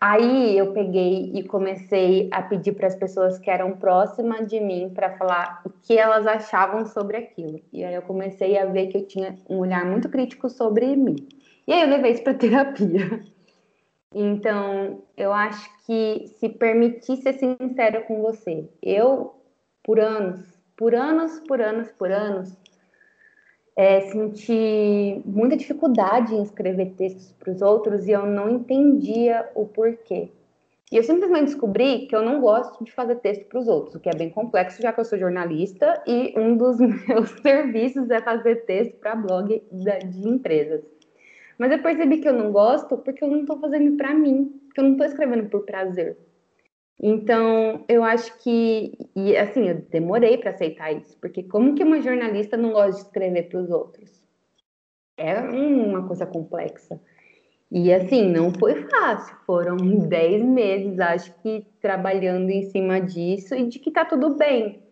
Aí 0.00 0.58
eu 0.58 0.72
peguei 0.72 1.32
e 1.34 1.42
comecei 1.42 2.28
a 2.30 2.42
pedir 2.42 2.72
para 2.72 2.86
as 2.86 2.94
pessoas 2.94 3.38
que 3.38 3.50
eram 3.50 3.72
próximas 3.72 4.46
de 4.46 4.60
mim 4.60 4.90
para 4.94 5.16
falar 5.16 5.62
o 5.64 5.70
que 5.70 5.96
elas 5.96 6.26
achavam 6.26 6.84
sobre 6.84 7.16
aquilo. 7.16 7.60
E 7.72 7.82
aí 7.82 7.94
eu 7.94 8.02
comecei 8.02 8.58
a 8.58 8.66
ver 8.66 8.88
que 8.88 8.98
eu 8.98 9.06
tinha 9.06 9.38
um 9.48 9.58
olhar 9.58 9.86
muito 9.86 10.08
crítico 10.08 10.50
sobre 10.50 10.94
mim. 10.94 11.16
E 11.66 11.72
aí 11.72 11.80
eu 11.82 11.88
levei 11.88 12.12
isso 12.12 12.22
para 12.22 12.34
terapia. 12.34 13.22
Então, 14.14 15.02
eu 15.16 15.32
acho 15.32 15.68
que 15.84 16.28
se 16.38 16.48
permitir 16.48 17.16
ser 17.16 17.34
sincero 17.34 18.04
com 18.04 18.22
você, 18.22 18.68
eu 18.82 19.34
por 19.82 20.00
anos, 20.00 20.40
por 20.76 20.94
anos, 20.94 21.40
por 21.40 21.60
anos, 21.60 21.90
por 21.92 22.10
anos, 22.10 22.56
é, 23.76 24.00
senti 24.00 25.20
muita 25.26 25.56
dificuldade 25.56 26.34
em 26.34 26.42
escrever 26.42 26.94
textos 26.96 27.32
para 27.32 27.52
os 27.52 27.60
outros 27.60 28.08
e 28.08 28.12
eu 28.12 28.24
não 28.24 28.48
entendia 28.48 29.48
o 29.54 29.66
porquê. 29.66 30.30
E 30.90 30.96
eu 30.96 31.02
simplesmente 31.02 31.46
descobri 31.46 32.06
que 32.06 32.14
eu 32.14 32.22
não 32.22 32.40
gosto 32.40 32.82
de 32.82 32.92
fazer 32.92 33.16
texto 33.16 33.44
para 33.46 33.58
os 33.58 33.68
outros, 33.68 33.96
o 33.96 34.00
que 34.00 34.08
é 34.08 34.14
bem 34.14 34.30
complexo, 34.30 34.80
já 34.80 34.92
que 34.92 35.00
eu 35.00 35.04
sou 35.04 35.18
jornalista 35.18 36.02
e 36.06 36.32
um 36.38 36.56
dos 36.56 36.78
meus 36.80 37.30
serviços 37.42 38.08
é 38.08 38.20
fazer 38.22 38.64
texto 38.64 38.96
para 38.96 39.16
blog 39.16 39.62
de 39.70 40.28
empresas. 40.28 40.82
Mas 41.58 41.72
eu 41.72 41.82
percebi 41.82 42.18
que 42.18 42.28
eu 42.28 42.32
não 42.32 42.52
gosto 42.52 42.96
porque 42.98 43.24
eu 43.24 43.28
não 43.28 43.40
estou 43.40 43.58
fazendo 43.58 43.96
para 43.96 44.14
mim, 44.14 44.60
que 44.74 44.80
eu 44.80 44.84
não 44.84 44.92
estou 44.92 45.06
escrevendo 45.06 45.48
por 45.48 45.64
prazer. 45.64 46.16
Então, 47.02 47.84
eu 47.88 48.02
acho 48.02 48.36
que, 48.38 48.96
e 49.14 49.36
assim, 49.36 49.68
eu 49.68 49.82
demorei 49.90 50.38
para 50.38 50.50
aceitar 50.50 50.92
isso, 50.92 51.16
porque 51.20 51.42
como 51.42 51.74
que 51.74 51.84
uma 51.84 52.00
jornalista 52.00 52.56
não 52.56 52.72
gosta 52.72 52.92
de 52.92 53.06
escrever 53.06 53.48
para 53.48 53.60
os 53.60 53.70
outros? 53.70 54.24
É 55.18 55.38
uma 55.40 56.06
coisa 56.06 56.26
complexa. 56.26 57.00
E 57.70 57.92
assim, 57.92 58.30
não 58.30 58.52
foi 58.52 58.88
fácil, 58.88 59.36
foram 59.44 59.76
10 59.76 60.42
meses, 60.42 60.98
acho 61.00 61.34
que 61.42 61.66
trabalhando 61.80 62.48
em 62.48 62.62
cima 62.70 63.00
disso 63.00 63.54
e 63.54 63.66
de 63.66 63.78
que 63.78 63.90
tá 63.90 64.04
tudo 64.04 64.36
bem. 64.36 64.82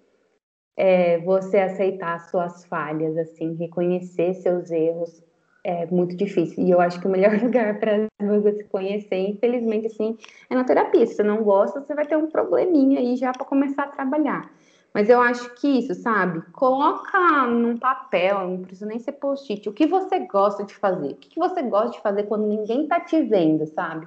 É, 0.77 1.19
você 1.21 1.59
aceitar 1.59 2.19
suas 2.29 2.65
falhas, 2.67 3.17
assim, 3.17 3.55
reconhecer 3.55 4.35
seus 4.35 4.71
erros, 4.71 5.23
é 5.65 5.87
muito 5.87 6.15
difícil. 6.15 6.63
E 6.63 6.71
eu 6.71 6.81
acho 6.81 7.01
que 7.01 7.07
o 7.07 7.11
melhor 7.11 7.33
lugar 7.43 7.81
para 7.81 8.07
você 8.21 8.53
se 8.53 8.65
conhecer, 8.65 9.31
infelizmente, 9.31 9.87
assim, 9.87 10.17
é 10.51 10.55
na 10.55 10.63
terapia. 10.63 11.07
Se 11.07 11.15
você 11.15 11.23
não 11.23 11.43
gosta, 11.43 11.81
você 11.81 11.95
vai 11.95 12.05
ter 12.05 12.17
um 12.17 12.31
probleminha 12.31 13.01
aí 13.01 13.17
já 13.17 13.33
para 13.33 13.47
começar 13.47 13.85
a 13.85 13.89
trabalhar. 13.89 14.51
Mas 14.93 15.09
eu 15.09 15.21
acho 15.21 15.53
que 15.57 15.67
isso, 15.67 15.95
sabe? 15.95 16.41
Coloca 16.53 17.47
num 17.49 17.77
papel, 17.77 18.47
não 18.47 18.63
precisa 18.63 18.87
nem 18.87 19.01
ser 19.01 19.13
post-it, 19.13 19.69
o 19.69 19.73
que 19.73 19.87
você 19.87 20.21
gosta 20.21 20.63
de 20.63 20.75
fazer. 20.75 21.13
O 21.13 21.17
que 21.17 21.37
você 21.37 21.63
gosta 21.63 21.91
de 21.91 22.01
fazer 22.01 22.25
quando 22.25 22.47
ninguém 22.47 22.87
tá 22.87 23.01
te 23.01 23.21
vendo, 23.23 23.67
sabe? 23.67 24.07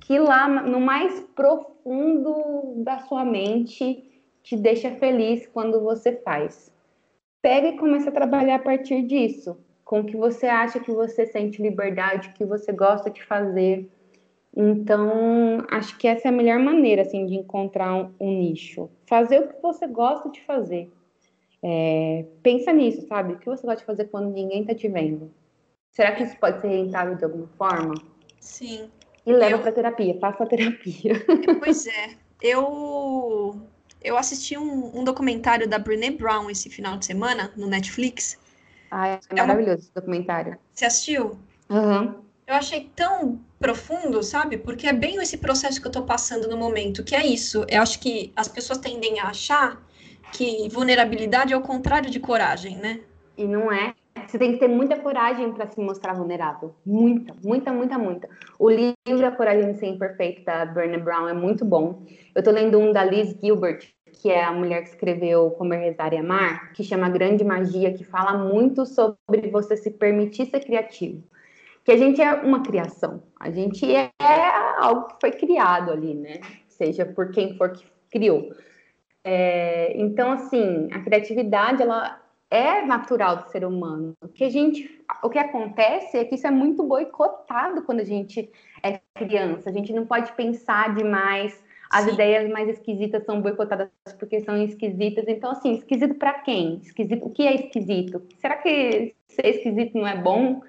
Que 0.00 0.18
lá 0.18 0.48
no 0.48 0.80
mais 0.80 1.20
profundo 1.36 2.74
da 2.78 2.98
sua 3.00 3.24
mente 3.24 4.02
te 4.42 4.56
deixa 4.56 4.90
feliz 4.92 5.46
quando 5.52 5.80
você 5.80 6.12
faz. 6.12 6.72
Pega 7.40 7.68
e 7.68 7.78
começa 7.78 8.08
a 8.08 8.12
trabalhar 8.12 8.56
a 8.56 8.60
partir 8.60 9.02
disso 9.02 9.56
com 9.86 10.00
o 10.00 10.04
que 10.04 10.16
você 10.16 10.46
acha 10.46 10.80
que 10.80 10.90
você 10.90 11.24
sente 11.26 11.62
liberdade, 11.62 12.32
que 12.32 12.44
você 12.44 12.72
gosta 12.72 13.08
de 13.08 13.22
fazer. 13.22 13.88
Então, 14.54 15.64
acho 15.70 15.96
que 15.96 16.08
essa 16.08 16.26
é 16.26 16.30
a 16.30 16.32
melhor 16.32 16.58
maneira 16.58 17.02
assim 17.02 17.24
de 17.24 17.36
encontrar 17.36 17.94
um, 17.94 18.10
um 18.18 18.36
nicho. 18.36 18.90
Fazer 19.06 19.38
o 19.38 19.48
que 19.48 19.62
você 19.62 19.86
gosta 19.86 20.28
de 20.28 20.42
fazer. 20.42 20.90
É, 21.62 22.24
pensa 22.42 22.72
nisso, 22.72 23.06
sabe? 23.06 23.34
O 23.34 23.38
que 23.38 23.46
você 23.46 23.64
gosta 23.64 23.80
de 23.80 23.86
fazer 23.86 24.06
quando 24.06 24.32
ninguém 24.32 24.62
está 24.62 24.74
te 24.74 24.88
vendo? 24.88 25.30
Será 25.92 26.12
que 26.12 26.24
isso 26.24 26.36
pode 26.38 26.60
ser 26.60 26.68
rentável 26.68 27.14
de 27.14 27.24
alguma 27.24 27.48
forma? 27.56 27.94
Sim. 28.40 28.90
E 29.24 29.32
leva 29.32 29.54
eu... 29.54 29.62
para 29.62 29.70
terapia, 29.70 30.18
faça 30.18 30.42
a 30.42 30.46
terapia. 30.46 31.12
Pois 31.60 31.86
é. 31.86 32.16
Eu 32.42 33.54
eu 34.02 34.16
assisti 34.16 34.58
um, 34.58 34.98
um 34.98 35.04
documentário 35.04 35.68
da 35.68 35.78
Brené 35.78 36.10
Brown 36.10 36.50
esse 36.50 36.68
final 36.68 36.98
de 36.98 37.06
semana 37.06 37.52
no 37.56 37.68
Netflix 37.68 38.36
ah, 38.90 39.08
é 39.08 39.18
maravilhoso 39.36 39.70
é 39.70 39.72
uma... 39.72 39.78
esse 39.78 39.94
documentário. 39.94 40.58
Você 40.72 40.84
assistiu? 40.84 41.38
Uhum. 41.68 42.14
Eu 42.46 42.54
achei 42.54 42.90
tão 42.94 43.40
profundo, 43.58 44.22
sabe? 44.22 44.56
Porque 44.56 44.86
é 44.86 44.92
bem 44.92 45.16
esse 45.16 45.36
processo 45.38 45.80
que 45.80 45.86
eu 45.86 45.92
tô 45.92 46.02
passando 46.02 46.48
no 46.48 46.56
momento, 46.56 47.02
que 47.02 47.14
é 47.14 47.26
isso. 47.26 47.64
Eu 47.68 47.82
acho 47.82 47.98
que 47.98 48.32
as 48.36 48.46
pessoas 48.46 48.78
tendem 48.78 49.18
a 49.18 49.28
achar 49.28 49.82
que 50.32 50.68
vulnerabilidade 50.68 51.52
é 51.52 51.56
o 51.56 51.60
contrário 51.60 52.10
de 52.10 52.20
coragem, 52.20 52.76
né? 52.76 53.00
E 53.36 53.44
não 53.44 53.72
é, 53.72 53.94
Você 54.26 54.38
tem 54.38 54.52
que 54.52 54.58
ter 54.58 54.68
muita 54.68 54.98
coragem 54.98 55.52
para 55.52 55.66
se 55.66 55.80
mostrar 55.80 56.14
vulnerável. 56.14 56.74
Muita, 56.84 57.34
muita, 57.44 57.72
muita, 57.72 57.98
muita. 57.98 58.28
O 58.58 58.68
livro 58.68 59.26
A 59.26 59.30
Coragem 59.30 59.72
de 59.72 59.78
Ser 59.78 59.86
Imperfeito, 59.86 60.44
da 60.44 60.64
Brené 60.64 60.98
Brown, 60.98 61.28
é 61.28 61.34
muito 61.34 61.64
bom. 61.64 62.02
Eu 62.34 62.42
tô 62.42 62.50
lendo 62.50 62.78
um 62.78 62.92
da 62.92 63.04
Liz 63.04 63.36
Gilbert, 63.42 63.86
que 64.26 64.32
é 64.32 64.42
a 64.42 64.50
mulher 64.50 64.82
que 64.82 64.88
escreveu 64.88 65.52
Comer, 65.52 65.78
Rezar 65.78 66.12
e 66.12 66.16
Amar, 66.16 66.72
que 66.72 66.82
chama 66.82 67.08
Grande 67.08 67.44
Magia, 67.44 67.92
que 67.92 68.02
fala 68.02 68.36
muito 68.36 68.84
sobre 68.84 69.48
você 69.52 69.76
se 69.76 69.88
permitir 69.88 70.46
ser 70.46 70.58
criativo. 70.64 71.22
Que 71.84 71.92
a 71.92 71.96
gente 71.96 72.20
é 72.20 72.34
uma 72.34 72.60
criação, 72.60 73.22
a 73.38 73.52
gente 73.52 73.86
é 73.94 74.10
algo 74.80 75.06
que 75.06 75.20
foi 75.20 75.30
criado 75.30 75.92
ali, 75.92 76.12
né? 76.12 76.40
Seja 76.66 77.06
por 77.06 77.30
quem 77.30 77.56
for 77.56 77.70
que 77.70 77.86
criou. 78.10 78.50
É, 79.22 79.96
então, 79.96 80.32
assim, 80.32 80.88
a 80.90 80.98
criatividade, 80.98 81.80
ela 81.80 82.20
é 82.50 82.82
natural 82.84 83.36
do 83.36 83.48
ser 83.52 83.64
humano. 83.64 84.12
O 84.20 84.26
que 84.26 84.42
a 84.42 84.50
gente, 84.50 85.04
o 85.22 85.30
que 85.30 85.38
acontece 85.38 86.18
é 86.18 86.24
que 86.24 86.34
isso 86.34 86.48
é 86.48 86.50
muito 86.50 86.82
boicotado 86.82 87.82
quando 87.82 88.00
a 88.00 88.04
gente 88.04 88.50
é 88.82 89.00
criança. 89.14 89.70
A 89.70 89.72
gente 89.72 89.92
não 89.92 90.04
pode 90.04 90.32
pensar 90.32 90.96
demais. 90.96 91.64
As 91.90 92.04
Sim. 92.04 92.12
ideias 92.12 92.50
mais 92.50 92.68
esquisitas 92.68 93.24
são 93.24 93.40
boicotadas 93.40 93.88
porque 94.18 94.40
são 94.40 94.60
esquisitas. 94.62 95.24
Então, 95.28 95.50
assim, 95.50 95.74
esquisito 95.74 96.14
para 96.14 96.34
quem? 96.34 96.80
Esquisito. 96.82 97.26
O 97.26 97.30
que 97.30 97.46
é 97.46 97.54
esquisito? 97.54 98.22
Será 98.38 98.56
que 98.56 99.14
ser 99.28 99.46
esquisito 99.46 99.96
não 99.96 100.06
é 100.06 100.16
bom? 100.16 100.60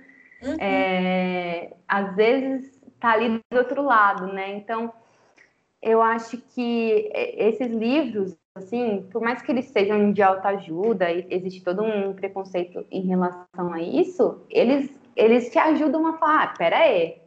Uhum. 0.41 0.57
É, 0.59 1.74
às 1.88 2.15
vezes 2.15 2.80
tá 2.99 3.11
ali 3.11 3.41
do 3.51 3.57
outro 3.57 3.82
lado, 3.82 4.28
né? 4.34 4.55
Então, 4.55 4.91
eu 5.82 6.01
acho 6.01 6.38
que 6.38 7.11
esses 7.13 7.72
livros 7.72 8.38
assim, 8.57 9.07
por 9.11 9.22
mais 9.22 9.41
que 9.41 9.51
eles 9.51 9.65
sejam 9.65 10.11
de 10.11 10.22
alta 10.22 10.49
ajuda, 10.49 11.11
existe 11.11 11.63
todo 11.63 11.84
um 11.84 12.13
preconceito 12.13 12.86
em 12.91 13.01
relação 13.01 13.74
a 13.74 13.82
isso, 13.82 14.41
eles, 14.49 14.89
eles 15.15 15.49
te 15.49 15.59
ajudam 15.59 16.07
a 16.07 16.18
falar, 16.18 16.43
ah, 16.43 16.47
pera 16.57 16.78
aí, 16.78 17.22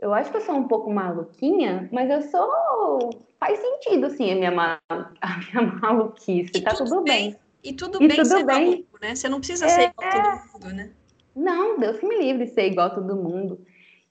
eu 0.00 0.14
acho 0.14 0.30
que 0.30 0.36
eu 0.36 0.40
sou 0.40 0.54
um 0.54 0.68
pouco 0.68 0.92
maluquinha, 0.92 1.88
mas 1.92 2.08
eu 2.10 2.22
sou. 2.22 3.10
Faz 3.38 3.58
sentido, 3.58 4.06
assim, 4.06 4.32
a 4.32 4.34
minha, 4.34 4.50
ma... 4.50 4.78
a 4.90 5.38
minha 5.38 5.72
maluquice. 5.80 6.52
E 6.54 6.60
tá 6.60 6.74
tudo, 6.74 7.02
bem. 7.02 7.30
bem. 7.30 7.36
E 7.62 7.72
tudo 7.72 8.02
e 8.02 8.08
bem 8.08 8.16
tudo 8.16 8.28
ser 8.28 8.44
bem. 8.44 8.70
maluco, 8.70 8.98
né? 9.00 9.14
Você 9.14 9.28
não 9.28 9.38
precisa 9.38 9.66
é, 9.66 9.68
ser 9.68 9.82
igual 9.90 10.08
a 10.08 10.12
todo 10.12 10.26
é. 10.26 10.52
mundo, 10.52 10.76
né? 10.76 10.90
Não, 11.34 11.78
Deus 11.78 11.98
que 11.98 12.06
me 12.06 12.18
livre 12.18 12.46
de 12.46 12.52
ser 12.52 12.70
igual 12.70 12.88
a 12.88 12.90
todo 12.90 13.16
mundo. 13.16 13.60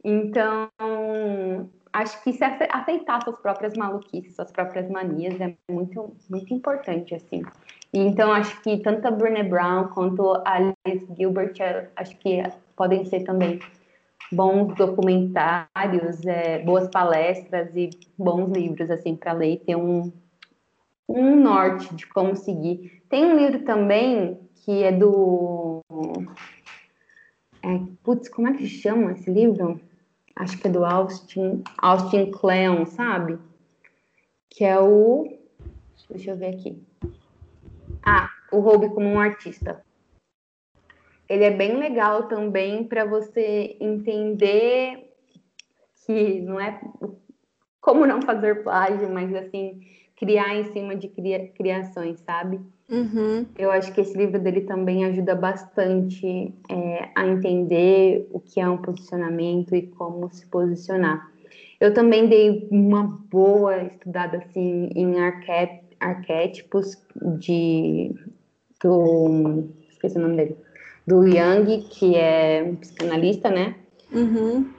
Então, 0.03 0.69
acho 1.91 2.23
que 2.23 2.31
se 2.31 2.43
aceitar 2.43 3.23
suas 3.23 3.39
próprias 3.39 3.73
maluquices, 3.75 4.35
suas 4.35 4.51
próprias 4.51 4.89
manias 4.89 5.39
é 5.41 5.53
muito, 5.69 6.15
muito 6.29 6.53
importante, 6.53 7.15
assim. 7.15 7.43
E, 7.93 7.99
então, 7.99 8.31
acho 8.31 8.61
que 8.61 8.77
tanto 8.77 9.07
a 9.07 9.11
Brené 9.11 9.43
Brown 9.43 9.87
quanto 9.89 10.41
a 10.45 10.73
Alice 10.85 11.07
Gilbert, 11.17 11.53
é, 11.59 11.89
acho 11.95 12.17
que 12.17 12.41
podem 12.75 13.05
ser 13.05 13.23
também 13.23 13.59
bons 14.31 14.75
documentários, 14.75 16.25
é, 16.25 16.59
boas 16.59 16.89
palestras 16.89 17.75
e 17.75 17.89
bons 18.17 18.51
livros, 18.51 18.89
assim, 18.89 19.15
para 19.15 19.33
ler 19.33 19.53
e 19.53 19.57
ter 19.57 19.75
um, 19.75 20.11
um 21.07 21.35
norte 21.35 21.93
de 21.95 22.05
como 22.07 22.35
seguir. 22.35 23.03
Tem 23.09 23.25
um 23.25 23.37
livro 23.37 23.63
também 23.63 24.39
que 24.55 24.83
é 24.83 24.91
do... 24.91 25.81
É, 27.63 27.79
putz, 28.03 28.29
como 28.29 28.47
é 28.47 28.53
que 28.53 28.67
chama 28.67 29.13
esse 29.13 29.31
livro? 29.31 29.79
acho 30.37 30.57
que 30.57 30.67
é 30.67 30.71
do 30.71 30.85
Austin, 30.85 31.63
Austin 31.79 32.31
Kleon, 32.31 32.85
sabe? 32.85 33.39
Que 34.49 34.63
é 34.63 34.79
o. 34.79 35.37
Deixa 36.09 36.31
eu 36.31 36.37
ver 36.37 36.55
aqui. 36.55 36.81
Ah, 38.05 38.29
o 38.51 38.59
Roube 38.59 38.89
como 38.89 39.07
um 39.07 39.19
artista. 39.19 39.83
Ele 41.29 41.43
é 41.43 41.51
bem 41.51 41.77
legal 41.77 42.27
também 42.27 42.83
para 42.83 43.05
você 43.05 43.75
entender 43.79 45.11
que 46.05 46.41
não 46.41 46.59
é 46.59 46.79
como 47.81 48.05
não 48.05 48.21
fazer 48.21 48.63
plágio, 48.63 49.09
mas 49.09 49.33
assim, 49.35 49.79
criar 50.15 50.55
em 50.55 50.71
cima 50.71 50.95
de 50.95 51.07
cria, 51.07 51.47
criações, 51.49 52.19
sabe? 52.21 52.59
Uhum. 52.89 53.45
Eu 53.57 53.69
acho 53.71 53.93
que 53.93 54.01
esse 54.01 54.17
livro 54.17 54.39
dele 54.39 54.61
também 54.61 55.05
ajuda 55.05 55.35
bastante 55.35 56.53
é, 56.69 57.09
a 57.15 57.27
entender 57.27 58.27
o 58.31 58.39
que 58.39 58.59
é 58.59 58.69
um 58.69 58.77
posicionamento 58.77 59.75
e 59.75 59.83
como 59.87 60.29
se 60.31 60.45
posicionar. 60.47 61.29
Eu 61.79 61.93
também 61.93 62.27
dei 62.27 62.67
uma 62.71 63.03
boa 63.29 63.83
estudada 63.83 64.37
assim 64.37 64.89
em 64.95 65.19
arqué 65.19 65.83
arquétipos 65.99 67.01
de 67.39 68.13
do 68.83 69.67
esqueci 69.89 70.17
o 70.17 70.21
nome 70.21 70.35
dele 70.37 70.57
do 71.07 71.25
Yang, 71.25 71.83
que 71.89 72.15
é 72.15 72.63
um 72.63 72.75
psicanalista, 72.75 73.49
né? 73.49 73.75
Uhum. 74.11 74.69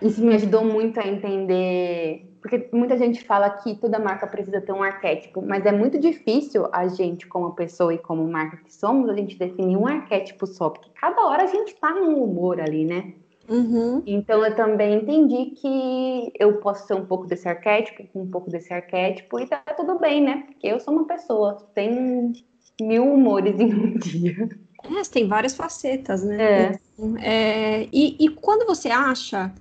Isso 0.00 0.24
me 0.24 0.34
ajudou 0.34 0.64
muito 0.64 0.98
a 0.98 1.06
entender 1.06 2.34
porque 2.44 2.68
muita 2.74 2.98
gente 2.98 3.24
fala 3.24 3.48
que 3.48 3.74
toda 3.76 3.98
marca 3.98 4.26
precisa 4.26 4.60
ter 4.60 4.70
um 4.70 4.82
arquétipo, 4.82 5.40
mas 5.40 5.64
é 5.64 5.72
muito 5.72 5.98
difícil 5.98 6.68
a 6.72 6.86
gente, 6.88 7.26
como 7.26 7.54
pessoa 7.54 7.94
e 7.94 7.96
como 7.96 8.28
marca 8.28 8.58
que 8.58 8.70
somos, 8.70 9.08
a 9.08 9.14
gente 9.14 9.38
definir 9.38 9.78
um 9.78 9.86
arquétipo 9.86 10.46
só, 10.46 10.68
porque 10.68 10.90
cada 11.00 11.26
hora 11.26 11.44
a 11.44 11.46
gente 11.46 11.74
tá 11.76 11.94
num 11.94 12.22
humor 12.22 12.60
ali, 12.60 12.84
né? 12.84 13.14
Uhum. 13.48 14.02
Então 14.06 14.44
eu 14.44 14.54
também 14.54 14.96
entendi 14.98 15.52
que 15.52 16.32
eu 16.38 16.58
posso 16.58 16.86
ser 16.86 16.92
um 16.92 17.06
pouco 17.06 17.26
desse 17.26 17.48
arquétipo, 17.48 18.06
um 18.14 18.30
pouco 18.30 18.50
desse 18.50 18.74
arquétipo, 18.74 19.40
e 19.40 19.46
tá 19.46 19.62
tudo 19.74 19.98
bem, 19.98 20.22
né? 20.22 20.44
Porque 20.46 20.66
eu 20.66 20.78
sou 20.78 20.92
uma 20.92 21.06
pessoa, 21.06 21.66
tem 21.74 22.34
mil 22.78 23.10
humores 23.10 23.58
em 23.58 23.72
um 23.72 23.96
dia. 23.96 24.50
É, 24.84 25.02
tem 25.10 25.26
várias 25.26 25.54
facetas, 25.54 26.22
né? 26.22 26.42
É. 26.42 26.80
é 27.20 27.88
e, 27.92 28.16
e 28.24 28.28
quando 28.28 28.66
você 28.66 28.88
acha 28.88 29.52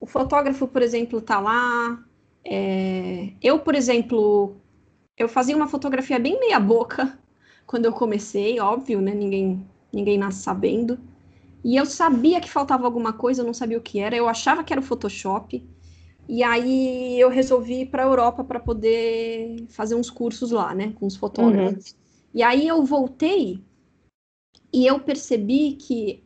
o 0.00 0.06
fotógrafo, 0.06 0.68
por 0.68 0.82
exemplo, 0.82 1.20
tá 1.20 1.40
lá. 1.40 2.02
É... 2.44 3.30
Eu, 3.42 3.58
por 3.60 3.74
exemplo, 3.74 4.56
eu 5.16 5.28
fazia 5.28 5.56
uma 5.56 5.68
fotografia 5.68 6.18
bem 6.18 6.38
meia 6.38 6.60
boca 6.60 7.18
quando 7.66 7.86
eu 7.86 7.92
comecei, 7.92 8.60
óbvio, 8.60 9.00
né? 9.00 9.14
Ninguém, 9.14 9.66
ninguém 9.92 10.18
nasce 10.18 10.42
sabendo. 10.42 10.98
E 11.64 11.74
eu 11.76 11.86
sabia 11.86 12.40
que 12.40 12.50
faltava 12.50 12.84
alguma 12.84 13.12
coisa, 13.12 13.42
eu 13.42 13.46
não 13.46 13.54
sabia 13.54 13.78
o 13.78 13.82
que 13.82 13.98
era. 13.98 14.14
Eu 14.14 14.28
achava 14.28 14.62
que 14.62 14.72
era 14.72 14.80
o 14.80 14.84
Photoshop. 14.84 15.66
E 16.28 16.42
aí 16.42 17.18
eu 17.20 17.28
resolvi 17.28 17.82
ir 17.82 17.86
para 17.86 18.02
a 18.02 18.06
Europa 18.06 18.44
para 18.44 18.60
poder 18.60 19.64
fazer 19.68 19.94
uns 19.94 20.10
cursos 20.10 20.50
lá, 20.50 20.74
né, 20.74 20.92
com 20.98 21.06
os 21.06 21.16
fotógrafos. 21.16 21.92
Uhum. 21.92 21.96
E 22.34 22.42
aí 22.42 22.66
eu 22.66 22.84
voltei 22.84 23.62
e 24.72 24.86
eu 24.86 24.98
percebi 25.00 25.72
que 25.72 26.22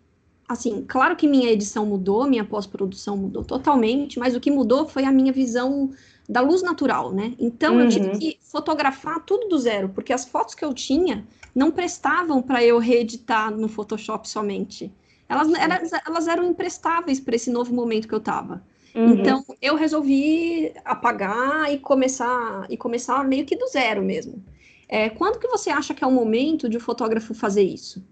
assim, 0.49 0.85
claro 0.87 1.15
que 1.15 1.29
minha 1.29 1.49
edição 1.49 1.87
mudou, 1.87 2.27
minha 2.27 2.45
pós-produção 2.45 3.17
mudou 3.17 3.45
totalmente, 3.45 4.19
mas 4.19 4.35
o 4.35 4.41
que 4.41 4.51
mudou 4.51 4.89
foi 4.89 5.05
a 5.05 5.13
minha 5.13 5.33
visão 5.33 5.91
da 6.29 6.41
luz 6.41 6.61
natural, 6.61 7.13
né? 7.13 7.35
Então 7.39 7.75
uhum. 7.75 7.81
eu 7.83 7.89
tive 7.89 8.09
uhum. 8.09 8.19
que 8.19 8.39
fotografar 8.41 9.25
tudo 9.25 9.49
do 9.49 9.59
zero, 9.59 9.91
porque 9.91 10.13
as 10.13 10.25
fotos 10.25 10.55
que 10.55 10.65
eu 10.65 10.75
tinha 10.75 11.25
não 11.55 11.71
prestavam 11.71 12.43
para 12.43 12.65
eu 12.65 12.79
reeditar 12.79 13.51
no 13.51 13.69
Photoshop 13.69 14.29
somente. 14.29 14.93
Elas, 15.29 15.53
elas, 15.55 15.91
elas 16.07 16.29
eram 16.29 16.45
imprestáveis 16.45 17.21
para 17.21 17.37
esse 17.37 17.51
novo 17.51 17.73
momento 17.73 18.09
que 18.09 18.15
eu 18.15 18.19
estava. 18.19 18.63
Uhum. 18.95 19.15
Então 19.15 19.45
eu 19.63 19.77
resolvi 19.77 20.73
apagar 20.85 21.73
e 21.73 21.79
começar 21.79 22.67
e 22.69 22.77
começar 22.77 23.25
meio 23.25 23.45
que 23.45 23.57
do 23.57 23.69
zero 23.69 24.03
mesmo. 24.03 24.43
É, 24.89 25.09
quando 25.09 25.39
que 25.39 25.47
você 25.47 25.71
acha 25.71 25.95
que 25.95 26.03
é 26.03 26.07
o 26.07 26.11
momento 26.11 26.69
de 26.69 26.77
o 26.77 26.81
um 26.81 26.83
fotógrafo 26.83 27.33
fazer 27.33 27.63
isso? 27.63 28.03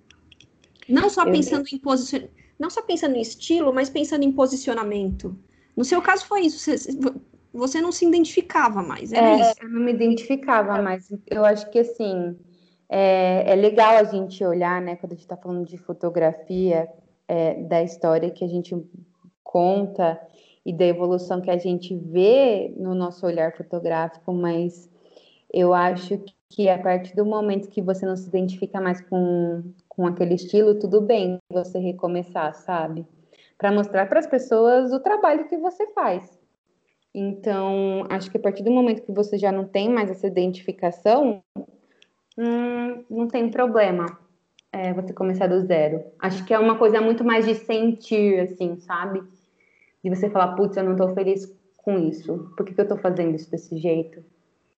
Não 0.88 1.10
só 1.10 1.24
pensando 1.24 1.66
em 1.72 1.78
posicion... 1.78 2.28
não 2.58 2.70
só 2.70 2.82
pensando 2.82 3.16
em 3.16 3.20
estilo, 3.20 3.72
mas 3.72 3.90
pensando 3.90 4.24
em 4.24 4.32
posicionamento. 4.32 5.36
No 5.76 5.84
seu 5.84 6.02
caso 6.02 6.26
foi 6.26 6.42
isso, 6.42 6.58
você, 6.58 6.76
você 7.52 7.80
não 7.80 7.92
se 7.92 8.06
identificava 8.06 8.82
mais, 8.82 9.12
era 9.12 9.28
é, 9.28 9.40
isso. 9.40 9.54
Eu 9.62 9.68
não 9.68 9.80
me 9.80 9.92
identificava 9.92 10.80
mais. 10.82 11.12
Eu 11.26 11.44
acho 11.44 11.70
que 11.70 11.78
assim 11.78 12.36
é, 12.88 13.52
é 13.52 13.54
legal 13.54 13.96
a 13.96 14.04
gente 14.04 14.42
olhar, 14.44 14.80
né, 14.80 14.96
quando 14.96 15.12
a 15.12 15.14
gente 15.14 15.24
está 15.24 15.36
falando 15.36 15.66
de 15.66 15.76
fotografia, 15.76 16.88
é, 17.26 17.62
da 17.62 17.82
história 17.82 18.30
que 18.30 18.44
a 18.44 18.48
gente 18.48 18.74
conta 19.44 20.18
e 20.64 20.72
da 20.72 20.86
evolução 20.86 21.40
que 21.40 21.50
a 21.50 21.58
gente 21.58 21.94
vê 21.94 22.74
no 22.76 22.94
nosso 22.94 23.26
olhar 23.26 23.54
fotográfico, 23.54 24.32
mas 24.32 24.90
eu 25.52 25.74
acho 25.74 26.22
que 26.48 26.68
a 26.68 26.78
partir 26.78 27.14
do 27.14 27.24
momento 27.24 27.68
que 27.68 27.82
você 27.82 28.06
não 28.06 28.16
se 28.16 28.28
identifica 28.28 28.80
mais 28.80 29.00
com, 29.02 29.62
com 29.98 30.06
aquele 30.06 30.34
estilo, 30.34 30.78
tudo 30.78 31.00
bem 31.00 31.40
você 31.50 31.76
recomeçar, 31.76 32.54
sabe? 32.54 33.04
Para 33.58 33.72
mostrar 33.72 34.08
para 34.08 34.20
as 34.20 34.28
pessoas 34.28 34.92
o 34.92 35.00
trabalho 35.00 35.48
que 35.48 35.56
você 35.56 35.88
faz. 35.88 36.38
Então, 37.12 38.06
acho 38.08 38.30
que 38.30 38.36
a 38.36 38.40
partir 38.40 38.62
do 38.62 38.70
momento 38.70 39.02
que 39.02 39.10
você 39.10 39.36
já 39.36 39.50
não 39.50 39.64
tem 39.64 39.88
mais 39.88 40.08
essa 40.08 40.28
identificação, 40.28 41.42
hum, 42.38 43.04
não 43.10 43.26
tem 43.26 43.50
problema 43.50 44.06
é, 44.70 44.94
você 44.94 45.12
começar 45.12 45.48
do 45.48 45.66
zero. 45.66 46.04
Acho 46.20 46.44
que 46.44 46.54
é 46.54 46.58
uma 46.60 46.78
coisa 46.78 47.00
muito 47.00 47.24
mais 47.24 47.44
de 47.44 47.56
sentir, 47.56 48.38
assim, 48.38 48.76
sabe? 48.76 49.20
De 50.04 50.10
você 50.10 50.30
falar, 50.30 50.54
putz, 50.54 50.76
eu 50.76 50.84
não 50.84 50.92
estou 50.92 51.12
feliz 51.12 51.52
com 51.76 51.98
isso. 51.98 52.52
Por 52.56 52.64
que, 52.64 52.72
que 52.72 52.80
eu 52.80 52.84
estou 52.84 52.98
fazendo 52.98 53.34
isso 53.34 53.50
desse 53.50 53.76
jeito? 53.76 54.24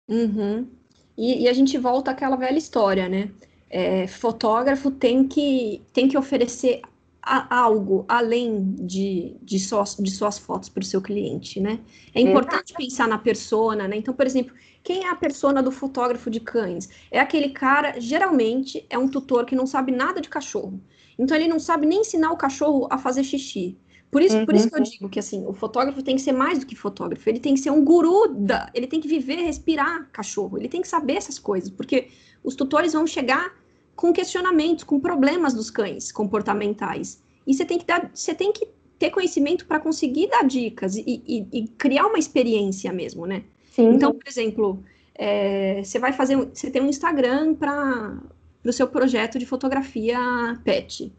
Uhum. 0.08 0.66
E, 1.14 1.42
e, 1.42 1.48
a 1.48 1.52
gente 1.52 1.76
volta 1.76 2.10
àquela 2.10 2.36
velha 2.36 2.56
história, 2.56 3.06
né? 3.06 3.30
É, 3.70 4.06
fotógrafo 4.08 4.90
tem 4.90 5.26
que, 5.26 5.80
tem 5.92 6.08
que 6.08 6.18
oferecer 6.18 6.82
a, 7.22 7.60
algo 7.60 8.04
além 8.08 8.74
de, 8.80 9.36
de, 9.40 9.58
suas, 9.60 9.96
de 9.96 10.10
suas 10.10 10.38
fotos 10.38 10.68
para 10.68 10.80
o 10.80 10.84
seu 10.84 11.00
cliente, 11.00 11.60
né? 11.60 11.78
É 12.14 12.20
importante 12.20 12.72
Exato. 12.72 12.82
pensar 12.82 13.08
na 13.08 13.18
persona, 13.18 13.86
né? 13.86 13.96
Então, 13.96 14.12
por 14.12 14.26
exemplo, 14.26 14.52
quem 14.82 15.04
é 15.04 15.10
a 15.10 15.14
persona 15.14 15.62
do 15.62 15.70
fotógrafo 15.70 16.30
de 16.30 16.40
cães? 16.40 16.88
É 17.10 17.20
aquele 17.20 17.50
cara, 17.50 18.00
geralmente, 18.00 18.84
é 18.90 18.98
um 18.98 19.08
tutor 19.08 19.44
que 19.44 19.54
não 19.54 19.66
sabe 19.66 19.92
nada 19.92 20.20
de 20.20 20.28
cachorro. 20.28 20.80
Então, 21.18 21.36
ele 21.36 21.48
não 21.48 21.60
sabe 21.60 21.86
nem 21.86 22.00
ensinar 22.00 22.32
o 22.32 22.36
cachorro 22.36 22.88
a 22.90 22.98
fazer 22.98 23.22
xixi. 23.22 23.78
Por 24.10 24.22
isso, 24.22 24.36
uhum. 24.36 24.44
por 24.44 24.54
isso 24.56 24.68
que 24.68 24.74
eu 24.74 24.78
uhum. 24.78 24.90
digo 24.90 25.08
que 25.08 25.20
assim, 25.20 25.46
o 25.46 25.52
fotógrafo 25.52 26.02
tem 26.02 26.16
que 26.16 26.22
ser 26.22 26.32
mais 26.32 26.58
do 26.58 26.66
que 26.66 26.74
fotógrafo, 26.74 27.28
ele 27.28 27.38
tem 27.38 27.54
que 27.54 27.60
ser 27.60 27.70
um 27.70 27.84
guru 27.84 28.26
da, 28.26 28.68
ele 28.74 28.88
tem 28.88 29.00
que 29.00 29.06
viver, 29.06 29.36
respirar 29.36 30.08
cachorro, 30.10 30.58
ele 30.58 30.68
tem 30.68 30.82
que 30.82 30.88
saber 30.88 31.12
essas 31.12 31.38
coisas, 31.38 31.70
porque 31.70 32.08
os 32.42 32.54
tutores 32.54 32.92
vão 32.92 33.06
chegar 33.06 33.54
com 33.94 34.12
questionamentos, 34.12 34.84
com 34.84 34.98
problemas 34.98 35.52
dos 35.52 35.70
cães 35.70 36.10
comportamentais. 36.10 37.22
E 37.46 37.54
você 37.54 37.64
tem 37.64 37.78
que 37.78 37.84
dar, 37.84 38.10
você 38.14 38.34
tem 38.34 38.52
que 38.52 38.66
ter 38.98 39.10
conhecimento 39.10 39.66
para 39.66 39.80
conseguir 39.80 40.28
dar 40.28 40.44
dicas 40.44 40.96
e, 40.96 41.04
e, 41.06 41.46
e, 41.52 41.68
criar 41.68 42.06
uma 42.06 42.18
experiência 42.18 42.92
mesmo, 42.92 43.26
né? 43.26 43.44
Sim. 43.72 43.94
Então, 43.94 44.12
por 44.12 44.28
exemplo, 44.28 44.82
é, 45.14 45.82
você 45.82 45.98
vai 45.98 46.12
fazer, 46.12 46.36
você 46.36 46.70
tem 46.70 46.82
um 46.82 46.88
Instagram 46.88 47.54
para 47.54 48.18
o 48.64 48.72
seu 48.72 48.86
projeto 48.88 49.38
de 49.38 49.46
fotografia 49.46 50.18
pet. 50.64 51.12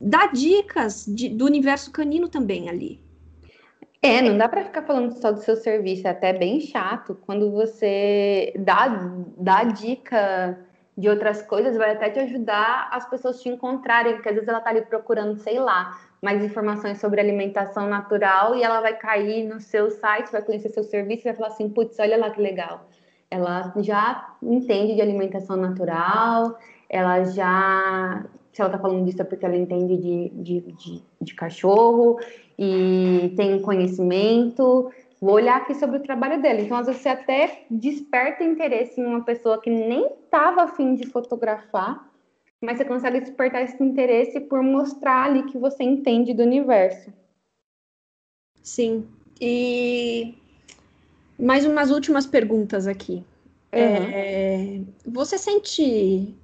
Dá 0.00 0.26
dicas 0.26 1.06
de, 1.08 1.28
do 1.28 1.44
universo 1.44 1.90
canino 1.90 2.28
também 2.28 2.68
ali. 2.68 3.00
É, 4.06 4.22
não 4.22 4.38
dá 4.38 4.48
para 4.48 4.64
ficar 4.64 4.82
falando 4.82 5.10
só 5.20 5.32
do 5.32 5.40
seu 5.40 5.56
serviço, 5.56 6.06
é 6.06 6.10
até 6.10 6.32
bem 6.32 6.60
chato 6.60 7.18
quando 7.26 7.50
você 7.50 8.54
dá, 8.56 8.86
dá 9.36 9.64
dica 9.64 10.56
de 10.96 11.08
outras 11.08 11.42
coisas, 11.42 11.76
vai 11.76 11.90
até 11.90 12.08
te 12.10 12.20
ajudar 12.20 12.88
as 12.92 13.10
pessoas 13.10 13.42
te 13.42 13.48
encontrarem, 13.48 14.14
porque 14.14 14.28
às 14.28 14.34
vezes 14.36 14.48
ela 14.48 14.60
tá 14.60 14.70
ali 14.70 14.82
procurando, 14.82 15.36
sei 15.38 15.58
lá, 15.58 15.98
mais 16.22 16.42
informações 16.44 17.00
sobre 17.00 17.20
alimentação 17.20 17.88
natural 17.88 18.54
e 18.54 18.62
ela 18.62 18.80
vai 18.80 18.96
cair 18.96 19.44
no 19.44 19.60
seu 19.60 19.90
site, 19.90 20.30
vai 20.30 20.40
conhecer 20.40 20.68
seu 20.68 20.84
serviço 20.84 21.22
e 21.22 21.24
vai 21.24 21.34
falar 21.34 21.48
assim, 21.48 21.68
putz, 21.68 21.98
olha 21.98 22.16
lá 22.16 22.30
que 22.30 22.40
legal. 22.40 22.88
Ela 23.28 23.74
já 23.78 24.36
entende 24.40 24.94
de 24.94 25.02
alimentação 25.02 25.56
natural, 25.56 26.56
ela 26.88 27.24
já 27.24 28.24
se 28.56 28.62
ela 28.62 28.70
está 28.70 28.78
falando 28.78 29.04
disso 29.04 29.20
é 29.20 29.24
porque 29.24 29.44
ela 29.44 29.54
entende 29.54 29.98
de, 29.98 30.30
de, 30.30 30.60
de, 30.72 31.02
de, 31.20 31.34
cachorro 31.34 32.18
e 32.58 33.32
tem 33.36 33.60
conhecimento. 33.60 34.90
Vou 35.20 35.34
olhar 35.34 35.56
aqui 35.56 35.74
sobre 35.74 35.98
o 35.98 36.02
trabalho 36.02 36.40
dela. 36.40 36.60
Então, 36.60 36.76
às 36.76 36.86
vezes, 36.86 37.02
você 37.02 37.08
até 37.08 37.64
desperta 37.70 38.44
interesse 38.44 39.00
em 39.00 39.04
uma 39.04 39.24
pessoa 39.24 39.60
que 39.60 39.70
nem 39.70 40.06
estava 40.24 40.62
afim 40.62 40.94
de 40.94 41.06
fotografar, 41.06 42.10
mas 42.60 42.78
você 42.78 42.84
consegue 42.84 43.20
despertar 43.20 43.62
esse 43.62 43.82
interesse 43.82 44.40
por 44.40 44.62
mostrar 44.62 45.24
ali 45.24 45.44
que 45.44 45.58
você 45.58 45.82
entende 45.82 46.34
do 46.34 46.42
universo. 46.42 47.12
Sim. 48.62 49.06
E 49.40 50.34
mais 51.38 51.64
umas 51.66 51.90
últimas 51.90 52.26
perguntas 52.26 52.86
aqui. 52.86 53.24
Uhum. 53.72 54.10
É, 54.12 54.80
você 55.06 55.36
sente 55.36 56.34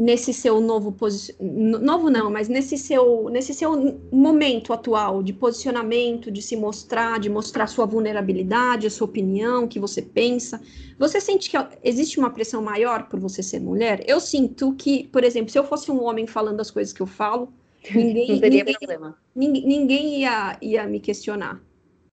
nesse 0.00 0.32
seu 0.32 0.62
novo 0.62 0.92
posicionamento, 0.92 1.78
novo 1.82 2.08
não, 2.08 2.30
mas 2.30 2.48
nesse 2.48 2.78
seu, 2.78 3.28
nesse 3.28 3.52
seu 3.52 4.00
momento 4.10 4.72
atual 4.72 5.22
de 5.22 5.30
posicionamento, 5.30 6.30
de 6.30 6.40
se 6.40 6.56
mostrar, 6.56 7.20
de 7.20 7.28
mostrar 7.28 7.66
sua 7.66 7.84
vulnerabilidade, 7.84 8.86
a 8.86 8.90
sua 8.90 9.04
opinião, 9.04 9.64
o 9.64 9.68
que 9.68 9.78
você 9.78 10.00
pensa, 10.00 10.58
você 10.98 11.20
sente 11.20 11.50
que 11.50 11.56
existe 11.84 12.18
uma 12.18 12.30
pressão 12.30 12.62
maior 12.62 13.10
por 13.10 13.20
você 13.20 13.42
ser 13.42 13.60
mulher? 13.60 14.02
Eu 14.06 14.20
sinto 14.20 14.72
que, 14.72 15.06
por 15.08 15.22
exemplo, 15.22 15.50
se 15.50 15.58
eu 15.58 15.64
fosse 15.64 15.90
um 15.90 16.02
homem 16.02 16.26
falando 16.26 16.60
as 16.60 16.70
coisas 16.70 16.94
que 16.94 17.02
eu 17.02 17.06
falo, 17.06 17.52
ninguém, 17.94 18.32
não 18.32 18.40
teria 18.40 18.64
ninguém, 18.64 18.78
problema. 18.78 19.18
Ninguém, 19.36 19.66
ninguém 19.66 20.20
ia, 20.20 20.56
ia 20.62 20.86
me 20.86 20.98
questionar. 20.98 21.62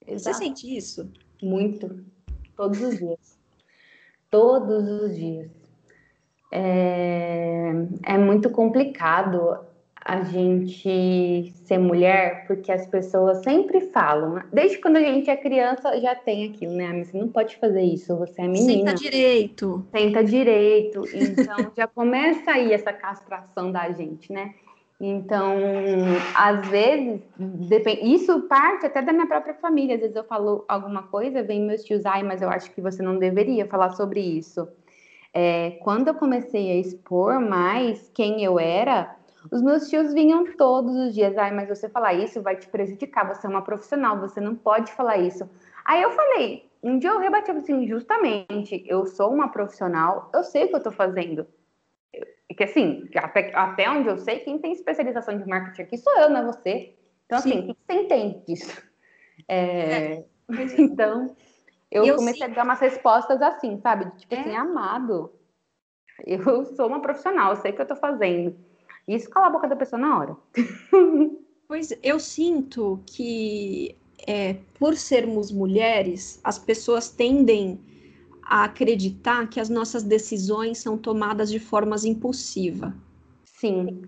Exato. 0.08 0.38
Você 0.38 0.44
sente 0.44 0.76
isso? 0.76 1.08
Muito. 1.40 2.04
Todos 2.58 2.82
os 2.82 2.98
dias. 2.98 3.38
Todos 4.32 4.90
os 4.90 5.16
dias 5.16 5.65
é, 6.56 7.74
é 8.04 8.18
muito 8.18 8.50
complicado 8.50 9.60
a 9.98 10.22
gente 10.22 11.52
ser 11.66 11.80
mulher, 11.80 12.46
porque 12.48 12.72
as 12.72 12.86
pessoas 12.86 13.40
sempre 13.44 13.82
falam, 13.82 14.36
né? 14.36 14.46
desde 14.54 14.78
quando 14.78 14.98
a 14.98 15.02
gente 15.02 15.30
é 15.30 15.36
criança 15.36 16.00
já 16.00 16.14
tem 16.16 16.48
aquilo, 16.48 16.74
né? 16.74 17.04
Você 17.04 17.18
não 17.18 17.28
pode 17.28 17.58
fazer 17.58 17.82
isso, 17.82 18.16
você 18.16 18.44
é 18.44 18.48
menina. 18.48 18.92
Senta 18.92 18.94
direito. 18.94 19.86
Senta 19.92 20.24
direito. 20.24 21.04
Então 21.12 21.72
já 21.76 21.88
começa 21.88 22.52
aí 22.52 22.72
essa 22.72 22.94
castração 22.94 23.72
da 23.72 23.90
gente, 23.92 24.32
né? 24.32 24.54
Então, 25.02 25.56
às 26.36 26.70
vezes, 26.70 27.20
depende, 27.38 28.14
isso 28.14 28.44
parte 28.44 28.86
até 28.86 29.02
da 29.02 29.12
minha 29.12 29.28
própria 29.28 29.56
família. 29.56 29.96
Às 29.96 30.02
vezes 30.02 30.16
eu 30.16 30.24
falo 30.24 30.64
alguma 30.70 31.04
coisa, 31.04 31.44
vem 31.44 31.62
meus 31.62 31.84
tios, 31.84 32.06
ai, 32.06 32.24
mas 32.24 32.42
eu 32.42 32.50
acho 32.50 32.72
que 32.72 32.80
você 32.80 33.04
não 33.04 33.18
deveria 33.18 33.66
falar 33.66 33.90
sobre 33.90 34.22
isso 34.22 34.66
é, 35.38 35.72
quando 35.84 36.08
eu 36.08 36.16
comecei 36.16 36.72
a 36.72 36.76
expor 36.76 37.42
mais 37.42 38.10
quem 38.14 38.42
eu 38.42 38.58
era, 38.58 39.14
os 39.52 39.62
meus 39.62 39.90
tios 39.90 40.14
vinham 40.14 40.46
todos 40.56 40.96
os 40.96 41.14
dias, 41.14 41.38
ai, 41.38 41.52
mas 41.52 41.68
você 41.68 41.90
falar 41.90 42.14
isso 42.14 42.42
vai 42.42 42.56
te 42.56 42.70
prejudicar, 42.70 43.28
você 43.28 43.46
é 43.46 43.50
uma 43.50 43.62
profissional, 43.62 44.18
você 44.18 44.40
não 44.40 44.56
pode 44.56 44.94
falar 44.94 45.18
isso. 45.18 45.48
Aí 45.84 46.02
eu 46.02 46.12
falei, 46.12 46.70
um 46.82 46.98
dia 46.98 47.10
eu 47.10 47.20
rebati 47.20 47.52
assim, 47.52 47.86
justamente, 47.86 48.82
eu 48.88 49.06
sou 49.06 49.30
uma 49.30 49.50
profissional, 49.50 50.30
eu 50.34 50.42
sei 50.42 50.64
o 50.64 50.68
que 50.70 50.76
eu 50.78 50.84
tô 50.84 50.92
fazendo. 50.92 51.46
Que 52.56 52.64
assim, 52.64 53.10
até, 53.18 53.54
até 53.54 53.90
onde 53.90 54.08
eu 54.08 54.18
sei, 54.18 54.40
quem 54.40 54.58
tem 54.58 54.72
especialização 54.72 55.38
de 55.38 55.46
marketing 55.46 55.82
aqui 55.82 55.98
sou 55.98 56.18
eu, 56.18 56.30
não 56.30 56.40
é 56.40 56.46
você. 56.46 56.96
Então, 57.26 57.40
assim, 57.40 57.60
o 57.60 57.76
que 57.76 57.78
você 57.86 57.94
entende 58.00 58.42
disso? 58.48 58.82
É, 59.50 59.58
é. 59.58 60.26
Então, 60.80 61.36
eu, 61.92 62.06
eu 62.06 62.16
comecei 62.16 62.46
sim. 62.46 62.52
a 62.52 62.56
dar 62.56 62.64
umas 62.64 62.80
respostas 62.80 63.42
assim, 63.42 63.80
sabe? 63.80 64.12
Tipo 64.18 64.36
é. 64.36 64.40
assim, 64.40 64.56
amado, 64.56 65.32
eu 66.26 66.66
sou 66.76 66.88
uma 66.88 67.02
profissional, 67.02 67.52
eu 67.52 67.56
sei 67.58 67.72
o 67.72 67.76
que 67.76 67.82
eu 67.82 67.88
tô 67.88 67.96
fazendo. 67.96 68.56
Isso 69.08 69.30
cala 69.30 69.48
a 69.48 69.52
boca 69.52 69.68
da 69.68 69.76
pessoa 69.76 70.00
na 70.00 70.20
hora. 70.20 70.38
Pois 71.68 71.92
eu 72.04 72.20
sinto 72.20 73.02
que 73.08 73.98
é, 74.28 74.54
por 74.78 74.96
sermos 74.96 75.52
mulheres, 75.52 76.40
as 76.44 76.60
pessoas 76.60 77.10
tendem 77.10 77.80
a 78.44 78.66
acreditar 78.66 79.50
que 79.50 79.60
as 79.60 79.68
nossas 79.68 80.04
decisões 80.04 80.78
são 80.78 80.96
tomadas 80.96 81.50
de 81.50 81.60
formas 81.60 82.06
impulsiva. 82.06 82.96
Sim. 83.44 84.04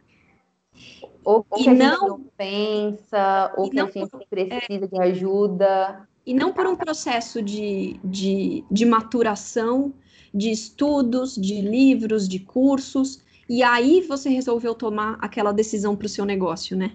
Ou, 1.23 1.45
ou 1.49 1.59
e 1.59 1.63
que 1.63 1.73
não, 1.73 1.85
a 1.85 1.91
gente 1.91 2.07
não 2.07 2.25
pensa, 2.37 3.53
ou 3.57 3.69
que 3.69 3.79
a 3.79 3.85
gente 3.85 4.27
precisa 4.29 4.85
é, 4.85 4.87
de 4.87 5.01
ajuda 5.01 6.07
e 6.27 6.33
não 6.33 6.51
por 6.51 6.67
um 6.67 6.75
processo 6.75 7.41
de, 7.41 7.97
de, 8.03 8.65
de 8.69 8.85
maturação, 8.85 9.93
de 10.33 10.51
estudos, 10.51 11.35
de 11.35 11.61
livros, 11.61 12.27
de 12.27 12.39
cursos, 12.39 13.23
e 13.49 13.63
aí 13.63 14.01
você 14.01 14.29
resolveu 14.29 14.75
tomar 14.75 15.17
aquela 15.21 15.53
decisão 15.53 15.95
para 15.95 16.05
o 16.05 16.09
seu 16.09 16.25
negócio, 16.25 16.75
né? 16.75 16.91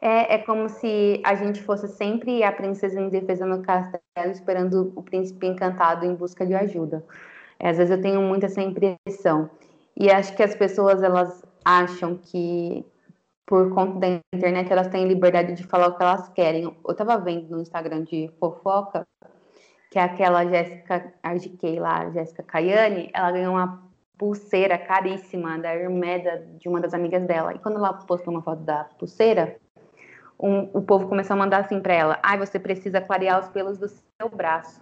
É, 0.00 0.34
é 0.34 0.38
como 0.38 0.68
se 0.68 1.20
a 1.24 1.34
gente 1.34 1.60
fosse 1.60 1.88
sempre 1.88 2.44
a 2.44 2.52
princesa 2.52 3.00
em 3.00 3.08
defesa 3.08 3.44
no 3.44 3.62
castelo, 3.62 4.30
esperando 4.30 4.92
o 4.94 5.02
príncipe 5.02 5.46
encantado 5.46 6.06
em 6.06 6.14
busca 6.14 6.46
de 6.46 6.54
ajuda. 6.54 7.04
É, 7.58 7.70
às 7.70 7.78
vezes 7.78 7.90
eu 7.90 8.00
tenho 8.00 8.22
muito 8.22 8.46
essa 8.46 8.62
impressão. 8.62 9.50
E 9.96 10.08
acho 10.08 10.36
que 10.36 10.42
as 10.42 10.54
pessoas, 10.54 11.02
elas 11.02 11.42
acham 11.64 12.16
que 12.16 12.84
por 13.46 13.72
conta 13.74 13.98
da 13.98 14.20
internet, 14.34 14.72
elas 14.72 14.88
têm 14.88 15.06
liberdade 15.06 15.54
de 15.54 15.64
falar 15.64 15.88
o 15.88 15.96
que 15.96 16.02
elas 16.02 16.28
querem. 16.30 16.64
Eu 16.86 16.94
tava 16.94 17.18
vendo 17.18 17.50
no 17.50 17.60
Instagram 17.60 18.04
de 18.04 18.30
fofoca 18.38 19.06
que 19.90 19.98
aquela 19.98 20.46
Jéssica 20.46 21.12
RGK 21.22 21.78
lá, 21.78 22.10
Jéssica 22.10 22.42
Caiane, 22.42 23.10
ela 23.12 23.30
ganhou 23.30 23.54
uma 23.54 23.82
pulseira 24.16 24.78
caríssima 24.78 25.58
da 25.58 25.74
Hermeda 25.74 26.46
de 26.58 26.68
uma 26.68 26.80
das 26.80 26.94
amigas 26.94 27.26
dela. 27.26 27.54
E 27.54 27.58
quando 27.58 27.76
ela 27.76 27.92
postou 27.92 28.32
uma 28.32 28.42
foto 28.42 28.62
da 28.62 28.84
pulseira, 28.84 29.56
um, 30.40 30.70
o 30.72 30.82
povo 30.82 31.08
começou 31.08 31.34
a 31.34 31.38
mandar 31.38 31.58
assim 31.58 31.80
para 31.80 31.94
ela: 31.94 32.18
ai, 32.22 32.38
você 32.38 32.58
precisa 32.58 33.00
clarear 33.00 33.40
os 33.40 33.48
pelos 33.48 33.78
do 33.78 33.88
seu 33.88 34.28
braço. 34.34 34.80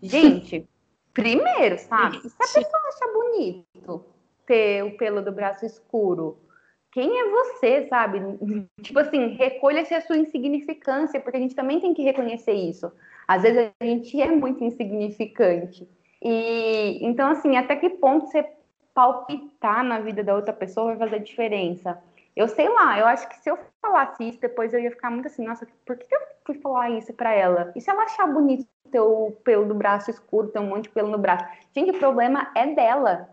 Gente, 0.00 0.68
primeiro, 1.12 1.78
sabe? 1.78 2.20
Se 2.20 2.28
a 2.28 2.46
pessoa 2.46 2.82
acha 2.88 3.12
bonito 3.12 4.04
ter 4.46 4.84
o 4.84 4.96
pelo 4.96 5.22
do 5.22 5.32
braço 5.32 5.66
escuro, 5.66 6.38
quem 6.96 7.20
é 7.20 7.28
você, 7.28 7.86
sabe? 7.88 8.22
Tipo 8.80 9.00
assim, 9.00 9.34
recolha-se 9.34 9.92
a 9.92 10.00
sua 10.00 10.16
insignificância, 10.16 11.20
porque 11.20 11.36
a 11.36 11.40
gente 11.40 11.54
também 11.54 11.78
tem 11.78 11.92
que 11.92 12.02
reconhecer 12.02 12.54
isso. 12.54 12.90
Às 13.28 13.42
vezes 13.42 13.70
a 13.78 13.84
gente 13.84 14.18
é 14.18 14.30
muito 14.30 14.64
insignificante. 14.64 15.86
E 16.22 16.98
então, 17.06 17.30
assim, 17.30 17.54
até 17.54 17.76
que 17.76 17.90
ponto 17.90 18.28
você 18.28 18.48
palpitar 18.94 19.84
na 19.84 20.00
vida 20.00 20.24
da 20.24 20.34
outra 20.34 20.54
pessoa 20.54 20.94
vai 20.94 21.06
fazer 21.06 21.22
diferença? 21.22 22.02
Eu 22.34 22.48
sei 22.48 22.66
lá, 22.66 22.98
eu 22.98 23.04
acho 23.04 23.28
que 23.28 23.40
se 23.40 23.50
eu 23.50 23.58
falasse 23.82 24.26
isso, 24.26 24.40
depois 24.40 24.72
eu 24.72 24.80
ia 24.80 24.90
ficar 24.90 25.10
muito 25.10 25.26
assim, 25.26 25.44
nossa, 25.44 25.68
por 25.84 25.98
que 25.98 26.14
eu 26.14 26.20
fui 26.46 26.54
falar 26.54 26.88
isso 26.92 27.12
para 27.12 27.30
ela? 27.30 27.74
E 27.76 27.80
se 27.82 27.90
ela 27.90 28.04
achar 28.04 28.26
bonito 28.26 28.66
ter 28.90 29.00
o 29.00 29.32
pelo 29.44 29.66
do 29.66 29.74
braço 29.74 30.10
escuro, 30.10 30.48
ter 30.48 30.60
um 30.60 30.68
monte 30.68 30.84
de 30.84 30.90
pelo 30.90 31.10
no 31.10 31.18
braço? 31.18 31.44
Gente, 31.76 31.90
o 31.90 31.98
problema 31.98 32.50
é 32.56 32.74
dela 32.74 33.28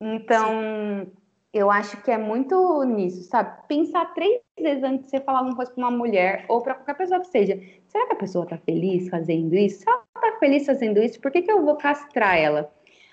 Então, 0.00 0.48
Sim. 0.48 1.23
Eu 1.54 1.70
acho 1.70 2.02
que 2.02 2.10
é 2.10 2.18
muito 2.18 2.82
nisso, 2.84 3.22
sabe? 3.22 3.66
Pensar 3.68 4.12
três 4.12 4.40
vezes 4.58 4.82
antes 4.82 5.04
de 5.04 5.10
você 5.10 5.20
falar 5.20 5.38
alguma 5.38 5.56
coisa 5.56 5.72
para 5.72 5.84
uma 5.84 5.90
mulher 5.90 6.44
ou 6.48 6.60
para 6.60 6.74
qualquer 6.74 6.96
pessoa 6.96 7.20
que 7.20 7.28
seja. 7.28 7.60
Será 7.86 8.06
que 8.06 8.12
a 8.12 8.16
pessoa 8.16 8.44
está 8.44 8.58
feliz 8.58 9.08
fazendo 9.08 9.54
isso? 9.54 9.80
Se 9.80 9.88
ela 9.88 10.02
está 10.16 10.38
feliz 10.38 10.66
fazendo 10.66 11.00
isso, 11.00 11.20
por 11.20 11.30
que, 11.30 11.42
que 11.42 11.52
eu 11.52 11.64
vou 11.64 11.76
castrar 11.76 12.36
ela? 12.36 12.70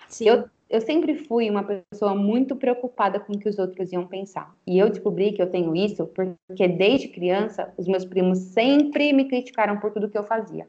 Sim. 0.09 0.27
Eu, 0.27 0.45
eu 0.69 0.81
sempre 0.81 1.15
fui 1.15 1.49
uma 1.49 1.63
pessoa 1.63 2.15
muito 2.15 2.55
preocupada 2.55 3.19
com 3.19 3.33
o 3.33 3.39
que 3.39 3.47
os 3.47 3.59
outros 3.59 3.91
iam 3.91 4.07
pensar. 4.07 4.55
E 4.65 4.79
eu 4.79 4.89
descobri 4.89 5.33
que 5.33 5.41
eu 5.41 5.49
tenho 5.49 5.75
isso 5.75 6.07
porque 6.07 6.67
desde 6.67 7.09
criança 7.09 7.73
os 7.77 7.87
meus 7.87 8.05
primos 8.05 8.39
sempre 8.39 9.13
me 9.13 9.25
criticaram 9.25 9.79
por 9.79 9.91
tudo 9.91 10.09
que 10.09 10.17
eu 10.17 10.23
fazia. 10.23 10.67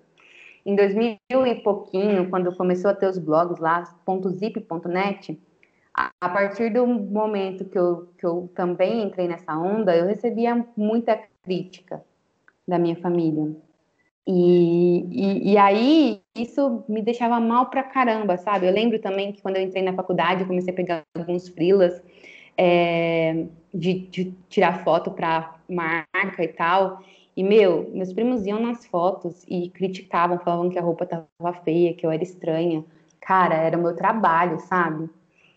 Em 0.65 0.77
2000 0.77 1.19
e 1.47 1.55
pouquinho, 1.57 2.31
quando 2.31 2.55
começou 2.55 2.91
a 2.91 2.95
ter 2.95 3.07
os 3.07 3.19
blogs 3.19 3.59
lá, 3.59 3.83
.zip.net, 4.29 5.41
a 5.95 6.29
partir 6.29 6.73
do 6.73 6.87
momento 6.87 7.65
que 7.67 7.79
eu, 7.79 8.09
que 8.19 8.25
eu 8.25 8.51
também 8.55 9.03
entrei 9.03 9.29
nessa 9.29 9.57
onda, 9.57 9.95
eu 9.95 10.07
recebia 10.07 10.67
muita 10.77 11.21
crítica 11.43 12.03
da 12.67 12.79
minha 12.79 12.97
família. 12.97 13.55
E, 14.27 15.05
e, 15.11 15.53
e, 15.53 15.59
aí 15.59 16.23
isso 16.35 16.85
me 16.89 17.03
deixava 17.03 17.41
mal 17.41 17.67
pra 17.67 17.83
caramba, 17.83 18.37
sabe? 18.39 18.67
Eu 18.67 18.73
lembro 18.73 18.99
também 19.01 19.33
que 19.33 19.43
quando 19.43 19.57
eu 19.57 19.63
entrei 19.63 19.83
na 19.83 19.93
faculdade, 19.93 20.43
eu 20.43 20.47
comecei 20.47 20.73
a 20.73 20.77
pegar 20.77 21.03
alguns 21.15 21.49
frilas 21.49 22.01
é, 22.57 23.47
de, 23.75 23.95
de, 24.09 24.33
tirar 24.49 24.85
foto 24.85 25.11
para 25.11 25.57
marca 25.69 26.43
e 26.43 26.49
tal. 26.49 27.01
E, 27.37 27.43
meu, 27.43 27.91
meus 27.93 28.13
primos 28.13 28.47
iam 28.47 28.61
nas 28.61 28.87
fotos 28.87 29.45
e 29.49 29.69
criticavam, 29.71 30.39
falavam 30.39 30.71
que 30.71 30.79
a 30.79 30.83
roupa 30.83 31.05
tava 31.05 31.53
feia, 31.65 31.95
que 31.95 32.07
eu 32.07 32.11
era 32.11 32.23
estranha. 32.23 32.85
Cara, 33.21 33.57
era 33.57 33.77
o 33.77 33.83
meu 33.83 33.97
trabalho, 33.97 34.61
sabe? 34.61 35.11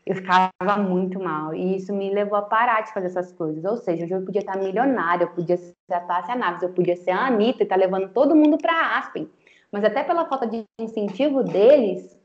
Eu 0.06 0.16
ficava 0.16 0.78
muito 0.78 1.20
mal. 1.20 1.54
E 1.54 1.78
isso 1.78 1.92
me 1.92 2.14
levou 2.14 2.38
a 2.38 2.44
parar 2.44 2.82
de 2.82 2.94
fazer 2.94 3.08
essas 3.08 3.32
coisas. 3.32 3.66
Ou 3.66 3.76
seja, 3.78 4.06
hoje 4.06 4.14
eu 4.14 4.22
podia 4.22 4.42
estar 4.42 4.58
milionária, 4.58 5.24
eu 5.24 5.30
podia 5.30 5.58
ser 5.58 5.74
a 5.92 6.00
Tássia 6.00 6.36
Naves, 6.36 6.62
eu 6.62 6.70
podia 6.70 6.96
ser 6.96 7.12
a 7.12 7.26
Anitta 7.26 7.64
e 7.64 7.64
estar 7.64 7.76
tá 7.76 7.82
levando 7.82 8.14
todo 8.14 8.36
mundo 8.36 8.58
para 8.58 8.98
Aspen. 9.00 9.28
Mas 9.72 9.84
até 9.84 10.04
pela 10.04 10.26
falta 10.26 10.46
de 10.46 10.64
incentivo 10.80 11.44
deles, 11.44 12.16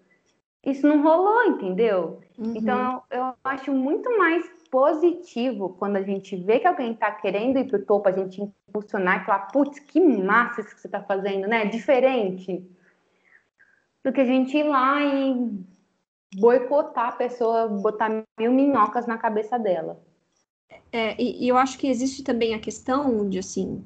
isso 0.65 0.87
não 0.87 1.03
rolou, 1.03 1.43
entendeu? 1.45 2.21
Uhum. 2.39 2.53
Então, 2.55 3.03
eu 3.11 3.33
acho 3.43 3.73
muito 3.73 4.17
mais 4.19 4.45
positivo 4.71 5.71
quando 5.79 5.97
a 5.97 6.03
gente 6.03 6.37
vê 6.37 6.61
que 6.61 6.67
alguém 6.67 6.93
está 6.93 7.11
querendo 7.11 7.59
ir 7.59 7.67
para 7.67 7.79
o 7.79 7.85
topo, 7.85 8.09
a 8.09 8.13
gente 8.13 8.43
impulsionar 8.69 9.23
e 9.23 9.25
falar, 9.25 9.47
putz, 9.49 9.79
que 9.79 10.01
massa 10.01 10.61
isso 10.61 10.75
que 10.75 10.81
você 10.81 10.87
está 10.87 11.03
fazendo, 11.03 11.49
né? 11.49 11.65
Diferente. 11.65 12.63
Do 14.05 14.13
que 14.13 14.21
a 14.21 14.25
gente 14.25 14.57
ir 14.57 14.65
lá 14.65 15.03
e 15.03 15.65
boicotar 16.35 17.09
a 17.09 17.13
pessoa, 17.13 17.69
botar 17.69 18.25
mil 18.39 18.53
minhocas 18.53 19.07
na 19.07 19.19
cabeça 19.19 19.59
dela. 19.59 20.01
É, 20.93 21.21
e, 21.21 21.45
e 21.45 21.49
eu 21.49 21.57
acho 21.57 21.79
que 21.79 21.89
existe 21.89 22.23
também 22.23 22.55
a 22.55 22.59
questão 22.59 23.29
de, 23.29 23.39
assim, 23.39 23.85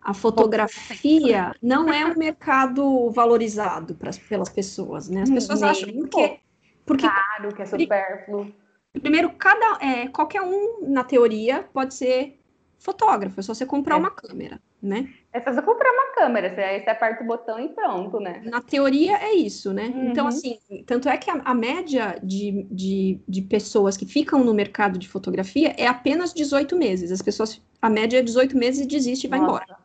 a 0.00 0.14
fotografia 0.14 1.52
não 1.62 1.92
é 1.92 2.06
um 2.06 2.16
mercado 2.16 3.10
valorizado 3.10 3.94
pra, 3.94 4.10
pelas 4.28 4.48
pessoas, 4.48 5.08
né? 5.08 5.22
As 5.22 5.30
pessoas 5.30 5.60
Nem 5.60 5.70
acham 5.70 5.92
porque, 5.92 6.40
porque 6.84 7.08
caro, 7.08 7.54
que 7.54 7.62
é 7.62 7.66
supérfluo. 7.66 8.52
Primeiro, 9.00 9.30
cada 9.34 9.78
é, 9.84 10.08
qualquer 10.08 10.42
um 10.42 10.88
na 10.88 11.04
teoria 11.04 11.62
pode 11.72 11.94
ser 11.94 12.40
fotógrafo, 12.78 13.40
é 13.40 13.42
só 13.42 13.52
você 13.52 13.66
comprar 13.66 13.96
é. 13.96 13.98
uma 13.98 14.10
câmera, 14.10 14.60
né? 14.80 15.12
É 15.30 15.40
só 15.40 15.52
você 15.52 15.60
comprar 15.60 15.92
uma 15.92 16.14
câmera, 16.14 16.54
você, 16.54 16.60
aí 16.62 16.82
você 16.82 16.88
aperta 16.88 17.22
o 17.22 17.26
botão 17.26 17.60
e 17.60 17.68
pronto, 17.68 18.18
né? 18.18 18.40
Na 18.44 18.62
teoria 18.62 19.18
é 19.18 19.34
isso, 19.34 19.74
né? 19.74 19.88
Uhum. 19.88 20.10
Então, 20.10 20.26
assim, 20.26 20.58
tanto 20.86 21.08
é 21.08 21.18
que 21.18 21.30
a, 21.30 21.34
a 21.44 21.54
média 21.54 22.18
de, 22.22 22.66
de, 22.70 23.20
de, 23.28 23.42
pessoas 23.42 23.96
que 23.96 24.06
ficam 24.06 24.42
no 24.42 24.54
mercado 24.54 24.98
de 24.98 25.06
fotografia 25.06 25.74
é 25.76 25.86
apenas 25.86 26.32
18 26.32 26.74
meses. 26.76 27.12
As 27.12 27.20
pessoas, 27.20 27.60
a 27.80 27.90
média 27.90 28.18
é 28.18 28.22
18 28.22 28.56
meses 28.56 28.80
e 28.80 28.88
desiste 28.88 29.26
e 29.26 29.30
vai 29.30 29.38
Nossa. 29.38 29.64
embora. 29.64 29.78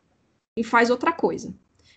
E 0.56 0.64
faz 0.64 0.88
outra 0.88 1.12
coisa. 1.12 1.54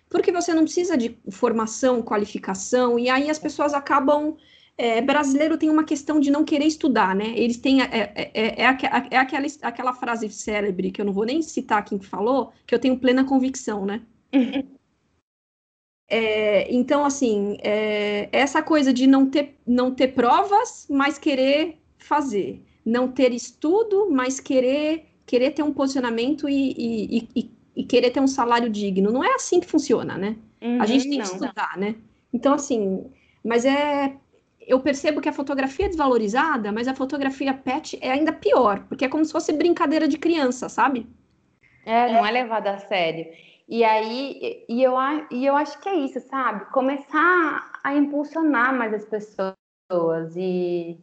Porque 0.10 0.32
você 0.32 0.54
não 0.54 0.64
precisa 0.64 0.98
de 0.98 1.18
formação, 1.32 2.02
qualificação, 2.02 3.00
e 3.00 3.10
aí 3.10 3.30
as 3.30 3.40
pessoas 3.40 3.74
acabam 3.74 4.36
é, 4.78 5.02
brasileiro 5.02 5.58
tem 5.58 5.70
uma 5.70 5.84
questão 5.84 6.20
de 6.20 6.30
não 6.30 6.46
querer 6.46 6.66
estudar, 6.66 7.16
né? 7.16 7.34
Eles 7.36 7.58
têm. 7.58 7.82
É, 7.82 7.86
é, 7.86 8.12
é, 8.16 8.32
é, 8.34 8.62
é 8.62 9.18
aquela, 9.18 9.48
aquela 9.64 9.94
frase 9.94 10.30
célebre 10.30 10.92
que 10.92 11.02
eu 11.02 11.06
não 11.06 11.14
vou 11.14 11.26
nem 11.26 11.42
citar 11.42 11.84
quem 11.84 12.00
falou, 12.00 12.54
que 12.66 12.76
eu 12.76 12.80
tenho 12.80 13.00
plena 13.00 13.24
convicção, 13.24 13.86
né? 13.86 14.02
É, 16.10 16.74
então, 16.74 17.04
assim, 17.04 17.58
é, 17.60 18.30
essa 18.32 18.64
coisa 18.64 18.94
de 18.94 19.06
não 19.06 19.30
ter, 19.30 19.60
não 19.68 19.94
ter 19.94 20.14
provas, 20.14 20.88
mas 20.90 21.18
querer 21.18 21.78
fazer. 21.98 22.64
Não 22.86 23.12
ter 23.12 23.34
estudo, 23.34 24.10
mas 24.10 24.40
querer, 24.40 25.06
querer 25.26 25.52
ter 25.52 25.64
um 25.64 25.74
posicionamento 25.74 26.48
e, 26.48 26.72
e, 26.78 27.30
e, 27.36 27.52
e 27.76 27.84
querer 27.84 28.12
ter 28.12 28.22
um 28.22 28.28
salário 28.28 28.70
digno. 28.70 29.12
Não 29.12 29.22
é 29.22 29.36
assim 29.36 29.60
que 29.60 29.68
funciona, 29.68 30.18
né? 30.18 30.38
Uhum, 30.62 30.82
a 30.82 30.86
gente 30.86 31.10
tem 31.10 31.18
não, 31.18 31.26
que 31.26 31.34
estudar, 31.34 31.72
não. 31.74 31.82
né? 31.82 31.96
Então, 32.32 32.54
assim, 32.54 33.06
mas 33.44 33.66
é 33.66 34.16
eu 34.68 34.82
percebo 34.82 35.22
que 35.22 35.30
a 35.30 35.34
fotografia 35.34 35.86
é 35.86 35.90
desvalorizada, 35.90 36.72
mas 36.74 36.88
a 36.90 36.94
fotografia 36.94 37.54
pet 37.54 37.98
é 38.02 38.12
ainda 38.12 38.34
pior, 38.34 38.84
porque 38.90 39.06
é 39.06 39.10
como 39.10 39.24
se 39.24 39.32
fosse 39.32 39.54
brincadeira 39.54 40.08
de 40.08 40.18
criança, 40.18 40.68
sabe? 40.68 41.08
É, 41.86 42.12
não 42.12 42.26
é, 42.26 42.32
levada 42.32 42.72
a 42.72 42.78
sério. 42.78 43.26
E 43.68 43.84
aí, 43.84 44.66
e 44.68 44.84
eu, 44.84 44.96
e 45.32 45.46
eu 45.46 45.56
acho 45.56 45.80
que 45.80 45.88
é 45.88 45.96
isso, 45.96 46.20
sabe? 46.20 46.66
Começar 46.72 47.80
a 47.82 47.96
impulsionar 47.96 48.78
mais 48.78 48.94
as 48.94 49.06
pessoas 49.06 50.36
e 50.36 51.00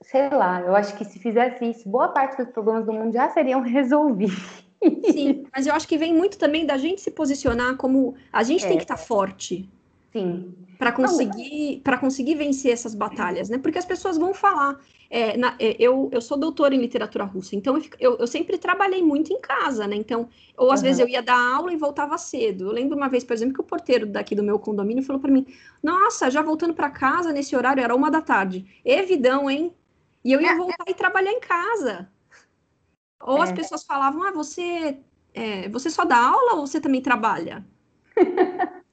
sei 0.00 0.28
lá, 0.30 0.60
eu 0.60 0.76
acho 0.76 0.96
que 0.96 1.04
se 1.04 1.18
fizesse 1.18 1.64
isso, 1.64 1.88
boa 1.88 2.08
parte 2.08 2.36
dos 2.36 2.52
problemas 2.52 2.86
do 2.86 2.92
mundo 2.92 3.12
já 3.12 3.28
seriam 3.30 3.62
resolvidos. 3.66 4.64
Sim, 5.10 5.46
mas 5.54 5.66
eu 5.66 5.74
acho 5.74 5.88
que 5.88 5.96
vem 5.96 6.12
muito 6.14 6.38
também 6.38 6.66
da 6.66 6.76
gente 6.76 7.00
se 7.00 7.10
posicionar 7.10 7.76
como 7.76 8.14
a 8.32 8.42
gente 8.42 8.64
é. 8.64 8.68
tem 8.68 8.76
que 8.76 8.84
estar 8.84 8.96
tá 8.96 9.02
forte. 9.02 9.68
Sim 10.14 10.64
para 10.78 10.92
conseguir 10.92 11.80
para 11.82 11.98
conseguir 11.98 12.34
vencer 12.34 12.72
essas 12.72 12.94
batalhas, 12.94 13.48
né? 13.48 13.58
Porque 13.58 13.78
as 13.78 13.84
pessoas 13.84 14.18
vão 14.18 14.34
falar. 14.34 14.78
É, 15.10 15.36
na, 15.36 15.54
é, 15.60 15.76
eu, 15.78 16.08
eu 16.12 16.20
sou 16.20 16.36
doutora 16.36 16.74
em 16.74 16.80
literatura 16.80 17.24
russa, 17.24 17.54
então 17.54 17.80
eu, 18.00 18.16
eu, 18.18 18.26
sempre 18.26 18.58
trabalhei 18.58 19.02
muito 19.02 19.32
em 19.32 19.40
casa, 19.40 19.86
né? 19.86 19.94
Então, 19.94 20.28
ou 20.56 20.72
às 20.72 20.80
uhum. 20.80 20.86
vezes 20.86 20.98
eu 20.98 21.08
ia 21.08 21.22
dar 21.22 21.38
aula 21.38 21.72
e 21.72 21.76
voltava 21.76 22.18
cedo. 22.18 22.64
Eu 22.64 22.72
lembro 22.72 22.96
uma 22.96 23.08
vez, 23.08 23.22
por 23.22 23.32
exemplo, 23.32 23.54
que 23.54 23.60
o 23.60 23.64
porteiro 23.64 24.06
daqui 24.06 24.34
do 24.34 24.42
meu 24.42 24.58
condomínio 24.58 25.04
falou 25.04 25.20
para 25.20 25.30
mim: 25.30 25.46
Nossa, 25.82 26.30
já 26.30 26.42
voltando 26.42 26.74
para 26.74 26.90
casa 26.90 27.32
nesse 27.32 27.54
horário 27.54 27.82
era 27.82 27.94
uma 27.94 28.10
da 28.10 28.20
tarde. 28.20 28.66
Evidão, 28.84 29.48
hein? 29.48 29.74
E 30.24 30.32
eu 30.32 30.40
ia 30.40 30.52
é, 30.52 30.56
voltar 30.56 30.84
e 30.88 30.94
trabalhar 30.94 31.32
em 31.32 31.40
casa. 31.40 32.10
Ou 33.22 33.40
as 33.40 33.50
é. 33.50 33.54
pessoas 33.54 33.84
falavam: 33.84 34.22
Ah, 34.22 34.32
você, 34.32 34.98
é, 35.32 35.68
você 35.68 35.90
só 35.90 36.04
dá 36.04 36.18
aula 36.18 36.54
ou 36.54 36.66
você 36.66 36.80
também 36.80 37.00
trabalha? 37.00 37.64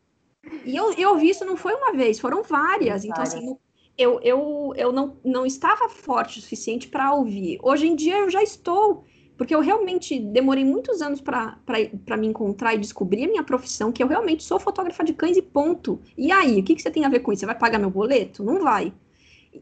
E 0.65 0.75
eu, 0.75 0.93
eu 0.93 1.09
ouvi 1.11 1.29
isso 1.29 1.45
não 1.45 1.55
foi 1.55 1.73
uma 1.73 1.93
vez, 1.93 2.19
foram 2.19 2.43
várias. 2.43 3.05
Então, 3.05 3.23
assim, 3.23 3.55
eu, 3.97 4.19
eu, 4.21 4.73
eu 4.75 4.91
não, 4.91 5.17
não 5.23 5.45
estava 5.45 5.89
forte 5.89 6.39
o 6.39 6.41
suficiente 6.41 6.87
para 6.87 7.13
ouvir. 7.13 7.59
Hoje 7.61 7.87
em 7.87 7.95
dia 7.95 8.17
eu 8.17 8.29
já 8.29 8.41
estou, 8.41 9.05
porque 9.37 9.53
eu 9.53 9.59
realmente 9.59 10.19
demorei 10.19 10.63
muitos 10.63 11.01
anos 11.01 11.21
para 11.21 12.17
me 12.17 12.27
encontrar 12.27 12.73
e 12.73 12.79
descobrir 12.79 13.25
a 13.25 13.27
minha 13.27 13.43
profissão, 13.43 13.91
que 13.91 14.03
eu 14.03 14.07
realmente 14.07 14.43
sou 14.43 14.59
fotógrafa 14.59 15.03
de 15.03 15.13
cães 15.13 15.37
e 15.37 15.41
ponto. 15.41 15.99
E 16.17 16.31
aí, 16.31 16.59
o 16.59 16.63
que, 16.63 16.75
que 16.75 16.81
você 16.81 16.91
tem 16.91 17.05
a 17.05 17.09
ver 17.09 17.19
com 17.19 17.31
isso? 17.31 17.41
Você 17.41 17.45
vai 17.45 17.57
pagar 17.57 17.79
meu 17.79 17.89
boleto? 17.89 18.43
Não 18.43 18.59
vai. 18.61 18.93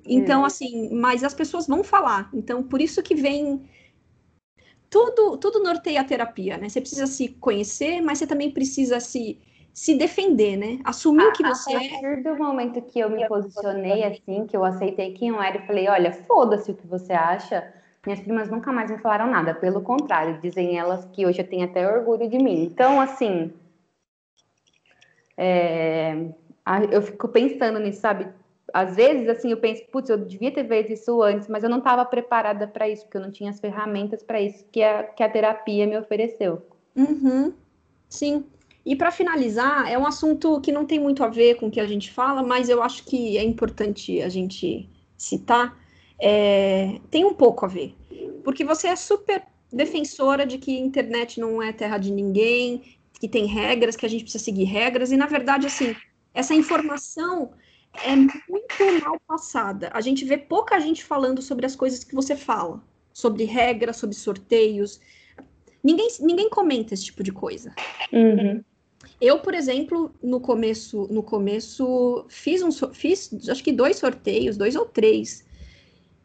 Então, 0.06 0.44
é. 0.44 0.48
assim, 0.48 0.94
mas 0.94 1.24
as 1.24 1.34
pessoas 1.34 1.68
vão 1.68 1.84
falar. 1.84 2.30
Então, 2.34 2.64
por 2.64 2.82
isso 2.82 3.02
que 3.02 3.16
vem. 3.16 3.62
Tudo, 4.90 5.38
tudo 5.38 5.62
norteia 5.62 6.02
a 6.02 6.04
terapia, 6.04 6.58
né? 6.58 6.68
Você 6.68 6.82
precisa 6.82 7.06
se 7.06 7.30
conhecer, 7.30 8.02
mas 8.02 8.18
você 8.18 8.26
também 8.26 8.50
precisa 8.50 9.00
se 9.00 9.40
se 9.74 9.96
defender, 9.96 10.58
né? 10.58 10.80
Assumir 10.84 11.28
a, 11.28 11.32
que 11.32 11.44
você 11.44 11.76
a 11.76 11.80
partir 11.80 12.06
é. 12.06 12.16
do 12.18 12.36
momento 12.38 12.82
que 12.82 13.00
eu 13.00 13.10
me 13.10 13.28
posicionei 13.28 14.04
assim, 14.04 14.46
que 14.46 14.56
eu 14.56 14.64
aceitei 14.64 15.14
quem 15.14 15.30
eu 15.30 15.42
era 15.42 15.58
e 15.58 15.68
falei, 15.68 15.88
olha, 15.88 16.12
foda-se 16.12 16.72
o 16.72 16.76
que 16.76 16.86
você 16.86 17.14
acha, 17.14 17.74
minhas 18.06 18.20
primas 18.20 18.50
nunca 18.50 18.72
mais 18.72 18.90
me 18.90 18.98
falaram 18.98 19.30
nada. 19.30 19.54
Pelo 19.54 19.82
contrário, 19.82 20.40
dizem 20.42 20.78
elas 20.78 21.06
que 21.06 21.26
hoje 21.26 21.40
eu 21.40 21.48
tenho 21.48 21.66
até 21.66 21.88
orgulho 21.88 22.30
de 22.30 22.38
mim. 22.38 22.64
Então, 22.64 23.00
assim, 23.00 23.54
é, 25.38 26.26
eu 26.92 27.02
fico 27.02 27.28
pensando 27.28 27.80
nisso, 27.80 28.02
sabe? 28.02 28.28
Às 28.74 28.96
vezes, 28.96 29.28
assim, 29.28 29.52
eu 29.52 29.58
penso, 29.58 29.84
putz, 29.92 30.10
eu 30.10 30.18
devia 30.18 30.52
ter 30.52 30.68
feito 30.68 30.94
isso 30.94 31.22
antes, 31.22 31.48
mas 31.48 31.64
eu 31.64 31.70
não 31.70 31.80
estava 31.80 32.06
preparada 32.06 32.68
para 32.68 32.88
isso, 32.88 33.04
porque 33.04 33.18
eu 33.18 33.22
não 33.22 33.32
tinha 33.32 33.50
as 33.50 33.60
ferramentas 33.60 34.22
para 34.22 34.40
isso 34.40 34.66
que 34.72 34.84
a, 34.84 35.04
que 35.04 35.24
a 35.24 35.30
terapia 35.30 35.88
me 35.88 35.98
ofereceu. 35.98 36.62
Uhum. 36.96 37.54
Sim. 38.08 38.46
E 38.90 38.96
para 38.96 39.12
finalizar, 39.12 39.88
é 39.88 39.96
um 40.00 40.08
assunto 40.08 40.60
que 40.62 40.72
não 40.72 40.84
tem 40.84 41.00
muito 41.00 41.24
a 41.24 41.28
ver 41.28 41.58
com 41.58 41.68
o 41.68 41.72
que 41.72 41.80
a 41.80 41.86
gente 41.86 42.10
fala, 42.10 42.42
mas 42.42 42.70
eu 42.70 42.82
acho 42.82 43.06
que 43.06 43.38
é 43.38 43.44
importante 43.44 44.20
a 44.20 44.30
gente 44.30 44.90
citar. 45.16 45.78
É, 46.20 47.00
tem 47.12 47.24
um 47.24 47.36
pouco 47.36 47.66
a 47.66 47.68
ver, 47.68 47.96
porque 48.44 48.66
você 48.66 48.88
é 48.88 48.96
super 48.96 49.44
defensora 49.72 50.44
de 50.44 50.58
que 50.58 50.76
internet 50.76 51.40
não 51.40 51.62
é 51.62 51.72
terra 51.72 52.00
de 52.00 52.12
ninguém, 52.12 52.98
que 53.20 53.28
tem 53.28 53.46
regras, 53.46 53.96
que 53.96 54.08
a 54.08 54.10
gente 54.10 54.24
precisa 54.24 54.44
seguir 54.44 54.64
regras, 54.64 55.12
e 55.12 55.18
na 55.18 55.28
verdade, 55.28 55.68
assim, 55.68 55.96
essa 56.34 56.56
informação 56.56 57.52
é 58.04 58.16
muito 58.16 59.04
mal 59.06 59.20
passada. 59.28 59.92
A 59.94 60.02
gente 60.02 60.26
vê 60.26 60.36
pouca 60.36 60.80
gente 60.80 61.04
falando 61.04 61.44
sobre 61.44 61.68
as 61.68 61.76
coisas 61.76 62.04
que 62.04 62.16
você 62.16 62.36
fala, 62.36 62.84
sobre 63.14 63.44
regras, 63.44 63.98
sobre 63.98 64.16
sorteios. 64.16 65.00
Ninguém, 65.84 66.08
ninguém 66.22 66.50
comenta 66.50 66.96
esse 66.96 67.06
tipo 67.06 67.22
de 67.22 67.32
coisa. 67.32 67.72
Uhum. 68.12 68.64
Eu, 69.22 69.40
por 69.40 69.54
exemplo, 69.54 70.14
no 70.24 70.40
começo, 70.40 71.08
no 71.12 71.22
começo 71.22 72.26
fiz 72.30 72.62
um, 72.62 72.72
fiz 72.94 73.30
acho 73.50 73.64
que 73.64 73.72
dois 73.72 73.98
sorteios, 73.98 74.56
dois 74.56 74.76
ou 74.76 74.86
três, 74.86 75.46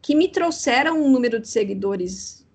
que 0.01 0.15
me 0.15 0.27
trouxeram 0.27 1.01
um 1.01 1.09
número 1.09 1.39
de 1.39 1.47
seguidores 1.47 2.47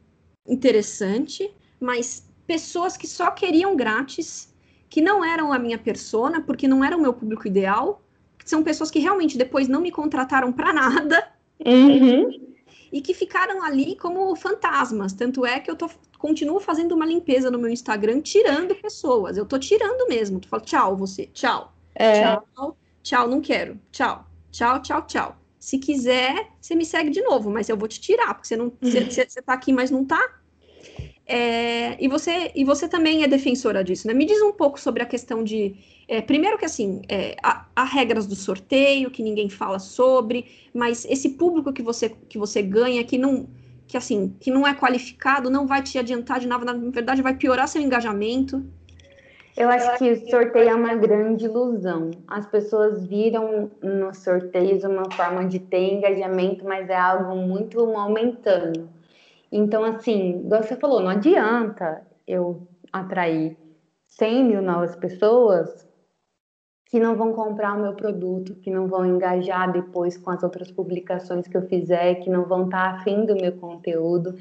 interessante, 0.47 1.51
mas 1.79 2.27
pessoas 2.47 2.97
que 2.97 3.07
só 3.07 3.31
queriam 3.31 3.77
grátis, 3.77 4.55
que 4.89 5.01
não 5.01 5.25
eram 5.25 5.53
a 5.53 5.59
minha 5.59 5.79
persona, 5.79 6.41
porque 6.41 6.67
não 6.67 6.83
era 6.83 6.97
o 6.97 7.01
meu 7.01 7.13
público 7.13 7.47
ideal, 7.47 8.03
são 8.45 8.63
pessoas 8.63 8.91
que 8.91 8.99
realmente 8.99 9.37
depois 9.37 9.69
não 9.69 9.81
me 9.81 9.91
contrataram 9.91 10.53
para 10.53 10.73
nada. 10.73 11.33
Uhum. 11.65 12.55
E 12.93 13.01
que 13.01 13.15
ficaram 13.15 13.63
ali 13.63 13.97
como 13.97 14.35
fantasmas. 14.37 15.13
Tanto 15.13 15.47
é 15.47 15.61
que 15.61 15.71
eu 15.71 15.77
tô, 15.77 15.89
continuo 16.19 16.61
fazendo 16.61 16.95
uma 16.95 17.07
limpeza 17.07 17.51
no 17.51 17.59
meu 17.59 17.71
Instagram, 17.71 18.21
tirando 18.21 18.75
pessoas. 18.75 19.37
Eu 19.37 19.47
tô 19.47 19.59
tirando 19.59 20.09
mesmo. 20.09 20.41
Tu 20.41 20.49
fala, 20.49 20.63
tchau, 20.63 20.97
você, 20.97 21.27
tchau. 21.27 21.73
É. 21.95 22.23
Tchau, 22.23 22.77
tchau, 23.03 23.29
não 23.29 23.41
quero. 23.41 23.79
Tchau, 23.93 24.27
tchau, 24.51 24.83
tchau, 24.83 25.03
tchau. 25.07 25.37
Se 25.59 25.79
quiser, 25.79 26.49
você 26.59 26.75
me 26.75 26.87
segue 26.87 27.11
de 27.11 27.21
novo, 27.21 27.51
mas 27.51 27.69
eu 27.69 27.77
vou 27.77 27.87
te 27.87 28.01
tirar, 28.01 28.35
porque 28.35 28.49
você 28.49 28.57
não. 28.57 28.73
Você, 28.81 29.03
tá 29.45 29.53
aqui, 29.53 29.73
mas 29.73 29.91
não 29.91 30.05
tá. 30.05 30.40
É, 31.33 31.97
e, 32.01 32.09
você, 32.09 32.51
e 32.57 32.65
você 32.65 32.89
também 32.89 33.23
é 33.23 33.29
defensora 33.29 33.85
disso, 33.85 34.09
né? 34.09 34.13
Me 34.13 34.27
diz 34.27 34.43
um 34.43 34.51
pouco 34.51 34.81
sobre 34.81 35.01
a 35.01 35.07
questão 35.07 35.45
de. 35.45 35.77
É, 36.09 36.21
primeiro 36.21 36.59
que 36.59 36.65
assim, 36.65 37.03
é, 37.09 37.37
há, 37.41 37.67
há, 37.77 37.85
regras 37.85 38.27
do 38.27 38.35
sorteio 38.35 39.13
que 39.13 39.23
ninguém 39.23 39.49
fala 39.49 39.79
sobre, 39.79 40.45
mas 40.75 41.05
esse 41.05 41.29
público 41.29 41.73
que 41.73 41.83
você, 41.83 42.09
que 42.09 42.37
você 42.37 42.61
ganha, 42.61 43.05
que 43.05 43.17
não, 43.17 43.49
que 43.87 43.97
assim, 43.97 44.35
que 44.41 44.51
não 44.51 44.67
é 44.67 44.75
qualificado, 44.75 45.49
não 45.49 45.69
vai 45.69 45.85
te 45.85 45.97
adiantar 46.01 46.41
de 46.41 46.49
nada, 46.49 46.65
na 46.65 46.91
verdade 46.91 47.23
vai 47.23 47.35
piorar 47.35 47.69
seu 47.69 47.81
engajamento. 47.81 48.65
Eu 49.57 49.69
acho 49.69 49.99
que 49.99 50.11
o 50.11 50.31
sorteio 50.31 50.71
é 50.71 50.75
uma 50.75 50.97
grande 50.97 51.45
ilusão. 51.45 52.11
As 52.27 52.45
pessoas 52.47 53.07
viram 53.07 53.71
nos 53.81 54.19
sorteios 54.19 54.83
uma 54.83 55.09
forma 55.13 55.45
de 55.45 55.61
ter 55.61 55.93
engajamento, 55.95 56.65
mas 56.65 56.89
é 56.89 56.97
algo 56.97 57.37
muito 57.37 57.87
momentâneo 57.87 58.89
então, 59.51 59.85
assim, 59.85 60.47
você 60.49 60.77
falou, 60.77 61.01
não 61.01 61.09
adianta 61.09 62.07
eu 62.27 62.69
atrair 62.93 63.57
100 64.07 64.45
mil 64.45 64.63
novas 64.63 64.95
pessoas 64.97 65.89
que 66.87 66.99
não 66.99 67.17
vão 67.17 67.33
comprar 67.33 67.77
o 67.77 67.81
meu 67.81 67.95
produto, 67.95 68.57
que 68.57 68.71
não 68.71 68.89
vão 68.89 69.07
engajar 69.07 69.71
depois 69.73 70.17
com 70.17 70.31
as 70.31 70.43
outras 70.43 70.71
publicações 70.73 71.47
que 71.47 71.57
eu 71.57 71.63
fizer, 71.63 72.17
que 72.17 72.29
não 72.29 72.45
vão 72.45 72.65
estar 72.65 72.97
afim 72.97 73.25
do 73.25 73.37
meu 73.37 73.53
conteúdo. 73.53 74.37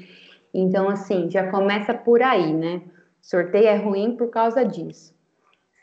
Então, 0.52 0.88
assim, 0.88 1.30
já 1.30 1.48
começa 1.48 1.94
por 1.94 2.22
aí, 2.22 2.52
né? 2.52 2.82
Sorteio 3.22 3.68
é 3.68 3.76
ruim 3.76 4.16
por 4.16 4.30
causa 4.30 4.64
disso. 4.64 5.14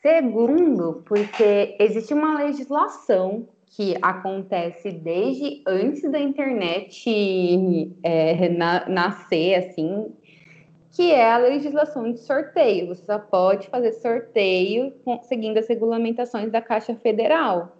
Segundo, 0.01 1.03
porque 1.05 1.77
existe 1.79 2.13
uma 2.13 2.37
legislação 2.37 3.47
que 3.69 3.95
acontece 4.01 4.91
desde 4.91 5.61
antes 5.67 6.09
da 6.09 6.19
internet 6.19 7.93
é, 8.03 8.49
na, 8.49 8.87
nascer, 8.89 9.55
assim, 9.55 10.11
que 10.91 11.11
é 11.11 11.31
a 11.31 11.37
legislação 11.37 12.11
de 12.11 12.19
sorteio. 12.19 12.87
Você 12.87 13.05
só 13.05 13.19
pode 13.19 13.67
fazer 13.67 13.93
sorteio 13.93 14.93
seguindo 15.23 15.57
as 15.57 15.67
regulamentações 15.67 16.51
da 16.51 16.61
Caixa 16.61 16.95
Federal, 16.95 17.77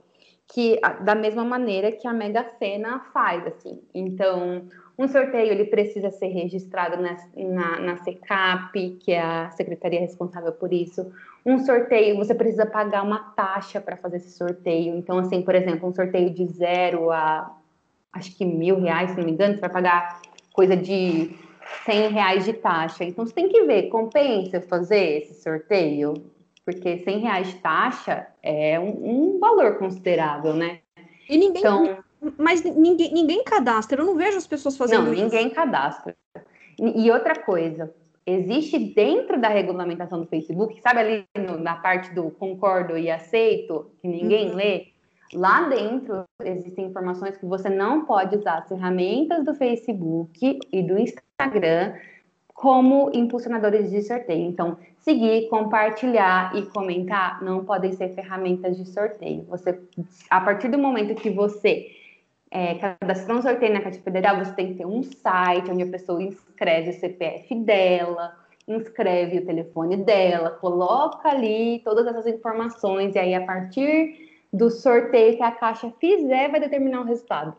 que 0.48 0.80
da 1.04 1.16
mesma 1.16 1.44
maneira 1.44 1.92
que 1.92 2.08
a 2.08 2.14
Mega 2.14 2.46
Sena 2.60 3.00
faz, 3.12 3.48
assim. 3.48 3.82
Então, 3.94 4.68
um 4.98 5.08
sorteio 5.08 5.52
ele 5.52 5.66
precisa 5.66 6.10
ser 6.12 6.28
registrado 6.28 7.02
na, 7.02 7.18
na, 7.36 7.80
na 7.80 7.98
SECAP, 7.98 8.98
que 9.00 9.12
é 9.12 9.22
a 9.22 9.52
secretaria 9.52 10.00
responsável 10.00 10.52
por 10.52 10.74
isso. 10.74 11.12
Um 11.48 11.60
sorteio, 11.60 12.18
você 12.18 12.36
precisa 12.36 12.66
pagar 12.66 13.04
uma 13.04 13.20
taxa 13.32 13.80
para 13.80 13.96
fazer 13.96 14.18
esse 14.18 14.32
sorteio. 14.32 14.98
Então, 14.98 15.18
assim, 15.18 15.42
por 15.42 15.56
exemplo, 15.56 15.88
um 15.88 15.94
sorteio 15.94 16.30
de 16.30 16.46
zero 16.46 17.10
a 17.10 17.56
acho 18.12 18.36
que 18.36 18.44
mil 18.44 18.82
reais, 18.82 19.12
se 19.12 19.18
não 19.18 19.24
me 19.24 19.32
engano, 19.32 19.54
você 19.54 19.62
vai 19.62 19.70
pagar 19.70 20.22
coisa 20.52 20.76
de 20.76 21.32
100 21.86 22.10
reais 22.10 22.44
de 22.44 22.52
taxa. 22.52 23.06
Então, 23.06 23.26
você 23.26 23.34
tem 23.34 23.48
que 23.48 23.64
ver, 23.64 23.90
compensa 23.90 24.60
fazer 24.60 25.20
esse 25.20 25.42
sorteio? 25.42 26.16
Porque 26.66 26.98
100 26.98 27.20
reais 27.20 27.48
de 27.48 27.56
taxa 27.60 28.28
é 28.44 28.78
um, 28.78 29.36
um 29.36 29.40
valor 29.40 29.78
considerável, 29.78 30.54
né? 30.54 30.80
E 31.30 31.38
ninguém, 31.38 31.62
então, 31.62 31.98
mas 32.38 32.62
ninguém, 32.64 33.14
ninguém 33.14 33.44
cadastra, 33.44 34.02
eu 34.02 34.06
não 34.06 34.16
vejo 34.16 34.38
as 34.38 34.48
pessoas 34.48 34.76
fazendo 34.76 35.06
não, 35.06 35.14
isso. 35.14 35.22
Não, 35.24 35.30
ninguém 35.30 35.50
cadastra. 35.50 36.16
E 36.80 37.10
outra 37.10 37.36
coisa, 37.36 37.94
existe 38.28 38.78
dentro 38.78 39.40
da 39.40 39.48
regulamentação 39.48 40.20
do 40.20 40.28
Facebook, 40.28 40.82
sabe 40.82 41.00
ali 41.00 41.26
no, 41.38 41.58
na 41.58 41.76
parte 41.76 42.14
do 42.14 42.30
concordo 42.30 42.98
e 42.98 43.10
aceito, 43.10 43.90
que 44.02 44.08
ninguém 44.08 44.50
uhum. 44.50 44.56
lê? 44.56 44.88
Lá 45.34 45.68
dentro 45.70 46.26
existem 46.44 46.86
informações 46.86 47.38
que 47.38 47.46
você 47.46 47.70
não 47.70 48.06
pode 48.06 48.36
usar 48.36 48.60
as 48.60 48.68
ferramentas 48.68 49.46
do 49.46 49.56
Facebook 49.56 50.60
e 50.72 50.84
do 50.84 50.98
Instagram 50.98 51.94
como 52.54 53.12
impulsionadores 53.14 53.92
de 53.92 54.02
sorteio. 54.02 54.50
Então, 54.50 54.78
seguir, 55.00 55.48
compartilhar 55.48 56.56
e 56.56 56.64
comentar 56.66 57.42
não 57.44 57.64
podem 57.64 57.92
ser 57.92 58.10
ferramentas 58.16 58.76
de 58.78 58.86
sorteio. 58.86 59.44
Você, 59.50 59.80
a 60.30 60.42
partir 60.42 60.70
do 60.70 60.78
momento 60.78 61.14
que 61.14 61.30
você 61.30 61.97
é, 62.52 62.76
cadastrou 62.76 63.38
um 63.38 63.42
sorteio 63.42 63.74
na 63.74 63.82
Caixa 63.82 64.02
Federal, 64.02 64.38
você 64.38 64.54
tem 64.54 64.70
que 64.70 64.76
ter 64.76 64.86
um 64.86 65.04
site 65.04 65.70
onde 65.70 65.84
a 65.84 65.88
pessoa 65.88 66.22
inscreve 66.22 66.92
o 66.92 66.94
CPF 66.94 67.56
dela, 67.56 68.36
inscreve 68.68 69.40
o 69.40 69.46
telefone 69.46 69.98
dela, 69.98 70.52
coloca 70.52 71.30
ali 71.30 71.82
todas 71.84 72.06
essas 72.08 72.28
informações 72.28 73.16
e 73.16 73.20
aí 73.20 73.34
a 73.34 73.46
partir 73.46 74.28
do 74.52 74.70
sorteio 74.70 75.38
que 75.38 75.44
a 75.44 75.52
Caixa 75.52 75.92
fizer 76.00 76.50
vai 76.50 76.60
determinar 76.60 77.02
o 77.02 77.06
resultado. 77.06 77.56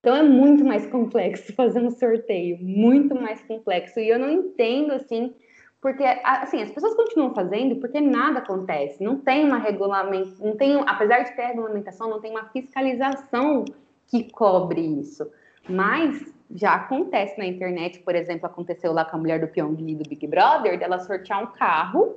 Então 0.00 0.14
é 0.14 0.22
muito 0.22 0.64
mais 0.64 0.86
complexo 0.86 1.52
fazer 1.54 1.80
um 1.80 1.90
sorteio, 1.90 2.58
muito 2.60 3.14
mais 3.14 3.42
complexo. 3.42 3.98
E 3.98 4.08
eu 4.08 4.18
não 4.18 4.30
entendo 4.30 4.92
assim, 4.92 5.34
porque 5.80 6.04
assim, 6.24 6.62
as 6.62 6.70
pessoas 6.70 6.94
continuam 6.94 7.34
fazendo 7.34 7.76
porque 7.76 8.00
nada 8.00 8.38
acontece. 8.38 9.02
Não 9.02 9.18
tem 9.18 9.44
uma 9.44 9.58
regulamento, 9.58 10.44
não 10.44 10.56
tem, 10.56 10.80
apesar 10.86 11.24
de 11.24 11.34
ter 11.34 11.46
regulamentação, 11.46 12.08
não 12.08 12.20
tem 12.20 12.30
uma 12.30 12.44
fiscalização 12.50 13.64
que 14.08 14.30
cobre 14.32 14.80
isso. 14.80 15.30
Mas 15.68 16.34
já 16.50 16.74
acontece 16.74 17.38
na 17.38 17.46
internet, 17.46 18.00
por 18.00 18.14
exemplo, 18.14 18.46
aconteceu 18.46 18.92
lá 18.92 19.04
com 19.04 19.16
a 19.16 19.20
mulher 19.20 19.40
do 19.40 19.48
Pyong 19.48 19.74
do 19.74 20.08
Big 20.08 20.26
Brother, 20.26 20.78
dela 20.78 20.98
sortear 20.98 21.42
um 21.42 21.46
carro 21.46 22.16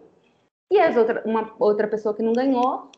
e 0.72 0.80
as 0.80 0.96
outra, 0.96 1.22
uma 1.26 1.54
outra 1.60 1.86
pessoa 1.86 2.16
que 2.16 2.24
não 2.24 2.32
ganhou, 2.32 2.90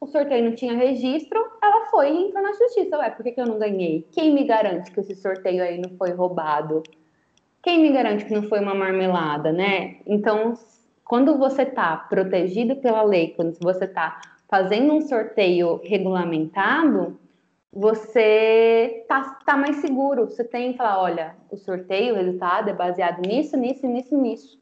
o 0.00 0.06
sorteio 0.06 0.44
não 0.44 0.54
tinha 0.54 0.74
registro, 0.74 1.38
ela 1.62 1.86
foi 1.86 2.10
e 2.10 2.24
entrou 2.24 2.42
na 2.42 2.52
justiça. 2.52 2.98
Ué, 2.98 3.10
por 3.10 3.22
que, 3.22 3.32
que 3.32 3.40
eu 3.40 3.46
não 3.46 3.58
ganhei? 3.58 4.06
Quem 4.12 4.32
me 4.32 4.44
garante 4.44 4.90
que 4.90 5.00
esse 5.00 5.14
sorteio 5.14 5.62
aí 5.62 5.78
não 5.78 5.90
foi 5.96 6.10
roubado? 6.12 6.82
Quem 7.62 7.82
me 7.82 7.92
garante 7.92 8.24
que 8.24 8.32
não 8.32 8.44
foi 8.44 8.60
uma 8.60 8.74
marmelada, 8.74 9.52
né? 9.52 9.96
Então, 10.06 10.54
quando 11.04 11.36
você 11.36 11.62
está 11.62 11.96
protegido 11.96 12.76
pela 12.76 13.02
lei, 13.02 13.34
quando 13.36 13.58
você 13.60 13.84
está 13.84 14.20
fazendo 14.48 14.94
um 14.94 15.02
sorteio 15.02 15.80
regulamentado, 15.84 17.18
você 17.78 19.04
tá, 19.08 19.38
tá 19.46 19.56
mais 19.56 19.76
seguro. 19.76 20.24
Você 20.24 20.42
tem 20.42 20.72
que 20.72 20.78
falar, 20.78 21.00
olha, 21.00 21.36
o 21.48 21.56
sorteio, 21.56 22.14
o 22.14 22.16
resultado 22.16 22.68
é 22.68 22.74
baseado 22.74 23.20
nisso, 23.20 23.56
nisso, 23.56 23.86
nisso, 23.86 24.16
nisso. 24.16 24.58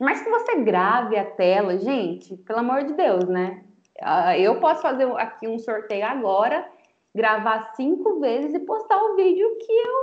Mais 0.00 0.22
que 0.22 0.30
você 0.30 0.56
grave 0.62 1.18
a 1.18 1.24
tela, 1.24 1.78
gente, 1.78 2.34
pelo 2.38 2.60
amor 2.60 2.84
de 2.84 2.94
Deus, 2.94 3.28
né? 3.28 3.62
Ah, 4.00 4.38
eu 4.38 4.58
posso 4.58 4.80
fazer 4.80 5.04
aqui 5.18 5.46
um 5.46 5.58
sorteio 5.58 6.06
agora, 6.06 6.66
gravar 7.14 7.74
cinco 7.74 8.20
vezes 8.20 8.54
e 8.54 8.60
postar 8.60 9.02
o 9.02 9.16
vídeo 9.16 9.56
que 9.58 9.72
eu, 9.72 9.94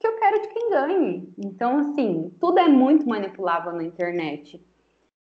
que 0.00 0.06
eu 0.06 0.16
quero 0.18 0.42
de 0.42 0.48
quem 0.48 0.70
ganhe. 0.70 1.34
Então, 1.38 1.78
assim, 1.78 2.34
tudo 2.40 2.58
é 2.58 2.68
muito 2.68 3.06
manipulável 3.06 3.72
na 3.72 3.84
internet. 3.84 4.62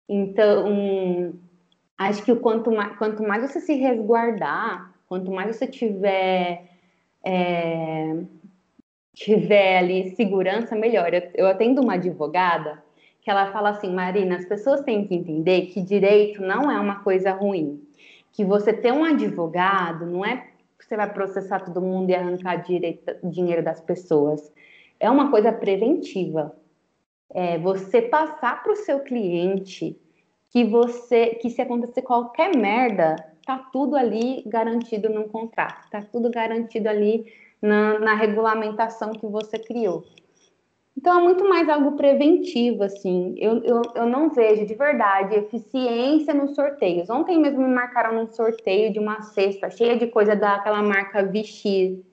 Então, 0.08 1.34
acho 1.98 2.24
que 2.24 2.36
quanto 2.36 2.72
mais, 2.72 2.96
quanto 2.98 3.24
mais 3.24 3.42
você 3.42 3.60
se 3.60 3.74
resguardar, 3.74 4.96
Quanto 5.08 5.32
mais 5.32 5.56
você 5.56 5.68
tiver 5.68 6.75
é, 7.26 8.18
tiver 9.14 9.80
ali 9.80 10.16
segurança, 10.16 10.76
melhor. 10.76 11.14
Eu, 11.14 11.24
eu 11.34 11.48
atendo 11.48 11.82
uma 11.82 11.96
advogada 11.96 12.84
que 13.22 13.32
ela 13.32 13.52
fala 13.52 13.72
assim, 13.72 13.92
Marina, 13.92 14.36
as 14.36 14.46
pessoas 14.46 14.82
têm 14.82 15.08
que 15.08 15.16
entender 15.16 15.68
que 15.68 15.82
direito 15.82 16.42
não 16.42 16.70
é 16.70 16.80
uma 16.80 17.04
coisa 17.04 17.32
ruim. 17.32 17.82
Que 18.32 18.46
você 18.46 18.72
ter 18.72 18.94
um 18.94 19.04
advogado 19.04 20.06
não 20.06 20.24
é 20.24 20.48
você 20.80 20.96
vai 20.96 21.12
processar 21.12 21.62
todo 21.62 21.82
mundo 21.82 22.12
e 22.12 22.16
arrancar 22.16 22.58
direito, 22.58 23.12
dinheiro 23.24 23.64
das 23.64 23.82
pessoas. 23.82 24.54
É 25.00 25.10
uma 25.10 25.32
coisa 25.32 25.52
preventiva. 25.52 26.56
É 27.34 27.58
você 27.58 28.04
passar 28.04 28.62
para 28.62 28.72
o 28.72 28.76
seu 28.76 29.00
cliente 29.00 30.00
que 30.52 30.64
você, 30.64 31.30
que 31.42 31.50
se 31.50 31.62
acontecer 31.62 32.04
qualquer 32.04 32.56
merda, 32.56 33.16
Tá 33.46 33.60
tudo 33.72 33.96
ali 33.96 34.44
garantido 34.46 35.10
num 35.10 35.28
contrato, 35.28 35.90
tá 35.90 36.02
tudo 36.02 36.32
garantido 36.32 36.90
ali 36.90 37.26
na, 37.62 38.00
na 38.00 38.16
regulamentação 38.16 39.12
que 39.12 39.28
você 39.28 39.60
criou. 39.60 40.04
Então 40.98 41.20
é 41.20 41.22
muito 41.22 41.48
mais 41.48 41.68
algo 41.68 41.98
preventivo, 41.98 42.84
assim. 42.84 43.36
Eu, 43.38 43.62
eu, 43.64 43.82
eu 43.96 44.06
não 44.06 44.30
vejo 44.30 44.66
de 44.66 44.74
verdade 44.74 45.36
eficiência 45.36 46.34
nos 46.34 46.56
sorteios. 46.56 47.10
Ontem 47.10 47.38
mesmo 47.40 47.62
me 47.62 47.74
marcaram 47.74 48.16
num 48.16 48.28
sorteio 48.32 48.94
de 48.94 49.00
uma 49.00 49.22
cesta 49.22 49.70
cheia 49.70 49.98
de 49.98 50.08
coisa 50.08 50.36
daquela 50.36 50.82
marca 50.82 51.22
Vichy. 51.22 52.04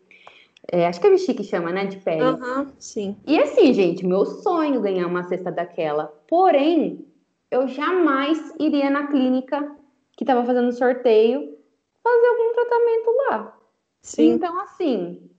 É, 0.70 0.87
acho 0.87 1.01
que 1.01 1.07
é 1.07 1.11
Vichy 1.11 1.33
que 1.33 1.45
chama, 1.45 1.70
né? 1.70 1.87
De 1.87 1.99
pele. 1.99 2.22
Uhum, 2.22 2.72
sim. 2.78 3.16
E 3.24 3.39
assim, 3.39 3.72
gente, 3.72 4.05
meu 4.05 4.26
sonho 4.26 4.80
ganhar 4.80 5.07
uma 5.07 5.22
cesta 5.24 5.53
daquela. 5.53 6.12
Porém, 6.28 7.07
eu 7.51 7.68
jamais 7.68 8.53
iria 8.59 8.91
na 8.91 9.07
clínica 9.07 9.76
que 10.22 10.30
estava 10.30 10.46
fazendo 10.46 10.72
sorteio 10.72 11.58
fazer 12.02 12.26
algum 12.26 12.52
tratamento 12.54 13.10
lá. 13.28 13.58
Sim. 14.02 14.30
Então, 14.30 14.60
assim, 14.60 15.30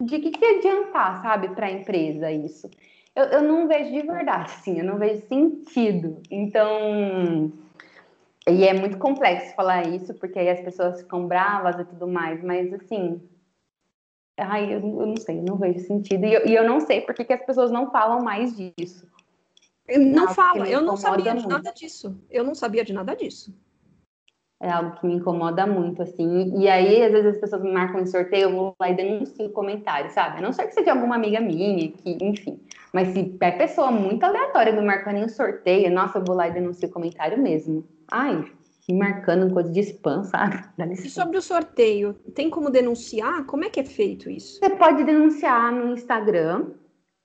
de 0.00 0.18
que, 0.18 0.30
que 0.30 0.44
adiantar, 0.44 1.22
sabe, 1.22 1.48
para 1.54 1.66
a 1.66 1.70
empresa 1.70 2.32
isso? 2.32 2.70
Eu, 3.14 3.24
eu 3.24 3.42
não 3.42 3.68
vejo 3.68 3.90
de 3.90 4.02
verdade, 4.02 4.50
sim, 4.62 4.78
eu 4.78 4.84
não 4.84 4.98
vejo 4.98 5.26
sentido. 5.26 6.22
Então, 6.30 7.52
e 8.48 8.64
é 8.64 8.72
muito 8.72 8.98
complexo 8.98 9.54
falar 9.54 9.86
isso, 9.86 10.14
porque 10.14 10.38
aí 10.38 10.48
as 10.48 10.60
pessoas 10.60 11.02
ficam 11.02 11.26
bravas 11.26 11.78
e 11.78 11.84
tudo 11.84 12.08
mais, 12.08 12.42
mas 12.42 12.72
assim, 12.72 13.20
ai, 14.38 14.72
eu, 14.72 14.80
eu 14.80 15.06
não 15.06 15.16
sei, 15.16 15.38
eu 15.38 15.44
não 15.44 15.56
vejo 15.56 15.80
sentido. 15.80 16.24
E 16.24 16.34
eu, 16.34 16.46
e 16.46 16.54
eu 16.54 16.64
não 16.64 16.80
sei 16.80 17.02
por 17.02 17.14
que, 17.14 17.24
que 17.24 17.32
as 17.32 17.44
pessoas 17.44 17.70
não 17.70 17.90
falam 17.90 18.22
mais 18.22 18.56
disso. 18.56 19.06
Não 19.88 20.28
fala, 20.28 20.68
eu 20.68 20.80
não 20.80 20.96
sabia 20.96 21.34
de 21.34 21.46
nada 21.46 21.72
disso. 21.72 22.16
Eu 22.30 22.44
não 22.44 22.54
sabia 22.54 22.84
de 22.84 22.92
nada 22.92 23.14
disso 23.14 23.52
é 24.60 24.70
algo 24.70 24.92
que 24.96 25.06
me 25.06 25.14
incomoda 25.14 25.66
muito, 25.66 26.02
assim. 26.02 26.52
E 26.58 26.68
aí, 26.68 27.02
às 27.02 27.12
vezes, 27.12 27.34
as 27.34 27.40
pessoas 27.40 27.62
me 27.62 27.72
marcam 27.72 28.00
em 28.00 28.06
sorteio, 28.06 28.42
eu 28.42 28.52
vou 28.54 28.74
lá 28.78 28.90
e 28.90 28.94
denuncio 28.94 29.46
o 29.46 29.52
comentário, 29.52 30.10
sabe? 30.10 30.38
A 30.38 30.42
não 30.42 30.52
ser 30.52 30.66
que 30.66 30.74
seja 30.74 30.92
alguma 30.92 31.16
amiga 31.16 31.40
minha, 31.40 31.90
que, 31.90 32.18
enfim. 32.20 32.60
Mas 32.92 33.08
se 33.08 33.36
é 33.40 33.50
pessoa 33.52 33.90
muito 33.90 34.22
aleatória 34.22 34.72
me 34.72 34.82
marcando 34.82 35.16
em 35.16 35.28
sorteio, 35.28 35.90
nossa, 35.90 36.18
eu 36.18 36.24
vou 36.24 36.36
lá 36.36 36.48
e 36.48 36.52
denuncio 36.52 36.88
o 36.88 36.92
comentário 36.92 37.40
mesmo. 37.40 37.84
Ai, 38.10 38.44
me 38.88 38.98
marcando 38.98 39.52
coisa 39.52 39.70
de 39.70 39.80
spam, 39.80 40.24
sabe? 40.24 40.62
E 40.92 41.08
sobre 41.08 41.38
o 41.38 41.42
sorteio, 41.42 42.14
tem 42.34 42.50
como 42.50 42.70
denunciar? 42.70 43.44
Como 43.46 43.64
é 43.64 43.70
que 43.70 43.80
é 43.80 43.84
feito 43.84 44.28
isso? 44.28 44.58
Você 44.58 44.70
pode 44.70 45.04
denunciar 45.04 45.72
no 45.72 45.94
Instagram. 45.94 46.72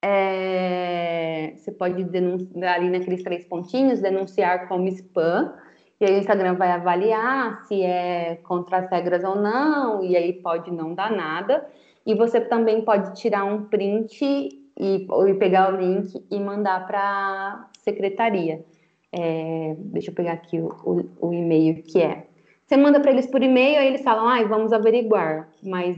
É... 0.04 1.54
Você 1.56 1.72
pode 1.72 2.04
denunciar 2.04 2.76
ali 2.76 2.90
naqueles 2.90 3.24
três 3.24 3.44
pontinhos, 3.46 4.00
denunciar 4.00 4.68
como 4.68 4.88
spam. 4.88 5.54
E 6.00 6.06
aí 6.06 6.16
o 6.16 6.20
Instagram 6.20 6.56
vai 6.56 6.72
avaliar 6.72 7.64
se 7.66 7.82
é 7.82 8.36
contra 8.43 8.80
as 8.80 8.89
regras 8.89 9.24
ou 9.24 9.36
não, 9.36 10.04
e 10.04 10.16
aí 10.16 10.34
pode 10.34 10.72
não 10.72 10.93
dar 10.93 11.12
nada. 11.12 11.66
E 12.06 12.14
você 12.14 12.41
também 12.41 12.82
pode 12.82 13.16
tirar 13.16 13.46
um 13.46 13.66
print 13.66 14.24
e, 14.24 15.08
e 15.28 15.34
pegar 15.36 15.74
o 15.74 15.78
link 15.78 16.24
e 16.30 16.39
mandar 16.39 16.86
para 16.86 17.70
secretaria. 17.80 18.64
É, 19.12 19.76
deixa 19.78 20.12
eu 20.12 20.16
pegar 20.16 20.34
aqui 20.34 20.60
o, 20.60 20.68
o, 20.84 21.28
o 21.28 21.34
e-mail 21.34 21.82
que 21.84 22.02
é. 22.02 22.28
Você 22.66 22.76
manda 22.76 23.00
para 23.00 23.12
eles 23.12 23.28
por 23.28 23.41
e-mail, 23.41 23.80
aí 23.80 23.88
eles 23.88 24.02
falam, 24.02 24.28
ai, 24.28 24.46
vamos 24.46 24.74
averiguar. 24.74 25.48
Mas 25.64 25.98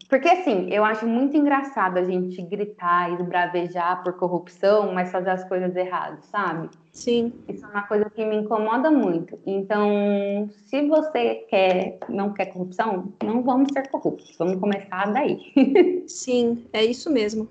Porque 0.08 0.28
assim, 0.28 0.68
eu 0.70 0.84
acho 0.84 1.06
muito 1.06 1.36
engraçado 1.36 1.98
a 1.98 2.04
gente 2.04 2.40
gritar 2.42 3.12
e 3.12 3.22
bravejar 3.22 4.02
por 4.02 4.14
corrupção, 4.14 4.92
mas 4.92 5.12
fazer 5.12 5.30
as 5.30 5.44
coisas 5.44 5.76
erradas, 5.76 6.24
sabe? 6.26 6.70
Sim. 6.92 7.32
Isso 7.48 7.64
é 7.64 7.68
uma 7.68 7.82
coisa 7.82 8.08
que 8.10 8.24
me 8.24 8.36
incomoda 8.36 8.90
muito. 8.90 9.38
Então, 9.46 10.48
se 10.66 10.86
você 10.88 11.46
quer, 11.48 11.98
não 12.08 12.32
quer 12.32 12.46
corrupção, 12.46 13.12
não 13.22 13.42
vamos 13.42 13.70
ser 13.72 13.88
corruptos. 13.90 14.34
Vamos 14.38 14.58
começar 14.58 15.12
daí. 15.12 15.52
Sim, 16.08 16.66
é 16.72 16.84
isso 16.84 17.10
mesmo. 17.10 17.48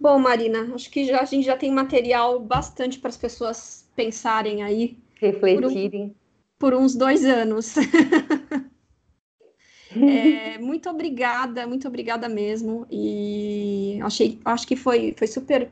Bom, 0.00 0.18
Marina, 0.18 0.74
acho 0.74 0.90
que 0.90 1.04
já, 1.04 1.20
a 1.20 1.24
gente 1.24 1.44
já 1.44 1.56
tem 1.56 1.72
material 1.72 2.38
bastante 2.38 2.98
para 2.98 3.08
as 3.08 3.16
pessoas 3.16 3.88
pensarem 3.96 4.62
aí. 4.62 4.96
Refletirem. 5.16 6.14
Por, 6.58 6.72
um, 6.72 6.76
por 6.76 6.84
uns 6.84 6.94
dois 6.94 7.24
anos. 7.24 7.74
é, 9.90 10.58
muito 10.58 10.88
obrigada, 10.88 11.66
muito 11.66 11.88
obrigada 11.88 12.28
mesmo. 12.28 12.86
E 12.88 13.98
achei, 14.02 14.38
acho 14.44 14.68
que 14.68 14.76
foi, 14.76 15.14
foi 15.18 15.26
super, 15.26 15.68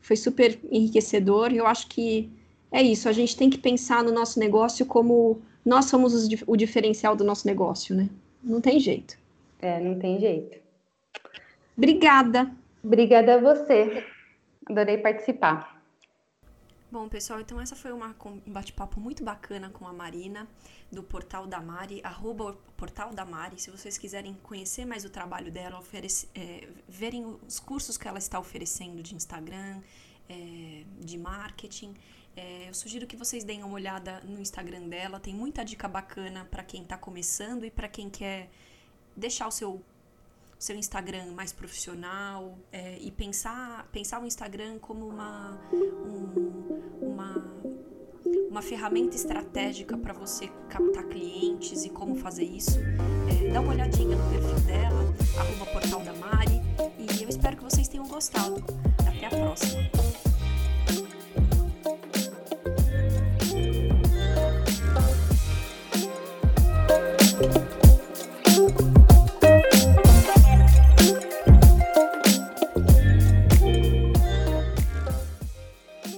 foi 0.00 0.16
super 0.16 0.56
enriquecedor. 0.70 1.52
E 1.52 1.56
eu 1.56 1.66
acho 1.66 1.88
que 1.88 2.30
é 2.70 2.80
isso. 2.80 3.08
A 3.08 3.12
gente 3.12 3.36
tem 3.36 3.50
que 3.50 3.58
pensar 3.58 4.04
no 4.04 4.12
nosso 4.12 4.38
negócio 4.38 4.86
como 4.86 5.42
nós 5.64 5.86
somos 5.86 6.14
os, 6.14 6.28
o 6.46 6.56
diferencial 6.56 7.16
do 7.16 7.24
nosso 7.24 7.48
negócio, 7.48 7.96
né? 7.96 8.08
Não 8.42 8.60
tem 8.60 8.78
jeito. 8.78 9.18
É, 9.60 9.80
não 9.80 9.98
tem 9.98 10.20
jeito. 10.20 10.56
Obrigada. 11.76 12.59
Obrigada 12.82 13.34
a 13.34 13.40
você. 13.40 14.04
Adorei 14.66 14.98
participar. 14.98 15.80
Bom, 16.90 17.08
pessoal, 17.08 17.40
então 17.40 17.60
essa 17.60 17.76
foi 17.76 17.92
uma, 17.92 18.16
um 18.24 18.52
bate-papo 18.52 18.98
muito 18.98 19.22
bacana 19.22 19.70
com 19.70 19.86
a 19.86 19.92
Marina, 19.92 20.48
do 20.90 21.04
Portal 21.04 21.46
da 21.46 21.60
Mari, 21.60 22.00
arroba 22.02 22.58
Portal 22.76 23.12
da 23.12 23.24
Mari. 23.24 23.60
Se 23.60 23.70
vocês 23.70 23.96
quiserem 23.96 24.34
conhecer 24.42 24.84
mais 24.84 25.04
o 25.04 25.10
trabalho 25.10 25.52
dela, 25.52 25.78
oferece, 25.78 26.28
é, 26.34 26.66
verem 26.88 27.38
os 27.46 27.60
cursos 27.60 27.96
que 27.96 28.08
ela 28.08 28.18
está 28.18 28.40
oferecendo 28.40 29.04
de 29.04 29.14
Instagram, 29.14 29.80
é, 30.28 30.82
de 30.98 31.16
marketing, 31.16 31.94
é, 32.36 32.68
eu 32.68 32.74
sugiro 32.74 33.06
que 33.06 33.16
vocês 33.16 33.44
deem 33.44 33.62
uma 33.62 33.74
olhada 33.74 34.20
no 34.24 34.40
Instagram 34.40 34.88
dela. 34.88 35.20
Tem 35.20 35.34
muita 35.34 35.64
dica 35.64 35.86
bacana 35.86 36.44
para 36.50 36.62
quem 36.62 36.82
está 36.82 36.96
começando 36.96 37.64
e 37.64 37.70
para 37.70 37.88
quem 37.88 38.08
quer 38.08 38.48
deixar 39.16 39.46
o 39.46 39.50
seu 39.50 39.82
seu 40.60 40.76
Instagram 40.76 41.32
mais 41.32 41.54
profissional 41.54 42.58
é, 42.70 42.98
e 43.00 43.10
pensar, 43.10 43.88
pensar 43.90 44.22
o 44.22 44.26
Instagram 44.26 44.78
como 44.78 45.08
uma, 45.08 45.58
um, 45.72 47.00
uma, 47.00 47.34
uma 48.50 48.60
ferramenta 48.60 49.16
estratégica 49.16 49.96
para 49.96 50.12
você 50.12 50.48
captar 50.68 51.04
clientes 51.04 51.86
e 51.86 51.88
como 51.88 52.14
fazer 52.14 52.44
isso. 52.44 52.78
É, 52.78 53.50
dá 53.50 53.62
uma 53.62 53.72
olhadinha 53.72 54.14
no 54.14 54.30
perfil 54.30 54.60
dela, 54.66 55.14
arroba 55.38 55.66
portal 55.72 56.00
da 56.00 56.12
Mari, 56.12 56.60
e 56.98 57.22
eu 57.22 57.28
espero 57.30 57.56
que 57.56 57.64
vocês 57.64 57.88
tenham 57.88 58.06
gostado. 58.06 58.62
Até 58.98 59.26
a 59.26 59.30
próxima! 59.30 60.29